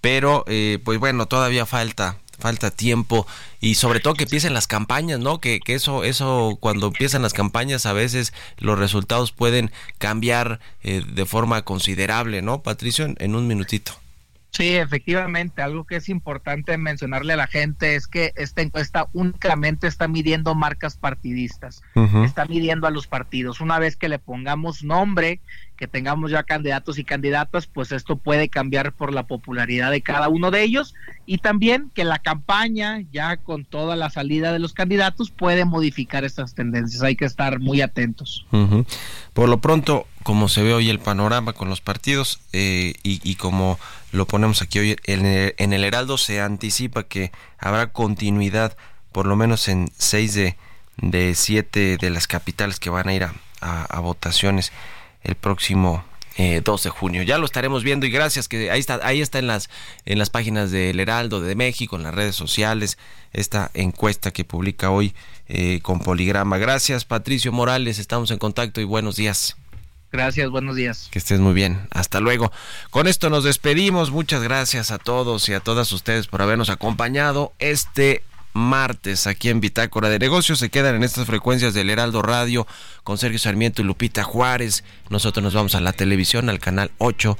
pero 0.00 0.44
eh, 0.46 0.78
pues 0.84 0.98
bueno, 0.98 1.26
todavía 1.26 1.66
falta 1.66 2.18
falta 2.38 2.70
tiempo 2.70 3.26
y 3.60 3.74
sobre 3.74 4.00
todo 4.00 4.14
que 4.14 4.24
empiecen 4.24 4.54
las 4.54 4.66
campañas, 4.66 5.18
¿no? 5.18 5.40
Que, 5.40 5.60
que 5.60 5.74
eso, 5.74 6.04
eso 6.04 6.56
cuando 6.60 6.86
empiezan 6.86 7.22
las 7.22 7.32
campañas 7.32 7.84
a 7.84 7.92
veces 7.92 8.32
los 8.58 8.78
resultados 8.78 9.32
pueden 9.32 9.72
cambiar 9.98 10.60
eh, 10.82 11.02
de 11.06 11.26
forma 11.26 11.62
considerable, 11.62 12.40
¿no? 12.42 12.62
Patricio, 12.62 13.12
en 13.18 13.34
un 13.34 13.46
minutito. 13.46 13.92
Sí, 14.50 14.76
efectivamente, 14.76 15.62
algo 15.62 15.84
que 15.84 15.96
es 15.96 16.08
importante 16.08 16.76
mencionarle 16.78 17.34
a 17.34 17.36
la 17.36 17.46
gente 17.46 17.94
es 17.94 18.06
que 18.06 18.32
esta 18.34 18.62
encuesta 18.62 19.08
únicamente 19.12 19.86
está 19.86 20.08
midiendo 20.08 20.54
marcas 20.54 20.96
partidistas, 20.96 21.82
está 22.24 22.46
midiendo 22.46 22.86
a 22.86 22.90
los 22.90 23.06
partidos. 23.06 23.60
Una 23.60 23.78
vez 23.78 23.96
que 23.96 24.08
le 24.08 24.18
pongamos 24.18 24.82
nombre, 24.82 25.40
que 25.76 25.86
tengamos 25.86 26.32
ya 26.32 26.42
candidatos 26.42 26.98
y 26.98 27.04
candidatas, 27.04 27.68
pues 27.68 27.92
esto 27.92 28.16
puede 28.16 28.48
cambiar 28.48 28.92
por 28.92 29.14
la 29.14 29.28
popularidad 29.28 29.92
de 29.92 30.02
cada 30.02 30.28
uno 30.28 30.50
de 30.50 30.62
ellos 30.62 30.94
y 31.24 31.38
también 31.38 31.92
que 31.94 32.02
la 32.02 32.18
campaña, 32.18 33.02
ya 33.12 33.36
con 33.36 33.64
toda 33.64 33.94
la 33.94 34.10
salida 34.10 34.52
de 34.52 34.58
los 34.58 34.72
candidatos, 34.72 35.30
puede 35.30 35.64
modificar 35.64 36.24
estas 36.24 36.54
tendencias. 36.54 37.02
Hay 37.02 37.14
que 37.14 37.26
estar 37.26 37.60
muy 37.60 37.80
atentos. 37.80 38.44
Por 39.34 39.48
lo 39.48 39.60
pronto, 39.60 40.08
como 40.24 40.48
se 40.48 40.62
ve 40.62 40.74
hoy 40.74 40.90
el 40.90 40.98
panorama 40.98 41.52
con 41.52 41.68
los 41.68 41.80
partidos 41.80 42.40
eh, 42.52 42.94
y, 43.04 43.34
como 43.36 43.78
lo 44.12 44.26
ponemos 44.26 44.62
aquí 44.62 44.78
hoy 44.78 44.96
en 45.04 45.24
el, 45.72 45.84
Heraldo, 45.84 46.18
se 46.18 46.40
anticipa 46.40 47.04
que 47.04 47.32
habrá 47.58 47.92
continuidad 47.92 48.76
por 49.12 49.26
lo 49.26 49.36
menos 49.36 49.68
en 49.68 49.90
seis 49.96 50.34
de, 50.34 50.56
de 50.96 51.34
siete 51.34 51.96
de 51.98 52.10
las 52.10 52.26
capitales 52.26 52.78
que 52.78 52.90
van 52.90 53.08
a 53.08 53.14
ir 53.14 53.26
a 53.60 54.00
votaciones 54.00 54.72
el 55.22 55.34
próximo 55.34 56.04
2 56.38 56.38
eh, 56.38 56.84
de 56.84 56.90
junio. 56.90 57.22
Ya 57.22 57.38
lo 57.38 57.44
estaremos 57.44 57.82
viendo 57.82 58.06
y 58.06 58.10
gracias 58.10 58.46
que 58.46 58.70
ahí 58.70 58.78
está, 58.78 59.00
ahí 59.02 59.20
está 59.20 59.40
en 59.40 59.48
las, 59.48 59.68
en 60.04 60.18
las 60.18 60.30
páginas 60.30 60.70
del 60.70 61.00
Heraldo 61.00 61.40
de 61.40 61.56
México, 61.56 61.96
en 61.96 62.04
las 62.04 62.14
redes 62.14 62.36
sociales, 62.36 62.96
esta 63.32 63.70
encuesta 63.74 64.30
que 64.30 64.44
publica 64.44 64.90
hoy 64.90 65.14
eh, 65.48 65.80
con 65.82 65.98
Poligrama. 65.98 66.58
Gracias 66.58 67.04
Patricio 67.04 67.50
Morales, 67.50 67.98
estamos 67.98 68.30
en 68.30 68.38
contacto 68.38 68.80
y 68.80 68.84
buenos 68.84 69.16
días. 69.16 69.56
Gracias, 70.10 70.48
buenos 70.50 70.76
días. 70.76 71.08
Que 71.10 71.18
estés 71.18 71.38
muy 71.38 71.52
bien. 71.52 71.86
Hasta 71.90 72.20
luego. 72.20 72.50
Con 72.90 73.06
esto 73.06 73.28
nos 73.28 73.44
despedimos. 73.44 74.10
Muchas 74.10 74.42
gracias 74.42 74.90
a 74.90 74.98
todos 74.98 75.48
y 75.48 75.54
a 75.54 75.60
todas 75.60 75.92
ustedes 75.92 76.26
por 76.26 76.40
habernos 76.40 76.70
acompañado 76.70 77.52
este 77.58 78.22
martes 78.54 79.26
aquí 79.26 79.50
en 79.50 79.60
Bitácora 79.60 80.08
de 80.08 80.18
Negocios. 80.18 80.60
Se 80.60 80.70
quedan 80.70 80.94
en 80.94 81.04
estas 81.04 81.26
frecuencias 81.26 81.74
del 81.74 81.90
Heraldo 81.90 82.22
Radio 82.22 82.66
con 83.04 83.18
Sergio 83.18 83.38
Sarmiento 83.38 83.82
y 83.82 83.84
Lupita 83.84 84.24
Juárez. 84.24 84.82
Nosotros 85.10 85.44
nos 85.44 85.54
vamos 85.54 85.74
a 85.74 85.80
la 85.80 85.92
televisión, 85.92 86.48
al 86.48 86.58
canal 86.58 86.90
8 86.98 87.36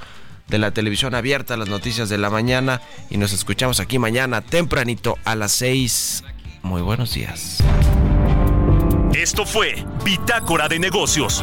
de 0.49 0.59
la 0.59 0.71
televisión 0.71 1.15
abierta, 1.15 1.57
las 1.57 1.69
noticias 1.69 2.09
de 2.09 2.19
la 2.19 2.31
mañana 2.31 2.81
y 3.11 3.17
nos 3.17 3.33
escuchamos 3.33 3.81
aquí 3.81 3.99
mañana 3.99 4.43
tempranito 4.43 5.17
a 5.25 5.35
las 5.35 5.53
6. 5.53 6.25
Muy 6.63 6.83
buenos 6.83 7.15
días. 7.15 7.59
Esto 9.15 9.47
fue 9.47 9.85
Bitácora 10.05 10.69
de 10.69 10.79
Negocios 10.79 11.43